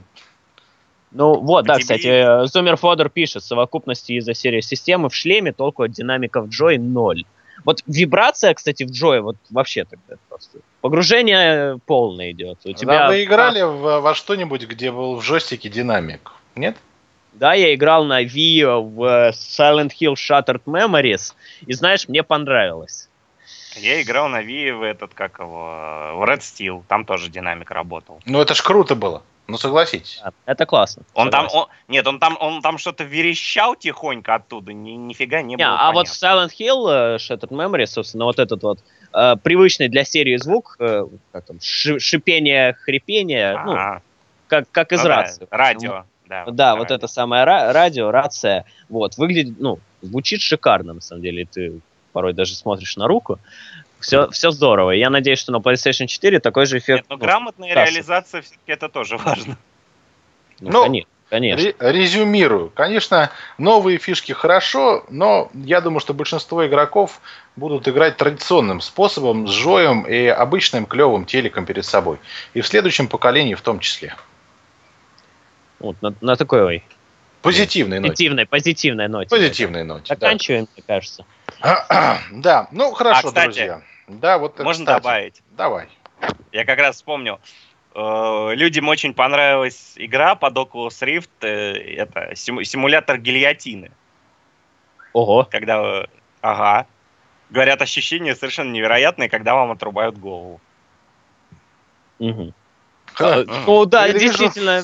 Ну 1.13 1.41
вот, 1.41 1.65
да, 1.65 1.79
кстати, 1.79 2.47
Зумер 2.47 2.77
Фодор 2.77 3.09
пишет, 3.09 3.43
совокупности 3.43 4.13
из-за 4.13 4.35
серии 4.35 4.61
системы 4.61 5.09
в 5.09 5.15
шлеме 5.15 5.53
толку 5.53 5.85
от 5.85 5.93
динамиков 5.93 6.49
Джой 6.49 6.79
ноль. 6.79 7.25
Вот 7.65 7.83
вибрация, 7.87 8.55
кстати, 8.55 8.85
в 8.85 8.91
Джой, 8.91 9.21
вот 9.21 9.37
вообще 9.51 9.85
тогда 9.85 10.17
просто 10.29 10.59
погружение 10.83 11.79
полное 11.87 12.33
идет. 12.33 12.59
У 12.65 12.73
тебя... 12.73 13.09
вы 13.09 13.25
играли 13.25 13.63
в, 13.63 14.01
во 14.01 14.15
что-нибудь, 14.15 14.67
где 14.67 14.93
был 14.93 15.17
в 15.17 15.25
джойстике 15.25 15.69
динамик? 15.69 16.33
Нет? 16.55 16.77
Да, 17.33 17.55
я 17.55 17.75
играл 17.75 18.05
на 18.05 18.23
Wii 18.23 18.81
в 18.81 19.31
Silent 19.33 19.93
Hill 20.01 20.15
Shattered 20.15 20.63
Memories, 20.65 21.35
и 21.67 21.73
знаешь, 21.73 22.09
мне 22.09 22.23
понравилось. 22.23 23.06
Я 23.77 24.03
играл 24.03 24.29
на 24.29 24.43
Wii 24.43 24.75
в 24.75 24.83
этот, 24.83 25.15
как 25.15 25.39
его, 25.39 26.13
в 26.15 26.29
Red 26.29 26.39
Steel, 26.39 26.83
там 26.89 27.05
тоже 27.05 27.31
динамик 27.31 27.71
работал. 27.71 28.21
Ну 28.25 28.41
это 28.41 28.55
ж 28.55 28.63
круто 28.63 28.95
было. 28.95 29.23
Ну 29.49 29.59
согласитесь. 29.59 30.21
Это 30.45 30.67
классно. 30.67 31.05
Он 31.15 31.31
согласен. 31.31 31.49
там, 31.51 31.61
он, 31.61 31.69
нет, 31.89 32.07
он 32.07 32.19
там, 32.19 32.37
он 32.41 32.63
там 32.63 32.79
что-то 32.79 33.05
верещал 33.05 33.77
тихонько 33.77 34.35
оттуда, 34.35 34.73
ни, 34.73 34.93
нифига 34.93 35.41
не, 35.43 35.55
не 35.55 35.57
было. 35.57 35.75
А 35.75 35.93
понятно. 35.93 35.95
вот 35.95 36.09
в 36.09 36.13
Silent 36.13 36.51
Hill, 36.59 36.87
uh, 36.87 37.17
Shattered 37.17 37.51
Memory, 37.51 37.87
собственно, 37.87 38.25
вот 38.25 38.41
этот 38.41 38.63
вот 38.63 38.81
uh, 39.13 39.39
привычный 39.41 39.89
для 39.89 40.05
серии 40.05 40.37
звук, 40.37 40.77
uh, 40.81 41.09
как 41.31 41.45
там, 41.45 41.59
шипение, 41.61 42.73
хрипение, 42.75 43.53
А-а-а. 43.53 43.65
ну, 43.65 43.73
а. 43.73 44.03
как, 44.49 44.71
как 44.73 44.93
из 44.93 45.03
ну, 45.03 45.09
рации. 45.09 45.47
Да, 45.49 45.57
радио. 45.57 46.05
Да, 46.27 46.45
вот, 46.45 46.57
да, 46.57 46.75
вот 46.75 46.91
это 46.91 47.07
самое 47.07 47.45
радио, 47.45 48.11
рация, 48.11 48.65
вот, 48.89 49.17
выглядит, 49.17 49.61
ну, 49.61 49.79
звучит 50.03 50.41
шикарно, 50.41 50.95
на 50.95 51.01
самом 51.01 51.23
деле, 51.23 51.47
ты 51.47 51.81
порой 52.17 52.33
даже 52.33 52.55
смотришь 52.55 52.97
на 52.97 53.07
руку. 53.07 53.39
Все, 54.01 54.31
все 54.31 54.51
здорово. 54.51 54.93
Я 54.93 55.11
надеюсь, 55.11 55.39
что 55.39 55.53
на 55.53 55.59
PlayStation 55.59 56.07
4 56.07 56.41
такой 56.41 56.65
же 56.65 56.79
эффект. 56.79 57.03
Нет, 57.03 57.11
но 57.11 57.17
ну, 57.17 57.23
грамотная 57.23 57.69
ну, 57.69 57.75
реализация 57.75 58.41
все-таки 58.41 58.73
это 58.73 58.89
тоже 58.89 59.19
важно. 59.25 59.59
Ну, 60.61 60.71
ну 60.71 61.05
Конечно. 61.29 61.75
резюмирую. 61.79 62.71
Конечно, 62.71 63.31
новые 63.59 63.99
фишки 63.99 64.33
хорошо, 64.33 65.05
но 65.11 65.51
я 65.53 65.83
думаю, 65.83 66.01
что 66.01 66.15
большинство 66.15 66.67
игроков 66.67 67.21
будут 67.55 67.87
играть 67.87 68.17
традиционным 68.17 68.81
способом, 68.81 69.47
с 69.47 69.51
жоем 69.51 70.05
и 70.07 70.25
обычным 70.25 70.87
клевым 70.87 71.27
телеком 71.27 71.67
перед 71.67 71.85
собой. 71.85 72.19
И 72.55 72.63
в 72.63 72.67
следующем 72.67 73.09
поколении 73.09 73.53
в 73.53 73.61
том 73.61 73.79
числе. 73.79 74.17
Вот, 75.81 76.01
на, 76.01 76.15
на 76.23 76.37
такой 76.37 76.83
позитивной 77.43 77.99
ноте. 77.99 78.13
Позитивной, 78.13 78.47
позитивной 78.47 79.09
ноте. 79.09 79.29
Позитивной 79.29 79.85
ноте. 79.85 80.07
Заканчиваем, 80.15 80.65
да. 80.65 80.71
мне 80.77 80.85
кажется. 80.87 81.27
Да, 82.33 82.69
ну 82.71 82.93
хорошо, 82.93 83.21
а, 83.21 83.29
кстати, 83.29 83.45
друзья. 83.45 83.83
Да, 84.09 84.39
вот 84.39 84.59
можно 84.61 84.85
кстати, 84.85 85.03
добавить. 85.03 85.43
Давай. 85.53 85.89
Я 86.53 86.65
как 86.65 86.79
раз 86.79 86.97
вспомнил. 86.97 87.41
Э, 87.95 88.55
людям 88.55 88.89
очень 88.89 89.15
понравилась 89.15 89.95
игра 89.97 90.35
под 90.35 90.57
Oculus 90.57 91.01
Rift. 91.03 91.31
Э, 91.41 91.73
это 91.73 92.35
симулятор 92.35 93.19
гильотины. 93.19 93.91
Ого. 95.13 95.49
Когда, 95.51 96.07
ага. 96.41 96.87
Говорят, 97.49 97.81
ощущения 97.81 98.35
совершенно 98.35 98.71
невероятные, 98.71 99.29
когда 99.29 99.55
вам 99.55 99.71
отрубают 99.71 100.19
голову. 100.19 100.61
Угу. 102.19 102.53
Ну 103.19 103.85
да, 103.87 104.09
действительно. 104.13 104.83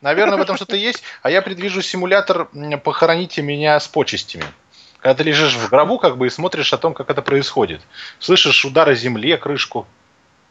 Наверное, 0.00 0.38
в 0.38 0.42
этом 0.42 0.56
что-то 0.56 0.76
есть. 0.76 1.02
А 1.22 1.30
я 1.30 1.42
предвижу 1.42 1.82
симулятор 1.82 2.48
«Похороните 2.84 3.42
меня 3.42 3.80
с 3.80 3.88
почестями». 3.88 4.44
Когда 5.04 5.16
ты 5.16 5.24
лежишь 5.24 5.52
в 5.52 5.68
гробу, 5.68 5.98
как 5.98 6.16
бы, 6.16 6.28
и 6.28 6.30
смотришь 6.30 6.72
о 6.72 6.78
том, 6.78 6.94
как 6.94 7.10
это 7.10 7.20
происходит. 7.20 7.82
Слышишь 8.18 8.64
удары 8.64 8.94
земле, 8.94 9.36
крышку. 9.36 9.86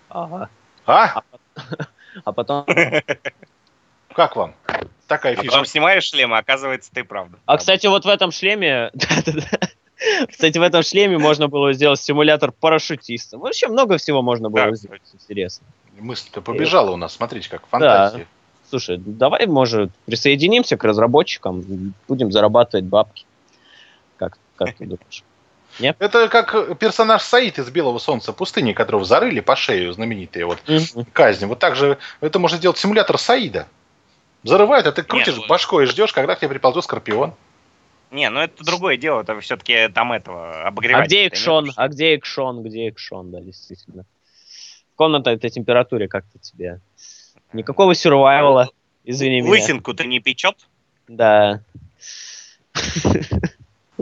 Ага. 0.10 0.48
А? 0.86 1.24
А 2.24 2.32
потом... 2.34 2.64
Как 4.14 4.36
вам? 4.36 4.54
Такая 5.08 5.34
а 5.34 5.36
фишка. 5.38 5.50
Потом 5.50 5.66
снимаешь 5.66 6.04
шлем, 6.04 6.36
а 6.36 6.38
оказывается, 6.38 6.92
ты 6.94 7.04
правда. 7.04 7.40
А, 7.48 7.58
кстати, 7.58 7.88
вот 7.88 8.06
в 8.06 8.08
этом 8.08 8.32
шлеме... 8.32 8.92
Кстати, 10.30 10.60
в 10.60 10.62
этом 10.62 10.84
шлеме 10.84 11.18
можно 11.18 11.48
было 11.48 11.74
сделать 11.74 12.00
симулятор 12.00 12.52
парашютиста. 12.52 13.40
Вообще 13.40 13.68
много 13.70 13.98
всего 13.98 14.22
можно 14.22 14.52
было 14.52 14.66
да, 14.66 14.76
сделать. 14.76 15.02
Интересно. 15.16 15.66
Мысль-то 15.98 16.42
побежала 16.42 16.92
у 16.92 16.96
нас, 16.96 17.14
смотрите, 17.16 17.50
как 17.50 17.66
фантазия. 17.66 18.18
Да. 18.20 18.26
Слушай, 18.70 18.98
давай, 18.98 19.48
может, 19.48 19.92
присоединимся 20.06 20.78
к 20.78 20.84
разработчикам, 20.84 21.96
будем 22.08 22.32
зарабатывать 22.32 22.86
бабки. 22.86 23.26
Как, 24.66 24.78
ты 24.78 24.86
думаешь? 24.86 25.24
Нет? 25.80 25.96
Это 26.00 26.30
как 26.30 26.78
персонаж 26.78 27.22
Саид 27.24 27.58
из 27.58 27.70
Белого 27.70 27.98
Солнца 27.98 28.32
пустыни, 28.32 28.74
которого 28.74 29.06
зарыли 29.06 29.40
по 29.40 29.56
шею, 29.56 29.92
знаменитые 29.94 30.46
вот 30.46 30.60
mm-hmm. 30.66 31.08
казни. 31.12 31.46
Вот 31.46 31.60
так 31.60 31.76
же 31.76 31.98
это 32.22 32.40
можно 32.40 32.58
сделать 32.58 32.78
симулятор 32.78 33.18
Саида. 33.18 33.68
Зарывают, 34.44 34.86
а 34.88 34.92
ты 34.92 35.04
крутишь 35.04 35.36
Нет, 35.36 35.44
ну, 35.44 35.48
башкой 35.48 35.86
и 35.86 35.88
ждешь, 35.88 36.12
когда 36.12 36.36
к 36.36 36.40
тебе 36.40 36.50
приползет 36.50 36.84
скорпион. 36.84 37.34
Не, 38.12 38.30
ну 38.30 38.42
это 38.42 38.64
другое 38.64 38.98
дело, 38.98 39.22
это 39.22 39.40
все-таки 39.40 39.88
там 39.88 40.12
этого 40.12 40.68
обогревать. 40.68 41.06
А 41.06 41.08
где 41.08 41.26
экшон? 41.26 41.72
А 41.76 41.88
где 41.88 42.16
экшон? 42.16 42.62
Где 42.62 42.90
экшон, 42.90 43.32
да, 43.32 43.40
действительно. 43.40 44.06
Комната 44.96 45.32
этой 45.32 45.50
температуре 45.50 46.08
как-то 46.08 46.38
тебе. 46.38 46.80
Никакого 47.54 47.96
сюрвайвала, 47.96 48.70
извини 49.04 49.42
меня. 49.42 49.50
Лысинку-то 49.50 50.04
не 50.06 50.20
печет? 50.20 50.68
Да. 51.08 51.62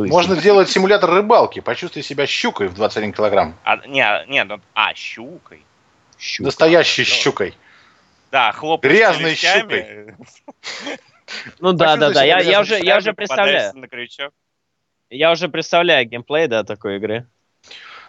Можно 0.10 0.36
сделать 0.36 0.70
симулятор 0.70 1.10
рыбалки, 1.10 1.60
почувствуй 1.60 2.04
себя 2.04 2.28
щукой 2.28 2.68
в 2.68 2.74
21 2.74 3.14
килограмм. 3.14 3.56
А, 3.64 3.78
не, 3.88 4.26
не, 4.28 4.44
ну, 4.44 4.60
а, 4.74 4.94
щукой. 4.94 5.64
Щука. 6.18 6.46
Настоящей 6.46 7.04
да. 7.04 7.10
щукой. 7.10 7.58
Да, 8.32 8.52
хлопать 8.52 8.92
Грязной 8.92 9.36
щукой. 9.36 10.16
Ну 11.60 11.74
да, 11.74 11.96
да, 11.96 12.12
да, 12.12 12.24
я, 12.24 12.40
я 12.40 12.62
уже, 12.62 12.80
я 12.80 12.98
уже 12.98 13.14
представляю. 13.14 13.74
Я 15.10 15.32
уже 15.32 15.50
представляю 15.50 16.06
геймплей, 16.06 16.48
да, 16.48 16.64
такой 16.64 16.98
игры. 16.98 17.26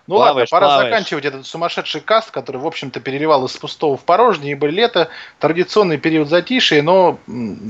Ну 0.06 0.16
плаваешь, 0.16 0.50
ладно, 0.50 0.66
пора 0.66 0.66
плаваешь. 0.66 0.90
заканчивать 0.90 1.24
этот 1.24 1.46
сумасшедший 1.46 2.00
каст, 2.00 2.30
который, 2.30 2.56
в 2.56 2.66
общем-то, 2.66 3.00
переливал 3.00 3.44
из 3.46 3.56
пустого 3.56 3.96
в 3.96 4.04
порожнее, 4.04 4.52
ибо 4.52 4.66
лето, 4.66 5.08
традиционный 5.38 5.98
период 5.98 6.28
затишия, 6.28 6.82
но 6.82 7.18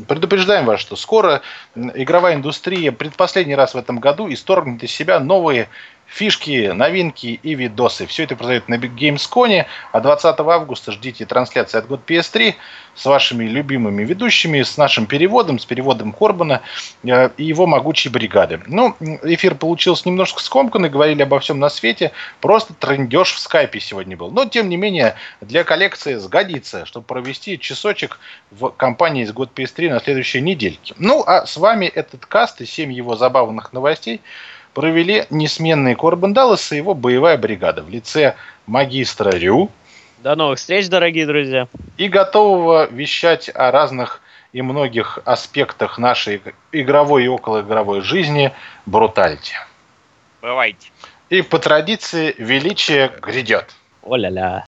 предупреждаем 0.08 0.64
вас, 0.64 0.80
что 0.80 0.96
скоро 0.96 1.42
игровая 1.74 2.34
индустрия 2.34 2.90
предпоследний 2.90 3.54
раз 3.54 3.74
в 3.74 3.78
этом 3.78 3.98
году 3.98 4.32
исторгнет 4.32 4.82
из 4.82 4.90
себя 4.90 5.20
новые 5.20 5.68
фишки, 6.12 6.72
новинки 6.72 7.40
и 7.42 7.54
видосы. 7.54 8.06
Все 8.06 8.24
это 8.24 8.36
произойдет 8.36 8.68
на 8.68 8.74
Gamescom, 8.74 9.64
а 9.92 10.00
20 10.00 10.40
августа 10.40 10.92
ждите 10.92 11.24
трансляции 11.24 11.78
от 11.78 11.86
год 11.86 12.00
PS3 12.06 12.54
с 12.94 13.06
вашими 13.06 13.44
любимыми 13.44 14.04
ведущими, 14.04 14.62
с 14.62 14.76
нашим 14.76 15.06
переводом, 15.06 15.58
с 15.58 15.64
переводом 15.64 16.12
Корбана 16.12 16.60
э, 17.02 17.30
и 17.38 17.44
его 17.44 17.66
могучей 17.66 18.10
бригады. 18.10 18.60
Ну, 18.66 18.94
эфир 19.22 19.54
получился 19.54 20.06
немножко 20.08 20.42
скомканный, 20.42 20.90
говорили 20.90 21.22
обо 21.22 21.40
всем 21.40 21.58
на 21.58 21.70
свете, 21.70 22.12
просто 22.40 22.74
трендеж 22.74 23.32
в 23.32 23.38
скайпе 23.38 23.80
сегодня 23.80 24.14
был. 24.14 24.30
Но, 24.30 24.44
тем 24.44 24.68
не 24.68 24.76
менее, 24.76 25.14
для 25.40 25.64
коллекции 25.64 26.16
сгодится, 26.16 26.84
чтобы 26.84 27.06
провести 27.06 27.58
часочек 27.58 28.18
в 28.50 28.68
компании 28.70 29.22
из 29.22 29.32
год 29.32 29.50
PS3 29.54 29.88
на 29.88 30.00
следующей 30.00 30.42
недельке. 30.42 30.94
Ну, 30.98 31.24
а 31.26 31.46
с 31.46 31.56
вами 31.56 31.86
этот 31.86 32.26
каст 32.26 32.60
и 32.60 32.66
7 32.66 32.92
его 32.92 33.16
забавных 33.16 33.72
новостей– 33.72 34.20
провели 34.74 35.24
несменный 35.30 35.94
Корбан 35.94 36.32
Даллас 36.32 36.72
и 36.72 36.76
его 36.76 36.94
боевая 36.94 37.36
бригада 37.36 37.82
в 37.82 37.88
лице 37.88 38.36
магистра 38.66 39.30
Рю. 39.30 39.70
До 40.18 40.36
новых 40.36 40.58
встреч, 40.58 40.88
дорогие 40.88 41.26
друзья. 41.26 41.68
И 41.96 42.08
готового 42.08 42.88
вещать 42.90 43.50
о 43.54 43.70
разных 43.70 44.20
и 44.52 44.62
многих 44.62 45.18
аспектах 45.24 45.98
нашей 45.98 46.42
игровой 46.70 47.24
и 47.24 47.28
околоигровой 47.28 48.02
жизни 48.02 48.52
Брутальти. 48.86 49.54
Бывайте. 50.40 50.90
И 51.30 51.42
по 51.42 51.58
традиции 51.58 52.34
величие 52.38 53.10
грядет. 53.20 53.74
О-ля-ля. 54.02 54.60